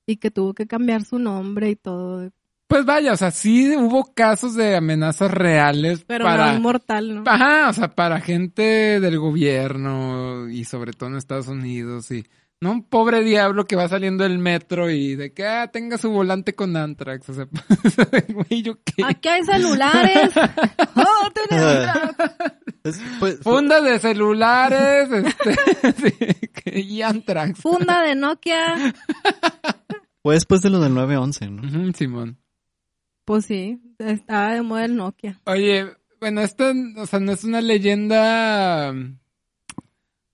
Y 0.06 0.16
que 0.18 0.30
tuvo 0.30 0.54
que 0.54 0.66
cambiar 0.66 1.02
su 1.04 1.18
nombre 1.18 1.68
y 1.70 1.76
todo. 1.76 2.30
Pues 2.68 2.84
vaya, 2.84 3.12
o 3.12 3.16
sea, 3.16 3.30
sí 3.30 3.76
hubo 3.76 4.12
casos 4.14 4.54
de 4.54 4.76
amenazas 4.76 5.30
reales 5.30 6.04
Pero 6.06 6.24
para. 6.24 6.52
no 6.54 6.60
mortal, 6.60 7.14
¿no? 7.14 7.22
Ajá, 7.26 7.68
o 7.70 7.72
sea, 7.72 7.94
para 7.94 8.20
gente 8.20 8.98
del 9.00 9.18
gobierno 9.18 10.48
y 10.48 10.64
sobre 10.64 10.92
todo 10.92 11.10
en 11.10 11.16
Estados 11.16 11.46
Unidos 11.48 12.10
y 12.10 12.26
no 12.60 12.72
un 12.72 12.82
pobre 12.84 13.22
diablo 13.22 13.66
que 13.66 13.76
va 13.76 13.86
saliendo 13.88 14.24
del 14.24 14.38
metro 14.38 14.90
y 14.90 15.14
de 15.14 15.32
que 15.32 15.46
ah, 15.46 15.68
tenga 15.70 15.98
su 15.98 16.10
volante 16.10 16.54
con 16.54 16.76
Antrax, 16.76 17.28
o 17.28 17.34
sea, 17.34 17.46
güey, 18.30 18.62
yo 18.62 18.78
qué. 18.82 19.04
Aquí 19.04 19.28
hay 19.28 19.44
celulares. 19.44 20.30
¡Oh, 20.96 21.30
tenemos! 21.32 21.86
Es- 22.82 23.00
fue- 23.20 23.36
Funda 23.36 23.80
de 23.80 23.98
celulares, 24.00 25.08
este, 25.12 26.10
sí, 26.64 26.80
y 26.80 27.02
Antrax. 27.02 27.60
Funda 27.60 28.02
de 28.02 28.14
Nokia. 28.16 28.92
Fue 30.26 30.34
después 30.34 30.60
de 30.60 30.70
lo 30.70 30.80
del 30.80 30.92
911, 30.92 31.50
¿no? 31.50 31.92
Simón. 31.92 32.36
Pues 33.24 33.44
sí, 33.44 33.80
estaba 34.00 34.54
de 34.54 34.62
moda 34.62 34.84
el 34.84 34.96
Nokia. 34.96 35.40
Oye, 35.44 35.86
bueno, 36.18 36.40
esto, 36.40 36.64
o 36.96 37.06
sea, 37.06 37.20
no 37.20 37.30
es 37.30 37.44
una 37.44 37.60
leyenda 37.60 38.92
mm, 38.92 39.20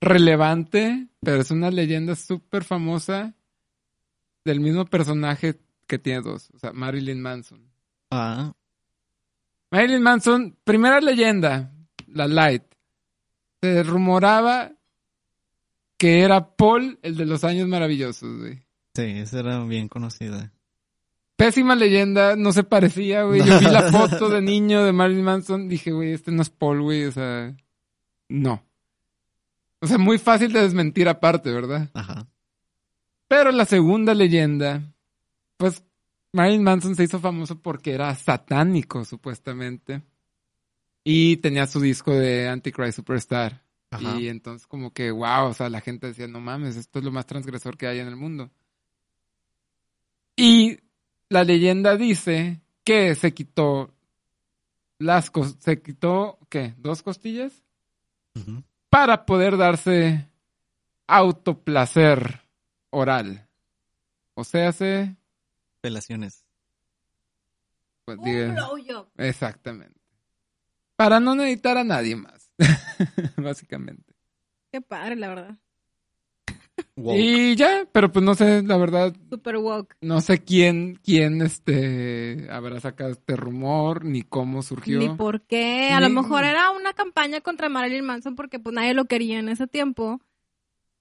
relevante, 0.00 1.08
pero 1.20 1.42
es 1.42 1.50
una 1.50 1.70
leyenda 1.70 2.16
súper 2.16 2.64
famosa 2.64 3.34
del 4.46 4.60
mismo 4.60 4.86
personaje 4.86 5.60
que 5.86 5.98
tiene 5.98 6.22
dos, 6.22 6.48
o 6.54 6.58
sea, 6.58 6.72
Marilyn 6.72 7.20
Manson. 7.20 7.60
Ah, 8.10 8.54
Marilyn 9.70 10.02
Manson, 10.02 10.56
primera 10.64 11.02
leyenda, 11.02 11.70
la 12.06 12.26
Light. 12.28 12.64
Se 13.60 13.82
rumoraba 13.82 14.72
que 15.98 16.22
era 16.22 16.56
Paul, 16.56 16.98
el 17.02 17.14
de 17.14 17.26
los 17.26 17.44
años 17.44 17.68
maravillosos, 17.68 18.38
güey. 18.38 18.71
Sí, 18.94 19.02
esa 19.02 19.40
era 19.40 19.64
bien 19.64 19.88
conocida. 19.88 20.52
Pésima 21.36 21.74
leyenda, 21.74 22.36
no 22.36 22.52
se 22.52 22.62
parecía, 22.62 23.24
güey. 23.24 23.44
Yo 23.44 23.58
vi 23.58 23.66
la 23.66 23.82
foto 23.92 24.28
de 24.28 24.40
niño 24.40 24.84
de 24.84 24.92
Marilyn 24.92 25.24
Manson, 25.24 25.68
dije, 25.68 25.90
güey, 25.90 26.12
este 26.12 26.30
no 26.30 26.42
es 26.42 26.50
Paul, 26.50 26.82
güey, 26.82 27.04
o 27.04 27.12
sea, 27.12 27.54
no. 28.28 28.64
O 29.80 29.86
sea, 29.86 29.98
muy 29.98 30.18
fácil 30.18 30.52
de 30.52 30.62
desmentir 30.62 31.08
aparte, 31.08 31.50
¿verdad? 31.50 31.90
Ajá. 31.94 32.28
Pero 33.26 33.50
la 33.50 33.64
segunda 33.64 34.14
leyenda, 34.14 34.94
pues 35.56 35.82
Marilyn 36.32 36.62
Manson 36.62 36.94
se 36.94 37.04
hizo 37.04 37.18
famoso 37.18 37.60
porque 37.60 37.92
era 37.92 38.14
satánico, 38.14 39.04
supuestamente. 39.04 40.02
Y 41.02 41.38
tenía 41.38 41.66
su 41.66 41.80
disco 41.80 42.12
de 42.12 42.48
Antichrist 42.48 42.96
Superstar. 42.96 43.64
Ajá. 43.90 44.18
Y 44.20 44.28
entonces 44.28 44.66
como 44.66 44.92
que, 44.92 45.10
wow, 45.10 45.46
o 45.46 45.54
sea, 45.54 45.68
la 45.68 45.80
gente 45.80 46.06
decía, 46.06 46.28
no 46.28 46.40
mames, 46.40 46.76
esto 46.76 47.00
es 47.00 47.04
lo 47.04 47.10
más 47.10 47.26
transgresor 47.26 47.76
que 47.76 47.86
hay 47.86 47.98
en 47.98 48.08
el 48.08 48.16
mundo. 48.16 48.50
Y 50.36 50.78
la 51.28 51.44
leyenda 51.44 51.96
dice 51.96 52.60
que 52.84 53.14
se 53.14 53.32
quitó 53.34 53.94
las 54.98 55.32
cos- 55.32 55.56
se 55.60 55.82
quitó, 55.82 56.38
¿qué? 56.48 56.74
¿Dos 56.78 57.02
costillas? 57.02 57.52
Para 58.88 59.26
poder 59.26 59.56
darse 59.56 60.28
autoplacer 61.06 62.40
oral. 62.90 63.46
O 64.34 64.44
sea, 64.44 64.72
se... 64.72 65.16
Pelaciones. 65.80 66.44
Pues, 68.04 68.18
Un 68.18 68.24
diga- 68.24 68.54
blowjob. 68.54 69.08
exactamente. 69.18 70.00
Para 70.96 71.20
no 71.20 71.34
necesitar 71.34 71.76
a 71.78 71.84
nadie 71.84 72.16
más. 72.16 72.52
Básicamente. 73.36 74.14
Qué 74.70 74.80
padre, 74.80 75.16
la 75.16 75.28
verdad. 75.28 75.58
Y 76.96 77.54
ya, 77.56 77.86
pero 77.92 78.10
pues 78.12 78.24
no 78.24 78.34
sé, 78.34 78.62
la 78.62 78.76
verdad, 78.76 79.14
Super 79.30 79.56
woke. 79.58 79.96
no 80.00 80.20
sé 80.20 80.38
quién, 80.42 80.98
quién 81.02 81.40
este 81.42 82.46
habrá 82.50 82.80
sacado 82.80 83.10
este 83.10 83.36
rumor, 83.36 84.04
ni 84.04 84.22
cómo 84.22 84.62
surgió. 84.62 84.98
Ni 84.98 85.08
por 85.10 85.42
qué. 85.42 85.90
A 85.92 86.00
lo 86.00 86.08
mejor 86.10 86.44
era 86.44 86.70
una 86.70 86.92
campaña 86.92 87.40
contra 87.40 87.68
Marilyn 87.68 88.04
Manson 88.04 88.36
porque 88.36 88.58
pues 88.58 88.74
nadie 88.74 88.94
lo 88.94 89.04
quería 89.06 89.38
en 89.38 89.48
ese 89.48 89.66
tiempo. 89.66 90.20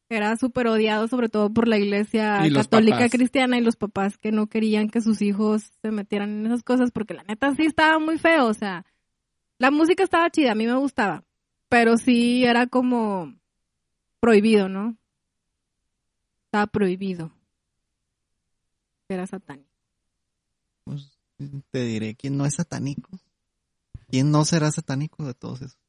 Era 0.09 0.35
súper 0.35 0.67
odiado, 0.67 1.07
sobre 1.07 1.29
todo 1.29 1.53
por 1.53 1.69
la 1.69 1.77
iglesia 1.77 2.45
Y 2.45 2.51
católica 2.53 2.97
papás. 2.97 3.11
cristiana 3.11 3.57
y 3.57 3.61
los 3.61 3.77
papás 3.77 4.17
que 4.17 4.31
no 4.33 4.47
querían 4.47 4.89
que 4.89 4.99
sus 4.99 5.21
hijos 5.21 5.71
se 5.81 5.91
metieran 5.91 6.31
en 6.31 6.45
esas 6.47 6.63
cosas 6.63 6.91
porque 6.91 7.13
la 7.13 7.23
neta 7.23 7.55
sí 7.55 7.63
estaba 7.63 7.97
muy 7.97 8.17
feo. 8.17 8.47
O 8.47 8.53
sea, 8.53 8.85
la 9.57 9.71
música 9.71 10.03
estaba 10.03 10.29
chida, 10.29 10.51
a 10.51 10.55
mí 10.55 10.65
me 10.67 10.75
gustaba. 10.75 11.23
Pero 11.69 11.95
sí 11.97 12.43
era 12.43 12.67
como 12.67 13.33
prohibido, 14.19 14.67
¿no? 14.67 14.97
Estaba 16.51 16.67
prohibido. 16.67 17.31
Era 19.07 19.25
satánico. 19.25 19.69
Pues, 20.83 21.17
te 21.71 21.85
diré 21.85 22.13
quién 22.15 22.35
no 22.35 22.45
es 22.45 22.55
satánico. 22.55 23.09
¿Quién 24.09 24.31
no 24.31 24.43
será 24.43 24.69
satánico 24.69 25.23
de 25.23 25.33
todos 25.33 25.61
esos? 25.61 25.79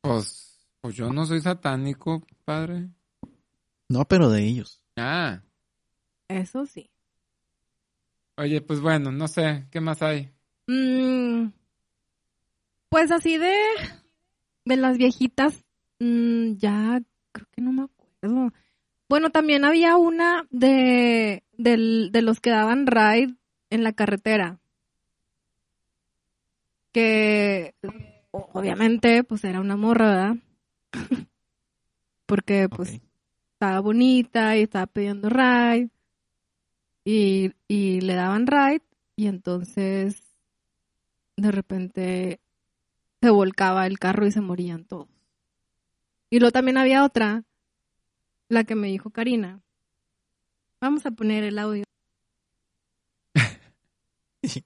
Pues, 0.00 0.64
pues 0.80 0.94
yo 0.94 1.12
no 1.12 1.26
soy 1.26 1.40
satánico, 1.40 2.24
padre. 2.44 2.88
No, 3.88 4.04
pero 4.04 4.30
de 4.30 4.44
ellos. 4.44 4.80
Ah, 4.96 5.42
Eso 6.28 6.64
sí. 6.64 6.88
oye, 8.36 8.60
pues 8.60 8.80
bueno, 8.80 9.10
no 9.10 9.26
sé, 9.26 9.66
¿qué 9.72 9.80
más 9.80 10.02
hay? 10.02 10.32
Mm, 10.68 11.48
pues 12.90 13.10
así 13.10 13.38
de, 13.38 13.56
de 14.66 14.76
las 14.76 14.98
viejitas 14.98 15.64
Mm, 15.98 16.56
ya, 16.58 17.02
creo 17.32 17.46
que 17.52 17.62
no 17.62 17.72
me 17.72 17.84
acuerdo. 17.84 18.52
Bueno, 19.08 19.30
también 19.30 19.64
había 19.64 19.96
una 19.96 20.46
de, 20.50 21.44
de 21.56 22.22
los 22.22 22.40
que 22.40 22.50
daban 22.50 22.86
ride 22.86 23.34
en 23.70 23.84
la 23.84 23.92
carretera. 23.92 24.58
Que 26.92 27.74
obviamente 28.30 29.22
pues 29.22 29.44
era 29.44 29.60
una 29.60 29.76
morra, 29.76 30.08
¿verdad? 30.08 30.36
Porque 32.26 32.68
pues 32.68 33.00
estaba 33.52 33.80
bonita 33.80 34.56
y 34.56 34.62
estaba 34.62 34.86
pidiendo 34.86 35.28
ride. 35.28 35.90
Y, 37.04 37.52
y 37.68 38.00
le 38.00 38.14
daban 38.14 38.46
ride 38.48 38.82
y 39.14 39.28
entonces 39.28 40.34
de 41.36 41.52
repente 41.52 42.40
se 43.20 43.30
volcaba 43.30 43.86
el 43.86 43.98
carro 43.98 44.26
y 44.26 44.32
se 44.32 44.40
morían 44.40 44.84
todos. 44.84 45.08
Y 46.30 46.40
luego 46.40 46.52
también 46.52 46.78
había 46.78 47.04
otra, 47.04 47.44
la 48.48 48.64
que 48.64 48.74
me 48.74 48.88
dijo 48.88 49.10
Karina. 49.10 49.60
Vamos 50.80 51.06
a 51.06 51.10
poner 51.10 51.44
el 51.44 51.58
audio. 51.58 51.84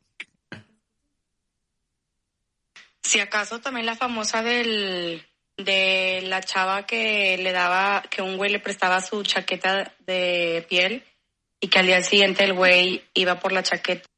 Si 3.02 3.18
acaso 3.18 3.60
también 3.60 3.86
la 3.86 3.96
famosa 3.96 4.40
del 4.40 5.26
de 5.56 6.22
la 6.26 6.42
chava 6.42 6.86
que 6.86 7.36
le 7.38 7.50
daba, 7.50 8.02
que 8.08 8.22
un 8.22 8.36
güey 8.36 8.52
le 8.52 8.60
prestaba 8.60 9.00
su 9.00 9.24
chaqueta 9.24 9.92
de 10.06 10.64
piel 10.68 11.02
y 11.58 11.66
que 11.66 11.78
al 11.80 11.86
día 11.86 12.02
siguiente 12.02 12.44
el 12.44 12.52
güey 12.52 13.02
iba 13.14 13.40
por 13.40 13.50
la 13.50 13.64
chaqueta 13.64 14.08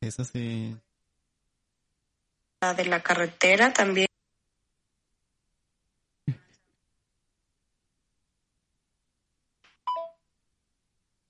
Esa 0.00 0.24
sí. 0.24 0.76
De 2.60 2.84
la 2.84 3.02
carretera 3.02 3.72
también. 3.72 4.06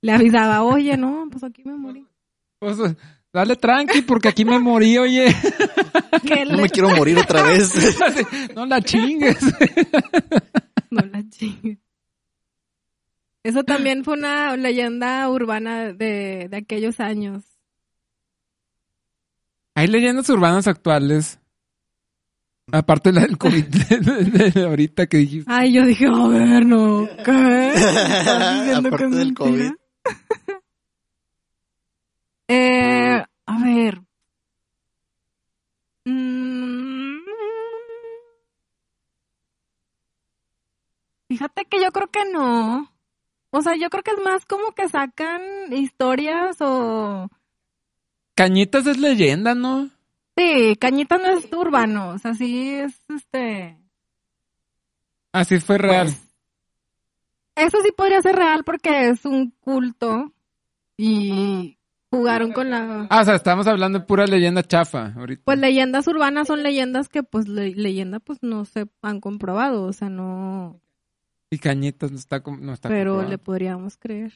Le 0.02 0.12
avisaba, 0.12 0.62
oye, 0.64 0.96
no, 0.96 1.28
pues 1.30 1.44
aquí 1.44 1.62
me 1.64 1.74
morí. 1.76 2.06
Pues, 2.58 2.76
dale 3.32 3.56
tranqui, 3.56 4.02
porque 4.02 4.28
aquí 4.28 4.44
me 4.44 4.58
morí, 4.58 4.98
oye. 4.98 5.26
No 6.22 6.34
le- 6.56 6.62
me 6.62 6.68
quiero 6.68 6.90
morir 6.90 7.16
otra 7.18 7.42
vez. 7.44 7.72
no 8.54 8.66
la 8.66 8.80
chingues. 8.82 9.38
No 10.90 11.02
la 11.06 11.22
chingues. 11.28 11.78
Eso 13.44 13.62
también 13.62 14.02
fue 14.04 14.14
una 14.14 14.56
leyenda 14.56 15.28
urbana 15.30 15.92
de, 15.92 16.48
de 16.50 16.56
aquellos 16.56 16.98
años. 16.98 17.44
Hay 19.80 19.86
leyendas 19.86 20.28
urbanas 20.28 20.66
actuales. 20.68 21.40
Aparte 22.70 23.12
la 23.12 23.22
del 23.22 23.38
COVID 23.38 23.64
de, 23.88 24.24
de- 24.24 24.50
de 24.50 24.64
ahorita 24.64 25.06
que 25.06 25.16
dijiste. 25.16 25.50
Ay, 25.50 25.72
yo 25.72 25.86
dije, 25.86 26.04
a 26.06 26.28
ver, 26.28 26.66
no, 26.66 27.08
¿qué? 27.24 27.68
¿Estás 27.74 28.54
diciendo 28.60 28.90
que 28.90 28.94
Aparte 28.96 29.04
es 29.06 29.10
del 29.16 29.26
mentira? 29.28 29.34
COVID. 29.34 29.72
Eh, 32.52 33.24
a 33.46 33.58
ver. 33.64 34.02
Mm. 36.04 37.20
Fíjate 41.28 41.64
que 41.66 41.80
yo 41.80 41.90
creo 41.92 42.08
que 42.10 42.24
no. 42.32 42.92
O 43.50 43.62
sea, 43.62 43.76
yo 43.76 43.88
creo 43.88 44.02
que 44.02 44.10
es 44.10 44.20
más 44.24 44.44
como 44.46 44.72
que 44.72 44.88
sacan 44.88 45.40
historias 45.72 46.56
o... 46.60 47.28
Cañitas 48.40 48.86
es 48.86 48.96
leyenda, 48.98 49.54
¿no? 49.54 49.90
Sí, 50.34 50.74
Cañita 50.80 51.18
no 51.18 51.26
es 51.26 51.52
urbano, 51.52 52.10
o 52.14 52.18
sea, 52.18 52.32
sí 52.32 52.70
es 52.70 52.94
este... 53.10 53.76
Así 55.30 55.60
fue 55.60 55.76
real. 55.76 56.08
Eso 57.54 57.78
sí 57.84 57.92
podría 57.94 58.22
ser 58.22 58.36
real 58.36 58.64
porque 58.64 59.10
es 59.10 59.26
un 59.26 59.50
culto 59.60 60.32
y 60.96 61.76
jugaron 62.10 62.52
con 62.52 62.70
la... 62.70 63.06
Ah, 63.10 63.20
o 63.20 63.24
sea, 63.26 63.34
estamos 63.34 63.66
hablando 63.66 63.98
de 63.98 64.06
pura 64.06 64.24
leyenda 64.26 64.62
chafa 64.62 65.12
ahorita. 65.14 65.42
Pues 65.44 65.58
leyendas 65.58 66.06
urbanas 66.08 66.46
son 66.48 66.62
leyendas 66.62 67.10
que 67.10 67.22
pues 67.22 67.46
le- 67.46 67.74
leyenda 67.74 68.20
pues 68.20 68.38
no 68.42 68.64
se 68.64 68.86
han 69.02 69.20
comprobado, 69.20 69.84
o 69.84 69.92
sea, 69.92 70.08
no... 70.08 70.80
Y 71.50 71.58
Cañitas 71.58 72.10
no 72.10 72.16
está, 72.16 72.38
no 72.46 72.72
está 72.72 72.88
Pero 72.88 73.10
comprobado. 73.10 73.30
le 73.30 73.36
podríamos 73.38 73.98
creer. 73.98 74.32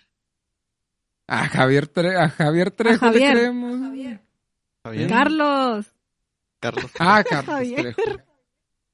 A 1.27 1.49
Javier, 1.49 1.91
Tre- 1.93 2.16
a 2.18 2.29
Javier 2.29 2.70
Trejo 2.70 2.99
Javier. 3.07 3.35
le 3.35 3.41
creemos. 3.41 3.81
Javier. 3.81 4.20
Carlos. 5.09 5.87
Carlos. 6.61 6.91
Ah, 6.99 7.22
Carlos 7.29 7.47
Javier. 7.55 7.95
Trejo. 7.95 8.20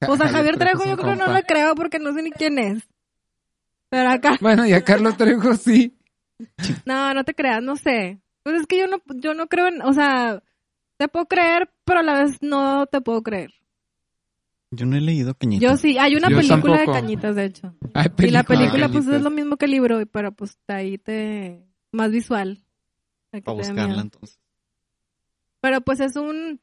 Pues 0.01 0.20
a 0.20 0.28
Javier 0.28 0.57
Trejo 0.57 0.85
yo 0.87 0.97
creo 0.97 1.12
que 1.12 1.18
no 1.18 1.33
le 1.33 1.43
creo 1.43 1.74
porque 1.74 1.99
no 1.99 2.12
sé 2.14 2.22
ni 2.22 2.31
quién 2.31 2.59
es. 2.59 2.89
Pero 3.91 4.09
acá... 4.11 4.39
Bueno, 4.41 4.64
y 4.66 4.72
a 4.72 4.83
Carlos 4.83 5.16
Trejo 5.16 5.55
sí. 5.57 5.97
No, 6.87 7.12
no 7.12 7.24
te 7.24 7.35
creas, 7.35 7.62
no 7.62 7.76
sé. 7.76 8.20
Pues 8.43 8.61
es 8.61 8.66
que 8.66 8.78
yo 8.78 8.87
no, 8.87 8.99
yo 9.16 9.35
no 9.35 9.47
creo 9.49 9.66
en... 9.66 9.83
O 9.83 9.93
sea, 9.93 10.43
te 10.97 11.09
puedo 11.09 11.26
creer, 11.26 11.70
pero 11.85 12.01
a 12.01 12.03
la 12.03 12.22
vez 12.22 12.39
no 12.41 12.87
te 12.87 13.01
puedo 13.01 13.22
creer. 13.22 13.53
Yo 14.70 14.87
no 14.87 14.97
he 14.97 15.01
leído 15.01 15.35
Cañita. 15.35 15.66
Yo 15.66 15.76
sí, 15.76 15.99
hay 15.99 16.14
una 16.14 16.31
Yo 16.31 16.37
película 16.37 16.61
tampoco. 16.62 16.78
de 16.93 17.01
cañitas, 17.01 17.35
de 17.37 17.45
hecho. 17.45 17.74
Hay 17.93 18.07
Y 18.18 18.31
la 18.31 18.45
película 18.45 18.89
pues 18.89 19.05
Cañitas. 19.05 19.16
es 19.16 19.22
lo 19.22 19.31
mismo 19.31 19.57
que 19.57 19.64
el 19.66 19.72
libro, 19.72 20.01
pero 20.07 20.31
pues 20.33 20.57
ahí 20.68 20.97
te... 20.97 21.66
Más 21.93 22.11
visual. 22.11 22.62
Para 23.30 23.53
buscarla 23.53 24.01
entonces. 24.03 24.38
Pero 25.61 25.80
pues 25.80 26.01
es 26.01 26.16
un... 26.16 26.61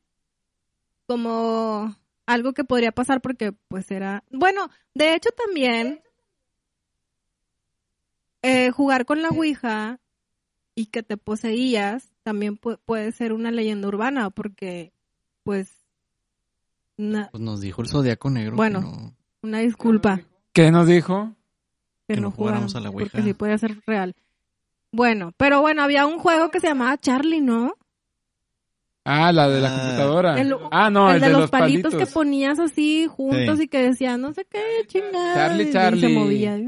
Como 1.05 1.95
algo 2.25 2.53
que 2.53 2.63
podría 2.63 2.91
pasar 2.91 3.21
porque 3.21 3.51
pues 3.53 3.89
era... 3.91 4.23
Bueno, 4.32 4.69
de 4.93 5.15
hecho 5.15 5.30
también... 5.32 6.01
eh, 8.41 8.71
jugar 8.71 9.05
con 9.05 9.21
la 9.21 9.30
Ouija 9.30 9.99
y 10.75 10.88
que 10.88 11.03
te 11.03 11.17
poseías 11.17 12.11
también 12.23 12.59
pu- 12.59 12.80
puede 12.86 13.11
ser 13.11 13.34
una 13.34 13.51
leyenda 13.51 13.88
urbana 13.88 14.30
porque 14.30 14.93
pues... 15.43 15.73
Pues 16.97 17.43
nos 17.43 17.61
dijo 17.61 17.82
el 17.84 17.88
Zodiaco 17.89 18.30
Negro. 18.30 18.51
que 18.53 18.57
Bueno. 18.57 18.82
no- 18.82 19.13
una 19.43 19.59
disculpa. 19.59 20.21
¿Qué 20.51 20.71
nos 20.71 20.88
dijo? 20.88 21.36
que, 22.07 22.15
Que 22.15 22.21
no 22.21 22.30
no 22.30 22.32
jugáramos 22.32 22.75
a 22.75 22.80
la 22.80 22.89
Ouija. 22.89 23.11
Porque 23.11 23.21
sí 23.23 23.34
podía 23.34 23.57
ser 23.57 23.80
real. 23.86 24.15
Bueno, 24.92 25.34
pero 25.38 25.62
bueno, 25.62 25.84
había 25.84 26.06
un 26.06 26.18
juego 26.20 26.50
que 26.50 26.60
se 26.60 26.68
llamaba 26.68 26.98
Charlie, 26.98 27.42
¿no? 27.42 27.74
Ah, 29.06 29.32
la 29.32 29.48
de 29.48 29.62
la 29.62 29.70
Ah. 29.74 29.80
computadora. 29.80 30.40
El- 30.42 30.56
ah, 30.72 30.90
no, 30.90 31.12
el 31.12 31.22
de, 31.22 31.30
los, 31.30 31.50
palitos, 31.50 31.96
que 31.96 32.06
ponías 32.08 32.60
así 32.60 33.08
juntos 33.08 33.58
Sí. 33.58 33.64
y 33.64 33.68
que 33.68 33.82
decían 33.82 34.20
no 34.22 34.34
sé 34.34 34.46
qué, 34.46 34.62
chingada. 34.88 35.34
Charlie, 35.36 35.70
y 35.70 35.72
Charlie. 35.72 36.02
se 36.02 36.10
movía. 36.10 36.58
Y 36.58 36.66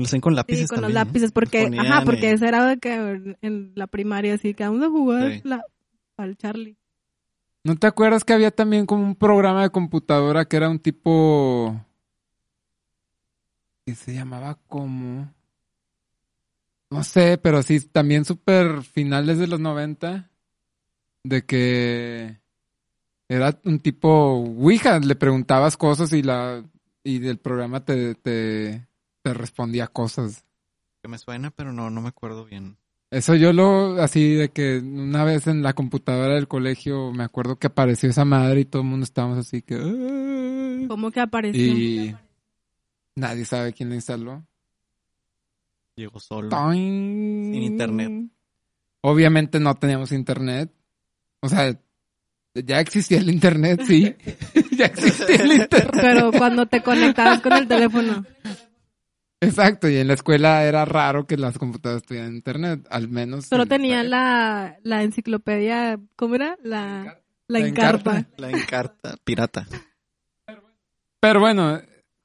lo 0.00 0.04
hacen 0.04 0.20
con 0.20 0.34
lápices 0.34 0.68
Sí, 0.68 0.74
con 0.74 0.82
los 0.82 0.92
lápices, 0.92 1.32
porque, 1.32 1.64
Ponían, 1.64 1.86
ajá, 1.86 2.04
porque 2.04 2.30
ese 2.32 2.46
era 2.46 2.66
de 2.66 2.78
que 2.78 2.94
en, 2.94 3.38
en 3.42 3.72
la 3.74 3.86
primaria 3.86 4.34
así 4.34 4.54
que 4.54 4.64
vamos 4.64 4.82
a 4.84 4.88
jugar 4.90 5.32
Sí. 5.32 5.40
la, 5.44 5.64
al 6.18 6.36
Charlie. 6.36 6.76
¿No 7.64 7.74
te 7.76 7.86
acuerdas 7.86 8.22
que 8.24 8.32
había 8.34 8.50
también 8.50 8.86
como 8.86 9.02
un 9.02 9.14
programa 9.16 9.62
de 9.62 9.70
computadora 9.70 10.44
que 10.44 10.56
era 10.56 10.68
un 10.68 10.78
tipo... 10.78 11.74
que 13.86 13.94
se 13.94 14.14
llamaba 14.14 14.58
como... 14.68 15.32
No 16.90 17.02
sé, 17.04 17.38
pero 17.38 17.62
sí, 17.62 17.80
también 17.80 18.24
súper 18.24 18.82
finales 18.82 19.38
de 19.38 19.46
los 19.46 19.60
90. 19.60 20.30
De 21.24 21.44
que 21.44 22.38
era 23.28 23.58
un 23.64 23.80
tipo 23.80 24.08
Ouija, 24.08 24.98
le 25.00 25.14
preguntabas 25.16 25.76
cosas 25.76 26.12
y 26.12 26.22
la 26.22 26.64
y 27.04 27.26
el 27.26 27.38
programa 27.38 27.84
te, 27.84 28.14
te, 28.14 28.86
te 29.22 29.34
respondía 29.34 29.86
cosas. 29.86 30.44
Que 31.02 31.08
me 31.08 31.18
suena, 31.18 31.50
pero 31.50 31.72
no, 31.72 31.90
no 31.90 32.00
me 32.00 32.08
acuerdo 32.08 32.44
bien. 32.44 32.76
Eso 33.10 33.34
yo 33.34 33.52
lo, 33.54 34.02
así 34.02 34.34
de 34.34 34.50
que 34.50 34.78
una 34.78 35.24
vez 35.24 35.46
en 35.46 35.62
la 35.62 35.72
computadora 35.72 36.34
del 36.34 36.48
colegio 36.48 37.10
me 37.12 37.24
acuerdo 37.24 37.56
que 37.56 37.68
apareció 37.68 38.10
esa 38.10 38.26
madre 38.26 38.60
y 38.60 38.64
todo 38.66 38.82
el 38.82 38.88
mundo 38.88 39.04
estábamos 39.04 39.38
así 39.38 39.62
que... 39.62 39.76
"Ah". 39.76 40.86
¿Cómo 40.88 41.10
que 41.10 41.20
apareció? 41.20 41.62
Y 41.62 42.14
nadie 43.16 43.44
sabe 43.46 43.72
quién 43.72 43.88
la 43.88 43.94
instaló. 43.94 44.44
Llegó 45.98 46.20
solo. 46.20 46.48
Sin 46.72 47.54
internet. 47.54 48.30
Obviamente 49.00 49.58
no 49.58 49.74
teníamos 49.74 50.12
internet. 50.12 50.72
O 51.40 51.48
sea, 51.48 51.76
ya 52.54 52.78
existía 52.78 53.18
el 53.18 53.28
internet, 53.30 53.82
sí. 53.84 54.14
ya 54.76 54.86
existía 54.86 55.42
el 55.42 55.52
internet. 55.52 55.90
Pero 56.00 56.30
cuando 56.30 56.66
te 56.66 56.82
conectabas 56.84 57.40
con 57.40 57.52
el 57.54 57.66
teléfono. 57.66 58.24
Exacto, 59.40 59.88
y 59.88 59.96
en 59.96 60.06
la 60.06 60.14
escuela 60.14 60.64
era 60.64 60.84
raro 60.84 61.26
que 61.26 61.36
las 61.36 61.58
computadoras 61.58 62.04
tuvieran 62.04 62.34
internet, 62.34 62.86
al 62.90 63.08
menos. 63.08 63.46
Solo 63.46 63.64
en- 63.64 63.68
tenían 63.68 64.08
la, 64.10 64.78
la 64.84 65.02
enciclopedia, 65.02 65.98
¿cómo 66.14 66.36
era? 66.36 66.56
La, 66.62 67.20
la 67.48 67.58
La 67.60 67.66
encarta. 67.66 68.18
Encarta. 68.18 68.34
La 68.36 68.50
encarta 68.50 69.16
pirata. 69.24 69.66
Pero 71.20 71.40
bueno, 71.40 71.80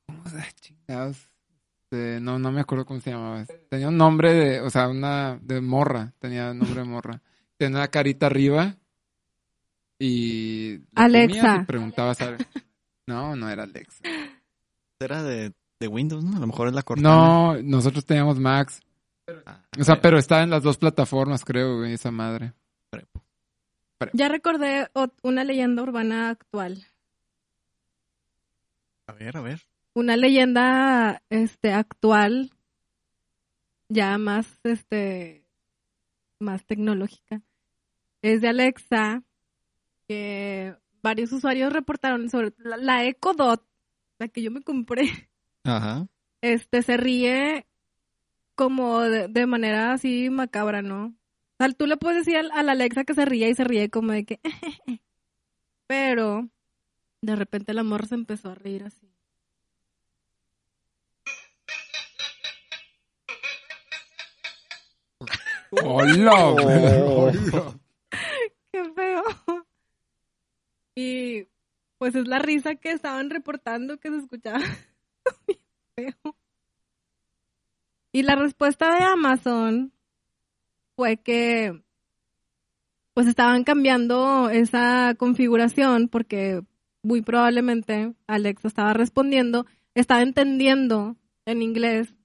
¿cómo 0.06 0.24
se 0.30 0.38
chingados? 0.62 1.18
Este, 1.94 2.20
no, 2.20 2.40
no 2.40 2.52
me 2.52 2.60
acuerdo 2.62 2.86
cómo 2.86 3.00
se 3.00 3.12
llamaba. 3.12 3.46
Tenía 3.70 3.90
un 3.90 3.98
nombre 3.98 4.34
de, 4.34 4.62
o 4.62 4.70
sea, 4.72 4.90
una 4.90 5.38
de 5.40 5.62
morra. 5.62 6.12
Tenía 6.18 6.52
nombre 6.52 6.82
de 6.82 6.88
morra. 6.88 7.22
Tenía 7.56 7.78
una 7.78 7.88
carita 7.88 8.26
arriba. 8.26 8.76
Y. 10.00 10.78
le 10.80 10.84
Alexa. 10.96 11.60
y 11.62 11.66
preguntabas 11.66 12.18
No, 13.06 13.36
no 13.36 13.48
era 13.48 13.64
Alexa. 13.64 14.02
Era 15.00 15.22
de, 15.22 15.54
de 15.80 15.88
Windows, 15.88 16.24
¿no? 16.24 16.36
A 16.36 16.40
lo 16.40 16.48
mejor 16.48 16.68
es 16.68 16.74
la 16.74 16.82
cortana. 16.82 17.10
No, 17.10 17.62
nosotros 17.62 18.04
teníamos 18.06 18.40
Max. 18.40 18.82
Ah, 19.46 19.62
O 19.80 19.84
sea, 19.84 19.96
eh, 19.96 20.00
pero 20.02 20.18
estaba 20.18 20.42
en 20.42 20.50
las 20.50 20.64
dos 20.64 20.80
plataformas, 20.80 21.46
creo, 21.46 21.86
esa 21.86 22.10
madre. 22.10 22.54
prepo. 22.90 23.24
Ya 24.14 24.30
recordé 24.30 24.90
una 25.22 25.44
leyenda 25.44 25.84
urbana 25.84 26.32
actual. 26.32 26.88
A 29.06 29.14
ver, 29.14 29.38
a 29.38 29.42
ver. 29.42 29.62
Una 29.94 30.18
leyenda 30.18 31.22
este 31.30 31.72
actual 31.72 32.52
ya 33.90 34.18
más 34.18 34.48
este 34.64 35.46
más 36.40 36.66
tecnológica. 36.66 37.42
Es 38.22 38.42
de 38.42 38.50
Alexa 38.50 39.24
que 40.08 40.76
varios 41.02 41.32
usuarios 41.32 41.72
reportaron 41.72 42.30
sobre 42.30 42.54
la, 42.58 42.78
la 42.78 43.06
Echo 43.06 43.34
Dot, 43.34 43.66
la 44.20 44.28
que 44.28 44.42
yo 44.42 44.52
me 44.52 44.62
compré. 44.62 45.30
Ajá. 45.64 46.08
este 46.42 46.82
se 46.82 46.98
ríe 46.98 47.66
como 48.56 49.02
de, 49.02 49.28
de 49.30 49.46
manera 49.46 49.94
así 49.94 50.30
macabra, 50.30 50.82
¿no? 50.82 51.06
O 51.06 51.56
sea, 51.58 51.72
tú 51.72 51.88
le 51.88 51.98
puedes 51.98 52.26
decir 52.26 52.38
al, 52.38 52.52
a 52.52 52.64
la 52.64 52.74
Alexa 52.74 53.06
que 53.06 53.14
se 53.14 53.26
ríe 53.26 53.50
y 53.50 53.56
se 53.56 53.64
ríe 53.64 53.90
como 53.90 54.12
de 54.12 54.26
que... 54.26 54.40
Pero 55.88 56.50
de 57.22 57.36
repente 57.36 57.72
el 57.72 57.80
amor 57.80 58.08
se 58.08 58.16
empezó 58.16 58.50
a 58.50 58.56
reír 58.56 58.84
así. 58.84 59.13
¡Hola, 65.82 66.52
güey! 66.52 67.02
Hola. 67.02 67.80
¡Qué 68.72 68.84
feo! 68.94 69.24
Y 70.96 71.48
pues 71.98 72.16
es 72.16 72.28
la 72.28 72.40
risa 72.40 72.76
que 72.76 72.92
estaban 72.92 73.30
reportando 73.30 73.98
que 73.98 74.10
se 74.10 74.18
escuchaba. 74.18 74.60
Feo. 75.96 76.36
Y 78.12 78.22
la 78.24 78.36
respuesta 78.36 78.94
de 78.96 79.04
Amazon 79.04 79.92
fue 80.96 81.18
que 81.18 81.82
pues 83.14 83.28
estaban 83.28 83.64
cambiando 83.64 84.50
esa 84.50 85.16
configuración 85.18 86.08
porque 86.08 86.62
muy 87.02 87.22
probablemente 87.22 88.14
Alexa 88.28 88.68
estaba 88.68 88.94
respondiendo, 88.94 89.66
estaba 89.96 90.22
entendiendo 90.22 91.16
en 91.46 91.62
inglés 91.62 92.16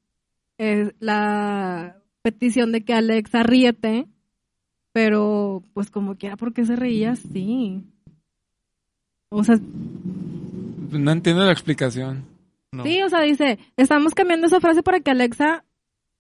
eh, 0.59 0.93
la 0.99 1.98
petición 2.23 2.73
de 2.73 2.85
que 2.85 2.95
Alexa 2.95 3.43
ríete, 3.43 4.07
pero 4.93 5.63
pues 5.75 5.91
como 5.91 6.17
quiera, 6.17 6.37
¿por 6.37 6.53
qué 6.53 6.65
se 6.65 6.77
reía 6.77 7.13
así? 7.13 7.85
O 9.31 9.45
sea, 9.45 9.59
No 10.91 11.11
entiendo 11.13 11.45
la 11.45 11.53
explicación. 11.53 12.25
No. 12.73 12.83
sí, 12.85 13.03
o 13.03 13.09
sea, 13.09 13.21
dice, 13.23 13.59
estamos 13.77 14.15
cambiando 14.15 14.47
esa 14.47 14.61
frase 14.61 14.83
para 14.83 15.01
que 15.01 15.11
Alexa, 15.11 15.65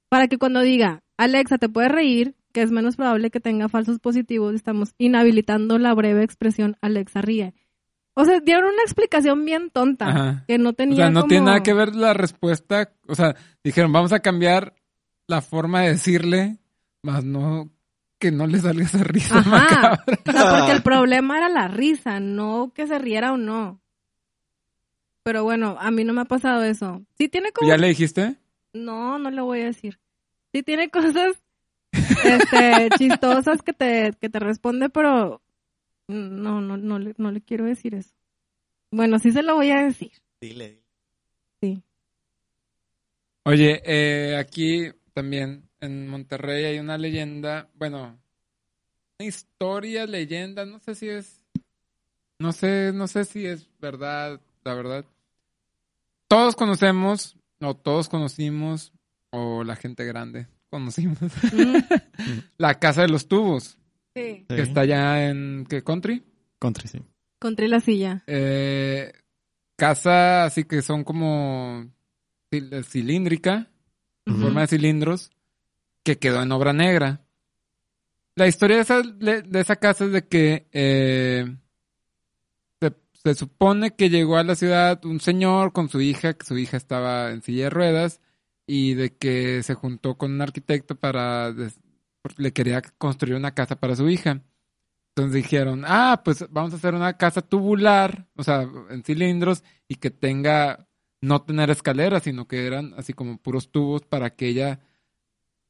para 0.08 0.28
que 0.28 0.38
cuando 0.38 0.60
diga, 0.60 1.02
Alexa, 1.18 1.58
te 1.58 1.68
puedes 1.68 1.90
reír, 1.92 2.34
que 2.52 2.62
es 2.62 2.70
menos 2.70 2.96
probable 2.96 3.30
que 3.30 3.40
tenga 3.40 3.68
falsos 3.68 3.98
positivos, 3.98 4.54
estamos 4.54 4.94
inhabilitando 4.98 5.78
la 5.78 5.92
breve 5.94 6.22
expresión 6.24 6.76
Alexa 6.80 7.20
ríe. 7.20 7.54
O 8.14 8.24
sea, 8.24 8.40
dieron 8.40 8.64
una 8.72 8.82
explicación 8.82 9.44
bien 9.44 9.70
tonta, 9.70 10.08
Ajá. 10.08 10.44
que 10.48 10.58
no 10.58 10.70
O 10.70 10.72
tenía 10.72 10.96
sea, 10.96 11.10
no 11.10 11.20
como- 11.20 11.28
tiene 11.28 11.46
nada 11.46 11.62
que 11.62 11.74
ver 11.74 11.94
la 11.94 12.14
respuesta. 12.14 12.92
O 13.06 13.14
sea, 13.14 13.36
dijeron, 13.62 13.92
vamos 13.92 14.12
a 14.12 14.20
cambiar 14.20 14.74
la 15.28 15.42
forma 15.42 15.82
de 15.82 15.90
decirle, 15.90 16.58
más 17.02 17.22
no 17.22 17.70
que 18.18 18.32
no 18.32 18.48
le 18.48 18.58
salga 18.58 18.84
esa 18.84 19.04
risa 19.04 19.38
Ajá. 19.38 19.50
macabra. 19.50 20.04
O 20.26 20.32
sea, 20.32 20.58
porque 20.58 20.72
el 20.72 20.82
problema 20.82 21.38
era 21.38 21.48
la 21.48 21.68
risa, 21.68 22.18
no 22.18 22.72
que 22.74 22.88
se 22.88 22.98
riera 22.98 23.32
o 23.32 23.36
no. 23.36 23.80
Pero 25.22 25.44
bueno, 25.44 25.76
a 25.78 25.90
mí 25.90 26.02
no 26.02 26.12
me 26.12 26.22
ha 26.22 26.24
pasado 26.24 26.64
eso. 26.64 27.04
Sí 27.16 27.28
tiene 27.28 27.52
como... 27.52 27.68
¿Ya 27.68 27.76
le 27.76 27.88
dijiste? 27.88 28.36
No, 28.72 29.18
no 29.18 29.30
le 29.30 29.42
voy 29.42 29.60
a 29.60 29.66
decir. 29.66 30.00
Sí 30.52 30.62
tiene 30.62 30.90
cosas 30.90 31.36
este, 31.92 32.88
chistosas 32.98 33.62
que 33.62 33.72
te, 33.72 34.12
que 34.20 34.28
te 34.28 34.38
responde, 34.38 34.88
pero 34.88 35.42
no, 36.08 36.60
no, 36.60 36.76
no, 36.76 36.98
le, 36.98 37.14
no 37.18 37.30
le 37.30 37.42
quiero 37.42 37.66
decir 37.66 37.94
eso. 37.94 38.14
Bueno, 38.90 39.18
sí 39.18 39.30
se 39.30 39.42
lo 39.42 39.54
voy 39.54 39.70
a 39.70 39.82
decir. 39.82 40.12
Dile, 40.40 40.64
dile. 40.64 40.82
Sí. 41.60 41.82
Oye, 43.44 43.82
eh, 43.84 44.36
aquí 44.36 44.90
también 45.18 45.68
en 45.80 46.06
Monterrey 46.06 46.64
hay 46.64 46.78
una 46.78 46.96
leyenda, 46.96 47.68
bueno, 47.74 48.16
una 49.18 49.26
historia, 49.28 50.06
leyenda, 50.06 50.64
no 50.64 50.78
sé 50.78 50.94
si 50.94 51.08
es, 51.08 51.44
no 52.38 52.52
sé, 52.52 52.92
no 52.94 53.08
sé 53.08 53.24
si 53.24 53.44
es 53.46 53.68
verdad, 53.80 54.40
la 54.62 54.74
verdad. 54.74 55.04
Todos 56.28 56.54
conocemos, 56.54 57.36
o 57.60 57.74
todos 57.74 58.08
conocimos, 58.08 58.92
o 59.30 59.64
la 59.64 59.74
gente 59.74 60.04
grande 60.04 60.46
conocimos, 60.70 61.18
Mm, 61.52 62.38
la 62.58 62.78
casa 62.78 63.02
de 63.02 63.08
los 63.08 63.26
tubos, 63.26 63.76
sí. 64.14 64.44
que 64.48 64.56
Sí. 64.56 64.60
está 64.62 64.82
allá 64.82 65.28
en, 65.28 65.66
¿qué 65.68 65.82
country? 65.82 66.22
Country, 66.60 66.86
sí. 66.86 67.02
Encontré 67.40 67.66
la 67.66 67.80
silla. 67.80 68.22
Eh, 68.28 69.12
casa 69.76 70.44
así 70.44 70.62
que 70.64 70.80
son 70.82 71.02
como 71.02 71.86
cil- 72.52 72.84
cilíndrica, 72.84 73.68
en 74.28 74.40
forma 74.40 74.60
de 74.62 74.66
cilindros, 74.68 75.30
que 76.02 76.18
quedó 76.18 76.42
en 76.42 76.52
obra 76.52 76.72
negra. 76.72 77.22
La 78.34 78.46
historia 78.46 78.76
de 78.76 78.82
esa, 78.82 79.02
de 79.02 79.60
esa 79.60 79.76
casa 79.76 80.04
es 80.04 80.12
de 80.12 80.26
que 80.28 80.68
eh, 80.72 81.56
se, 82.80 82.92
se 83.12 83.34
supone 83.34 83.96
que 83.96 84.10
llegó 84.10 84.36
a 84.36 84.44
la 84.44 84.54
ciudad 84.54 85.04
un 85.04 85.20
señor 85.20 85.72
con 85.72 85.88
su 85.88 86.00
hija, 86.00 86.34
que 86.34 86.46
su 86.46 86.56
hija 86.56 86.76
estaba 86.76 87.30
en 87.30 87.42
silla 87.42 87.64
de 87.64 87.70
ruedas, 87.70 88.20
y 88.68 88.94
de 88.94 89.16
que 89.16 89.62
se 89.62 89.74
juntó 89.74 90.16
con 90.16 90.32
un 90.32 90.42
arquitecto 90.42 90.94
para... 90.94 91.52
le 92.36 92.52
quería 92.52 92.82
construir 92.98 93.34
una 93.34 93.54
casa 93.54 93.76
para 93.76 93.96
su 93.96 94.08
hija. 94.08 94.42
Entonces 95.08 95.42
dijeron, 95.42 95.84
ah, 95.86 96.20
pues 96.22 96.46
vamos 96.50 96.74
a 96.74 96.76
hacer 96.76 96.94
una 96.94 97.16
casa 97.16 97.40
tubular, 97.42 98.28
o 98.36 98.44
sea, 98.44 98.68
en 98.90 99.02
cilindros, 99.02 99.64
y 99.88 99.96
que 99.96 100.10
tenga, 100.10 100.86
no 101.20 101.42
tener 101.42 101.70
escaleras, 101.70 102.22
sino 102.22 102.46
que 102.46 102.66
eran 102.66 102.94
así 102.96 103.12
como 103.12 103.38
puros 103.38 103.70
tubos 103.70 104.02
para 104.02 104.30
que 104.30 104.48
ella... 104.48 104.80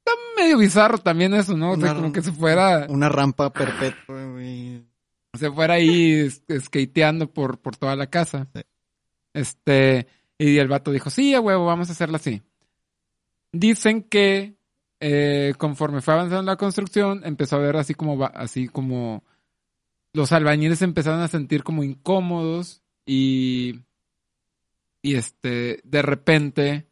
Está 0.04 0.12
medio 0.36 0.58
bizarro 0.58 0.98
también 0.98 1.34
eso, 1.34 1.56
¿no? 1.56 1.72
O 1.72 1.76
sea, 1.76 1.92
Una- 1.92 2.00
como 2.00 2.12
que 2.12 2.22
se 2.22 2.32
fuera, 2.32 2.86
Una 2.88 3.08
rampa 3.08 3.52
perpetua, 3.52 4.24
güey. 4.32 4.84
se 5.34 5.50
fuera 5.50 5.74
ahí 5.74 6.12
es- 6.12 6.42
skateando 6.64 7.32
por, 7.32 7.58
por 7.58 7.76
toda 7.76 7.96
la 7.96 8.06
casa. 8.08 8.46
Sí. 8.54 8.60
Este, 9.34 10.06
y 10.38 10.58
el 10.58 10.68
vato 10.68 10.90
dijo, 10.92 11.10
sí, 11.10 11.34
a 11.34 11.40
huevo, 11.40 11.66
vamos 11.66 11.88
a 11.88 11.92
hacerla 11.92 12.16
así. 12.16 12.42
Dicen 13.52 14.02
que 14.02 14.56
eh, 15.00 15.54
conforme 15.58 16.00
fue 16.00 16.14
avanzando 16.14 16.42
la 16.50 16.56
construcción, 16.56 17.22
empezó 17.24 17.56
a 17.56 17.60
ver 17.60 17.76
así 17.76 17.94
como, 17.94 18.24
así 18.24 18.68
como 18.68 19.24
los 20.12 20.32
albañiles 20.32 20.82
empezaron 20.82 21.20
a 21.20 21.28
sentir 21.28 21.62
como 21.62 21.84
incómodos 21.84 22.82
y, 23.06 23.80
y 25.02 25.14
este, 25.14 25.80
de 25.84 26.02
repente, 26.02 26.86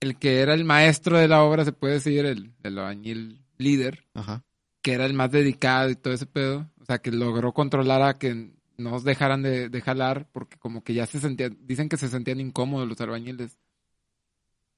el 0.00 0.18
que 0.18 0.40
era 0.40 0.54
el 0.54 0.64
maestro 0.64 1.18
de 1.18 1.28
la 1.28 1.42
obra, 1.42 1.64
se 1.64 1.72
puede 1.72 1.94
decir, 1.94 2.24
el, 2.24 2.52
el 2.62 2.78
albañil 2.78 3.44
líder, 3.58 4.04
Ajá. 4.14 4.44
que 4.82 4.92
era 4.92 5.06
el 5.06 5.14
más 5.14 5.30
dedicado 5.30 5.90
y 5.90 5.96
todo 5.96 6.14
ese 6.14 6.26
pedo, 6.26 6.70
o 6.80 6.84
sea, 6.84 6.98
que 6.98 7.10
logró 7.10 7.52
controlar 7.52 8.02
a 8.02 8.18
que 8.18 8.34
no 8.78 8.90
nos 8.90 9.04
dejaran 9.04 9.42
de, 9.42 9.68
de 9.68 9.80
jalar, 9.80 10.28
porque 10.32 10.58
como 10.58 10.82
que 10.82 10.94
ya 10.94 11.06
se 11.06 11.20
sentían, 11.20 11.58
dicen 11.62 11.88
que 11.88 11.96
se 11.96 12.08
sentían 12.08 12.40
incómodos 12.40 12.88
los 12.88 13.00
albañiles. 13.00 13.58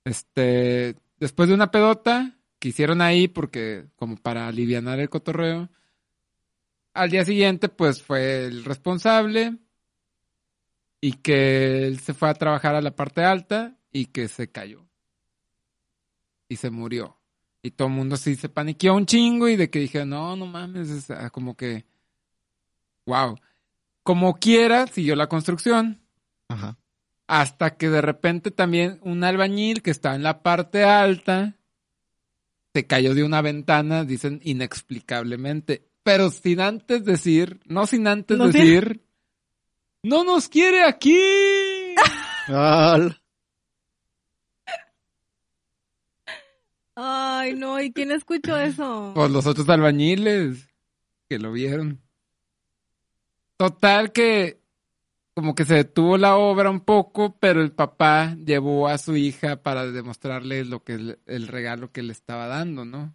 Este, 0.04 0.96
después 1.18 1.48
de 1.48 1.54
una 1.54 1.70
pedota 1.70 2.36
que 2.58 2.68
hicieron 2.68 3.00
ahí, 3.00 3.28
porque 3.28 3.86
como 3.96 4.16
para 4.16 4.48
alivianar 4.48 5.00
el 5.00 5.08
cotorreo, 5.08 5.68
al 6.94 7.10
día 7.10 7.24
siguiente, 7.24 7.68
pues 7.68 8.02
fue 8.02 8.46
el 8.46 8.64
responsable 8.64 9.58
y 11.00 11.12
que 11.14 11.86
él 11.86 12.00
se 12.00 12.14
fue 12.14 12.28
a 12.28 12.34
trabajar 12.34 12.74
a 12.74 12.80
la 12.80 12.94
parte 12.94 13.24
alta 13.24 13.76
y 13.92 14.06
que 14.06 14.28
se 14.28 14.50
cayó 14.50 14.88
y 16.48 16.56
se 16.56 16.70
murió. 16.70 17.16
Y 17.62 17.72
todo 17.72 17.88
el 17.88 17.94
mundo 17.94 18.16
sí 18.16 18.36
se 18.36 18.48
paniqueó 18.48 18.94
un 18.94 19.06
chingo 19.06 19.48
y 19.48 19.56
de 19.56 19.68
que 19.70 19.80
dije, 19.80 20.04
no, 20.06 20.36
no 20.36 20.46
mames, 20.46 20.90
o 20.90 21.00
sea, 21.00 21.30
como 21.30 21.56
que, 21.56 21.84
wow. 23.06 23.36
Como 24.02 24.38
quiera, 24.38 24.86
siguió 24.86 25.16
la 25.16 25.28
construcción. 25.28 26.00
Ajá. 26.48 26.78
Hasta 27.26 27.76
que 27.76 27.90
de 27.90 28.00
repente 28.00 28.50
también 28.50 28.98
un 29.02 29.22
albañil 29.22 29.82
que 29.82 29.90
estaba 29.90 30.14
en 30.14 30.22
la 30.22 30.42
parte 30.42 30.84
alta 30.84 31.56
se 32.72 32.86
cayó 32.86 33.14
de 33.14 33.24
una 33.24 33.42
ventana, 33.42 34.04
dicen 34.04 34.40
inexplicablemente. 34.44 35.88
Pero 36.02 36.30
sin 36.30 36.60
antes 36.60 37.04
decir, 37.04 37.60
no 37.66 37.86
sin 37.86 38.06
antes 38.06 38.38
No 38.38 38.46
decir, 38.46 39.02
no 40.08 40.24
nos 40.24 40.48
quiere 40.48 40.82
aquí. 40.84 41.20
Al- 42.48 43.20
Ay, 46.94 47.54
no, 47.54 47.80
¿y 47.80 47.92
quién 47.92 48.10
escuchó 48.10 48.56
eso? 48.58 49.12
Pues 49.14 49.30
los 49.30 49.46
otros 49.46 49.68
albañiles 49.68 50.68
que 51.28 51.38
lo 51.38 51.52
vieron. 51.52 52.00
Total 53.56 54.12
que 54.12 54.58
como 55.34 55.54
que 55.54 55.64
se 55.64 55.74
detuvo 55.74 56.18
la 56.18 56.36
obra 56.36 56.68
un 56.68 56.80
poco, 56.80 57.36
pero 57.38 57.62
el 57.62 57.70
papá 57.70 58.34
llevó 58.44 58.88
a 58.88 58.98
su 58.98 59.14
hija 59.16 59.62
para 59.62 59.86
demostrarle 59.86 60.64
lo 60.64 60.82
que 60.82 60.94
el, 60.94 61.18
el 61.26 61.46
regalo 61.46 61.92
que 61.92 62.02
le 62.02 62.12
estaba 62.12 62.48
dando, 62.48 62.84
¿no? 62.84 63.14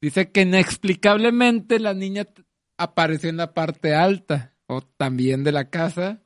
Dice 0.00 0.30
que 0.30 0.42
inexplicablemente 0.42 1.80
la 1.80 1.94
niña 1.94 2.28
apareció 2.76 3.28
en 3.28 3.36
la 3.38 3.52
parte 3.52 3.94
alta 3.96 4.54
o 4.70 4.82
también 4.82 5.42
de 5.42 5.50
la 5.50 5.68
casa 5.68 6.22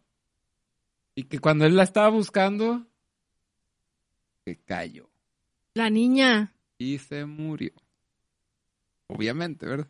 y 1.14 1.22
que 1.24 1.38
cuando 1.38 1.64
él 1.64 1.76
la 1.76 1.82
estaba 1.82 2.10
buscando 2.10 2.86
se 4.44 4.56
cayó 4.56 5.08
La 5.72 5.88
niña. 5.88 6.52
y 6.76 6.98
se 6.98 7.24
murió. 7.24 7.72
Obviamente, 9.06 9.64
¿verdad? 9.64 9.88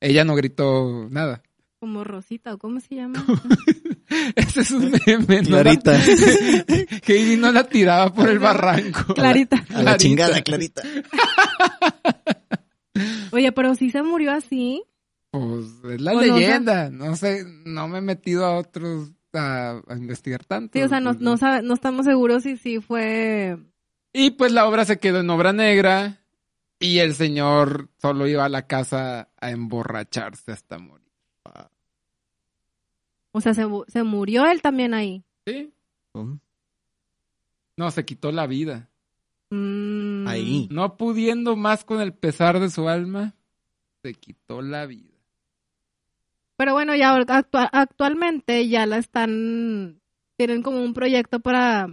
Ella 0.00 0.24
no 0.24 0.36
gritó 0.36 1.08
nada. 1.10 1.42
Como 1.80 2.04
Rosita, 2.04 2.54
¿o 2.54 2.58
cómo 2.58 2.78
se 2.78 2.94
llama? 2.94 3.24
Ese 4.36 4.60
es 4.60 4.70
un 4.70 4.92
meme, 5.06 5.42
¿no? 5.42 5.48
Clarita. 5.48 5.98
Heidi 7.06 7.36
no 7.36 7.50
la 7.50 7.64
tiraba 7.64 8.14
por 8.14 8.28
el 8.28 8.38
barranco. 8.38 9.14
Clarita. 9.14 9.64
A 9.74 9.82
la 9.82 9.96
chingada, 9.96 10.40
Clarita. 10.42 10.82
Oye, 13.32 13.50
pero 13.50 13.74
sí 13.74 13.90
se 13.90 14.02
murió 14.02 14.30
así. 14.32 14.84
Pues 15.30 15.66
es 15.92 16.00
la 16.00 16.12
o 16.14 16.20
sea- 16.22 16.34
leyenda. 16.34 16.90
No 16.90 17.14
sé, 17.16 17.44
no 17.64 17.88
me 17.88 17.98
he 17.98 18.02
metido 18.02 18.44
a 18.46 18.56
otros 18.56 19.10
a, 19.34 19.80
a 19.86 19.94
investigar 19.94 20.44
tanto. 20.44 20.78
Sí, 20.78 20.82
o 20.82 20.88
sea, 20.88 21.00
no, 21.00 21.10
Pues, 21.10 21.20
no, 21.20 21.36
sabe- 21.36 21.62
no 21.62 21.74
estamos 21.74 22.06
seguros 22.06 22.42
si 22.44 22.56
sí 22.56 22.80
fue... 22.80 23.58
Y 24.12 24.30
pues 24.32 24.52
la 24.52 24.66
obra 24.66 24.84
se 24.86 24.98
quedó 24.98 25.20
en 25.20 25.28
obra 25.30 25.52
negra 25.52 26.18
y 26.80 26.98
el 27.00 27.14
señor 27.14 27.90
solo 28.00 28.26
iba 28.26 28.44
a 28.46 28.48
la 28.48 28.66
casa 28.66 29.28
a 29.38 29.50
emborracharse 29.50 30.50
hasta 30.52 30.78
morir. 30.78 31.06
O 33.32 33.40
sea, 33.40 33.52
se, 33.54 33.64
se 33.88 34.02
murió 34.02 34.46
él 34.46 34.62
también 34.62 34.94
ahí. 34.94 35.22
¿Sí? 35.46 35.72
No, 37.76 37.90
se 37.90 38.04
quitó 38.04 38.32
la 38.32 38.46
vida. 38.46 38.88
Mm. 39.50 40.26
Ahí. 40.26 40.68
No 40.72 40.96
pudiendo 40.96 41.54
más 41.54 41.84
con 41.84 42.00
el 42.00 42.12
pesar 42.12 42.58
de 42.58 42.70
su 42.70 42.88
alma, 42.88 43.34
se 44.02 44.14
quitó 44.14 44.62
la 44.62 44.86
vida. 44.86 45.07
Pero 46.58 46.72
bueno, 46.72 46.94
ya 46.96 47.14
actua- 47.14 47.70
actualmente 47.72 48.68
ya 48.68 48.84
la 48.84 48.98
están... 48.98 50.02
Tienen 50.36 50.62
como 50.62 50.82
un 50.82 50.92
proyecto 50.92 51.38
para 51.40 51.88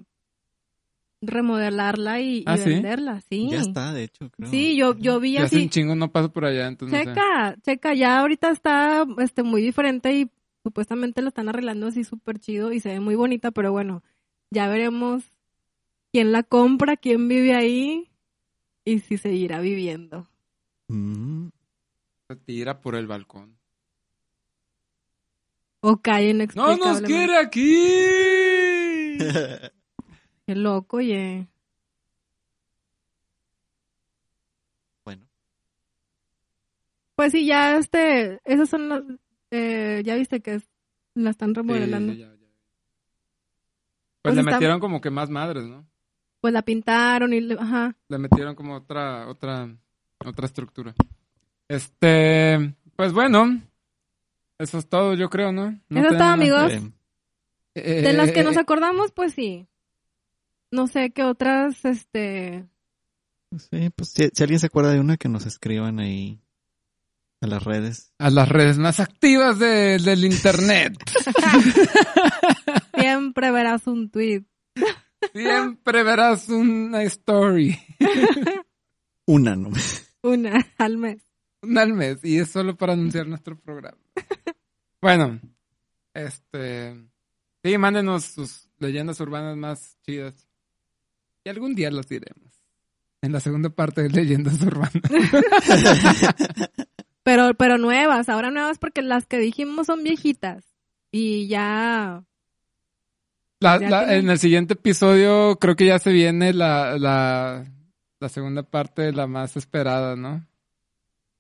remodelarla 1.22 2.20
y, 2.20 2.40
y 2.40 2.44
¿Ah, 2.48 2.58
sí? 2.58 2.66
venderla, 2.66 3.22
sí. 3.22 3.48
Ya 3.50 3.62
está, 3.62 3.94
de 3.94 4.04
hecho, 4.04 4.30
creo. 4.32 4.50
Sí, 4.50 4.76
yo, 4.76 4.98
yo 4.98 5.20
vi 5.20 5.34
Ya 5.36 5.44
hace 5.44 5.58
así... 5.58 5.64
un 5.66 5.70
chingo 5.70 5.96
no 5.96 6.12
paso 6.12 6.32
por 6.32 6.46
allá, 6.46 6.68
entonces 6.68 6.98
no 6.98 7.04
sé. 7.04 7.10
Checa, 7.12 7.56
checa, 7.62 7.94
ya 7.94 8.20
ahorita 8.20 8.50
está 8.50 9.06
este 9.20 9.44
muy 9.44 9.62
diferente 9.62 10.14
y 10.14 10.32
supuestamente 10.64 11.22
lo 11.22 11.28
están 11.30 11.48
arreglando 11.48 11.88
así 11.88 12.04
súper 12.04 12.40
chido 12.40 12.72
y 12.74 12.80
se 12.80 12.90
ve 12.90 13.00
muy 13.00 13.16
bonita, 13.16 13.52
pero 13.52 13.72
bueno, 13.72 14.04
ya 14.52 14.68
veremos 14.68 15.24
quién 16.12 16.32
la 16.32 16.42
compra, 16.44 16.98
quién 16.98 17.28
vive 17.28 17.56
ahí 17.56 18.10
y 18.84 19.00
si 19.00 19.18
seguirá 19.18 19.60
viviendo. 19.60 20.28
Mm, 20.88 21.50
Se 22.30 22.36
tira 22.36 22.82
por 22.82 22.96
el 22.96 23.06
balcón. 23.08 23.55
O 25.88 25.98
cae 26.02 26.34
¡No 26.34 26.36
inexplicablemente. 26.44 26.88
nos 26.90 27.02
quiere 27.04 27.38
aquí! 27.38 27.76
Qué 30.48 30.56
loco, 30.56 30.98
oye. 30.98 31.48
bueno, 35.04 35.28
Pues 37.16 37.32
sí, 37.32 37.46
ya 37.46 37.78
este, 37.78 38.40
esas 38.46 38.70
son 38.70 38.90
las, 38.90 39.04
eh, 39.52 40.02
ya 40.06 40.16
viste 40.16 40.42
que 40.42 40.56
es- 40.56 40.68
la 41.14 41.30
están 41.30 41.54
remodelando. 41.56 42.14
Sí, 42.14 42.20
ya, 42.20 42.26
ya. 42.28 42.32
Pues, 42.38 42.50
Pues 44.24 44.36
le 44.36 44.42
está- 44.42 44.52
metieron 44.54 44.80
como 44.80 45.02
que 45.02 45.10
más 45.12 45.30
madres, 45.30 45.66
¿no? 45.66 45.86
Pues 46.42 46.54
la 46.54 46.62
pintaron 46.64 47.32
y, 47.34 47.42
le- 47.42 47.56
ajá. 47.60 47.96
Le 48.10 48.18
metieron 48.18 48.56
como 48.56 48.76
otra, 48.76 49.28
otra, 49.28 49.70
otra 50.26 50.46
estructura. 50.46 50.94
Este, 51.68 52.74
pues 52.96 53.14
bueno, 53.14 53.62
eso 54.60 54.78
es 54.78 54.88
todo, 54.88 55.14
yo 55.16 55.30
creo, 55.30 55.52
¿no? 55.52 55.72
No 55.90 56.00
Eso 56.00 56.10
es 56.12 56.18
todo, 56.18 56.28
amigos. 56.30 56.72
eh, 57.76 58.02
De 58.02 58.14
las 58.14 58.32
que 58.32 58.44
nos 58.44 58.56
Eh, 58.56 58.60
acordamos, 58.60 59.12
pues 59.12 59.34
sí. 59.34 59.68
No 60.72 60.88
sé 60.88 61.12
qué 61.12 61.24
otras, 61.24 61.84
este, 61.86 62.66
sí, 63.58 63.90
pues 63.96 64.10
si, 64.10 64.30
si 64.34 64.44
alguien 64.44 64.60
se 64.60 64.66
acuerda 64.66 64.92
de 64.92 65.00
una, 65.00 65.16
que 65.18 65.30
nos 65.30 65.46
escriban 65.46 66.00
ahí 66.00 66.42
a 67.42 67.48
las 67.48 67.64
redes. 67.64 68.12
A 68.18 68.30
las 68.30 68.50
redes 68.50 68.78
más 68.78 69.00
activas 69.00 69.60
de- 69.60 70.00
del 70.00 70.26
internet. 70.26 70.94
siempre 72.96 73.52
verás 73.52 73.88
un 73.88 74.10
tweet. 74.10 74.44
Siempre 75.34 76.04
verás 76.04 76.50
una 76.50 77.04
story. 77.04 77.78
Una, 79.28 79.56
¿no? 79.56 79.72
Una 80.22 80.68
al 80.78 80.98
mes. 80.98 81.25
Una 81.66 81.82
al 81.84 81.94
mes. 81.94 82.20
Y 82.24 82.38
es 82.40 82.50
solo 82.50 82.76
para 82.76 82.94
anunciar 82.94 83.28
nuestro 83.28 83.58
programa. 83.60 83.98
Bueno, 85.02 85.40
este. 86.16 86.96
Sí, 87.64 87.78
mándenos 87.78 88.26
sus 88.26 88.70
leyendas 88.80 89.20
urbanas 89.20 89.56
más 89.56 89.98
chidas. 90.02 90.48
Y 91.44 91.50
algún 91.50 91.76
día 91.76 91.92
las 91.92 92.08
diremos. 92.10 92.52
En 93.22 93.32
la 93.32 93.40
segunda 93.40 93.70
parte 93.70 94.02
de 94.02 94.10
leyendas 94.10 94.60
urbanas. 94.64 94.94
Pero, 97.24 97.54
pero 97.56 97.78
nuevas, 97.80 98.30
ahora 98.30 98.52
nuevas 98.52 98.78
porque 98.78 99.02
las 99.02 99.26
que 99.26 99.40
dijimos 99.40 99.88
son 99.88 100.04
viejitas. 100.04 100.64
Y 101.12 101.48
ya, 101.48 102.24
La- 103.60 103.80
Ya 103.80 103.90
la- 103.90 104.06
tienen- 104.06 104.26
en 104.26 104.30
el 104.30 104.40
siguiente 104.40 104.74
episodio 104.76 105.58
creo 105.60 105.76
que 105.76 105.88
ya 105.88 105.98
se 106.00 106.12
viene 106.12 106.54
la, 106.54 106.98
la, 107.00 107.66
la 108.20 108.30
segunda 108.30 108.62
parte 108.64 109.12
la 109.12 109.26
más 109.28 109.58
esperada, 109.58 110.16
¿no? 110.16 110.46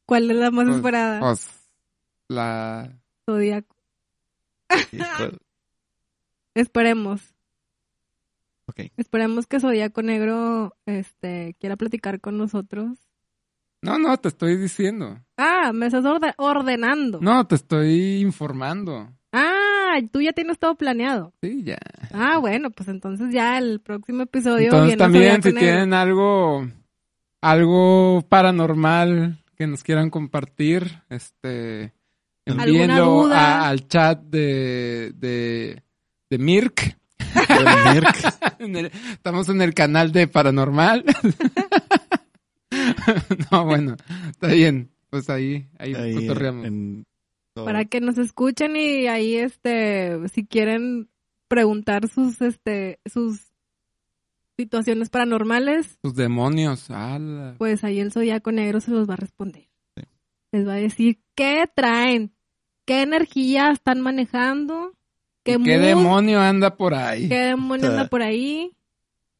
¿Cuál 0.06 0.30
es 0.32 0.38
la 0.38 0.51
más 0.51 0.66
Pues- 0.66 0.76
esperada? 0.78 1.20
Pues 1.20 1.70
la... 2.28 2.89
Zodíaco. 3.26 3.76
Esperemos. 6.53 7.22
ok. 8.68 8.91
Esperemos 8.97 9.45
que 9.47 9.60
Zodíaco 9.60 10.01
Negro, 10.01 10.76
este, 10.86 11.56
quiera 11.60 11.76
platicar 11.76 12.22
con 12.22 12.38
nosotros. 12.38 12.97
No, 13.82 13.99
no, 13.99 14.18
te 14.18 14.30
estoy 14.30 14.58
diciendo. 14.58 15.20
Ah, 15.38 15.72
me 15.74 15.88
estás 15.88 16.06
orde- 16.06 16.34
ordenando. 16.38 17.20
No, 17.22 17.45
te 17.45 17.56
estoy 17.56 18.22
informando. 18.22 19.12
Ah, 19.32 19.99
tú 20.12 20.22
ya 20.22 20.32
tienes 20.34 20.58
todo 20.58 20.76
planeado. 20.76 21.34
Sí, 21.41 21.62
ya. 21.64 21.78
Ah, 22.14 22.38
bueno, 22.39 22.72
pues 22.72 22.88
entonces 22.89 23.34
ya 23.34 23.58
el 23.58 23.82
próximo 23.82 24.24
episodio 24.24 24.66
Entonces 24.66 24.88
viene 24.88 24.97
también 24.97 25.43
si 25.43 25.49
Negro. 25.49 25.60
tienen 25.60 25.93
algo, 25.93 26.68
algo 27.41 28.22
paranormal 28.30 29.38
que 29.56 29.68
nos 29.68 29.84
quieran 29.84 30.10
compartir, 30.10 31.01
este, 31.10 31.93
¿Alguna 32.45 32.66
envíenlo 32.66 33.26
a- 33.34 33.68
al 33.68 33.88
chat 33.88 34.22
de, 34.22 35.12
de, 35.16 35.82
de 36.30 36.38
Mirk. 36.38 36.97
En 38.60 38.76
el- 38.76 38.91
estamos 39.12 39.49
en 39.49 39.62
el 39.62 39.74
canal 39.74 40.12
de 40.12 40.28
Paranormal. 40.28 41.03
no, 43.51 43.66
bueno, 43.66 43.95
está 44.30 44.47
bien. 44.47 44.91
Pues 45.10 45.30
ahí, 45.30 45.68
ahí, 45.78 45.93
Ahí, 45.93 46.16
cotorreamos. 46.16 46.66
en- 46.66 47.06
todo. 47.53 47.66
para 47.66 47.86
que 47.86 48.01
nos 48.01 48.18
escuchen 48.18 48.76
y 48.76 49.08
ahí 49.08 49.36
este 49.36 50.18
si 50.34 50.45
quieren 50.45 51.10
preguntar 51.47 52.10
sus 52.10 52.41
este 52.41 52.99
sus 53.06 53.39
situaciones 54.58 55.10
paranormales 55.10 55.97
Sus 56.03 56.16
demonios. 56.16 56.89
ala. 56.89 57.56
pues 57.58 57.84
ahí 57.84 57.99
el 57.99 58.12
zodiaco 58.12 58.51
negro 58.51 58.80
se 58.80 58.91
los 58.91 59.10
va 59.10 59.14
a 59.14 59.18
responder 59.18 59.68
Sí. 59.95 60.03
les 60.51 60.68
va 60.68 60.74
a 60.74 60.78
decir 60.78 61.20
qué 61.36 61.70
traen 61.74 62.34
qué 62.86 63.01
energía 63.01 63.72
están 63.72 64.01
manejando 64.01 64.93
qué, 65.43 65.53
¿Y 65.53 65.64
¿Qué 65.64 65.78
mood, 65.78 65.86
demonio 65.88 66.39
anda 66.41 66.76
por 66.78 66.93
ahí? 66.93 67.28
qué 67.30 67.38
demonio 67.39 67.89
anda 67.89 68.08
por 68.10 68.22
ahí 68.22 68.72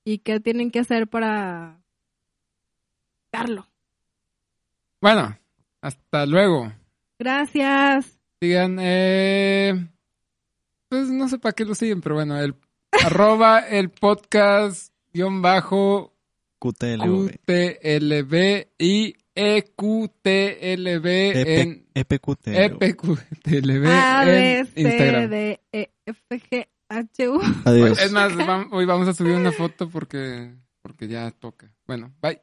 y 0.04 0.20
qué 0.20 0.40
tienen 0.40 0.70
que 0.72 0.80
hacer 0.80 1.08
para 1.08 1.82
darlo 3.32 3.68
Bueno, 5.02 5.38
hasta 5.82 6.26
luego. 6.26 6.72
gracias 7.20 8.20
Sigan, 8.42 8.78
eh, 8.82 9.88
pues 10.90 11.10
no 11.10 11.28
sé 11.30 11.40
para 11.40 11.54
qué 11.54 11.64
lo 11.66 11.74
siguen, 11.74 12.02
pero 12.02 12.16
bueno, 12.16 12.38
el 12.38 12.56
arroba 13.06 13.60
el 13.60 13.90
podcast 13.90 14.94
guion 15.16 15.42
bajo 15.42 16.14
QTLV. 16.60 17.32
QTLV 17.46 18.68
y 18.78 19.16
EQTLB 19.34 21.06
en 21.06 21.86
EPQTLV. 21.94 22.84
EPQTLB 22.84 23.86
A, 23.88 24.26
B, 24.26 24.66
C, 24.66 24.82
Instagram. 24.82 25.30
D, 25.30 25.62
E, 25.72 25.90
F, 26.06 26.20
G, 26.30 26.68
H, 26.90 27.30
U. 27.30 27.42
Adiós. 27.64 28.02
Es 28.02 28.12
más, 28.12 28.34
hoy 28.72 28.86
vamos 28.86 29.08
a 29.08 29.14
subir 29.14 29.34
una 29.34 29.54
foto 29.54 29.90
porque, 29.90 30.54
porque 30.82 31.08
ya 31.08 31.32
toca. 31.32 31.72
Bueno, 31.88 32.14
bye. 32.22 32.42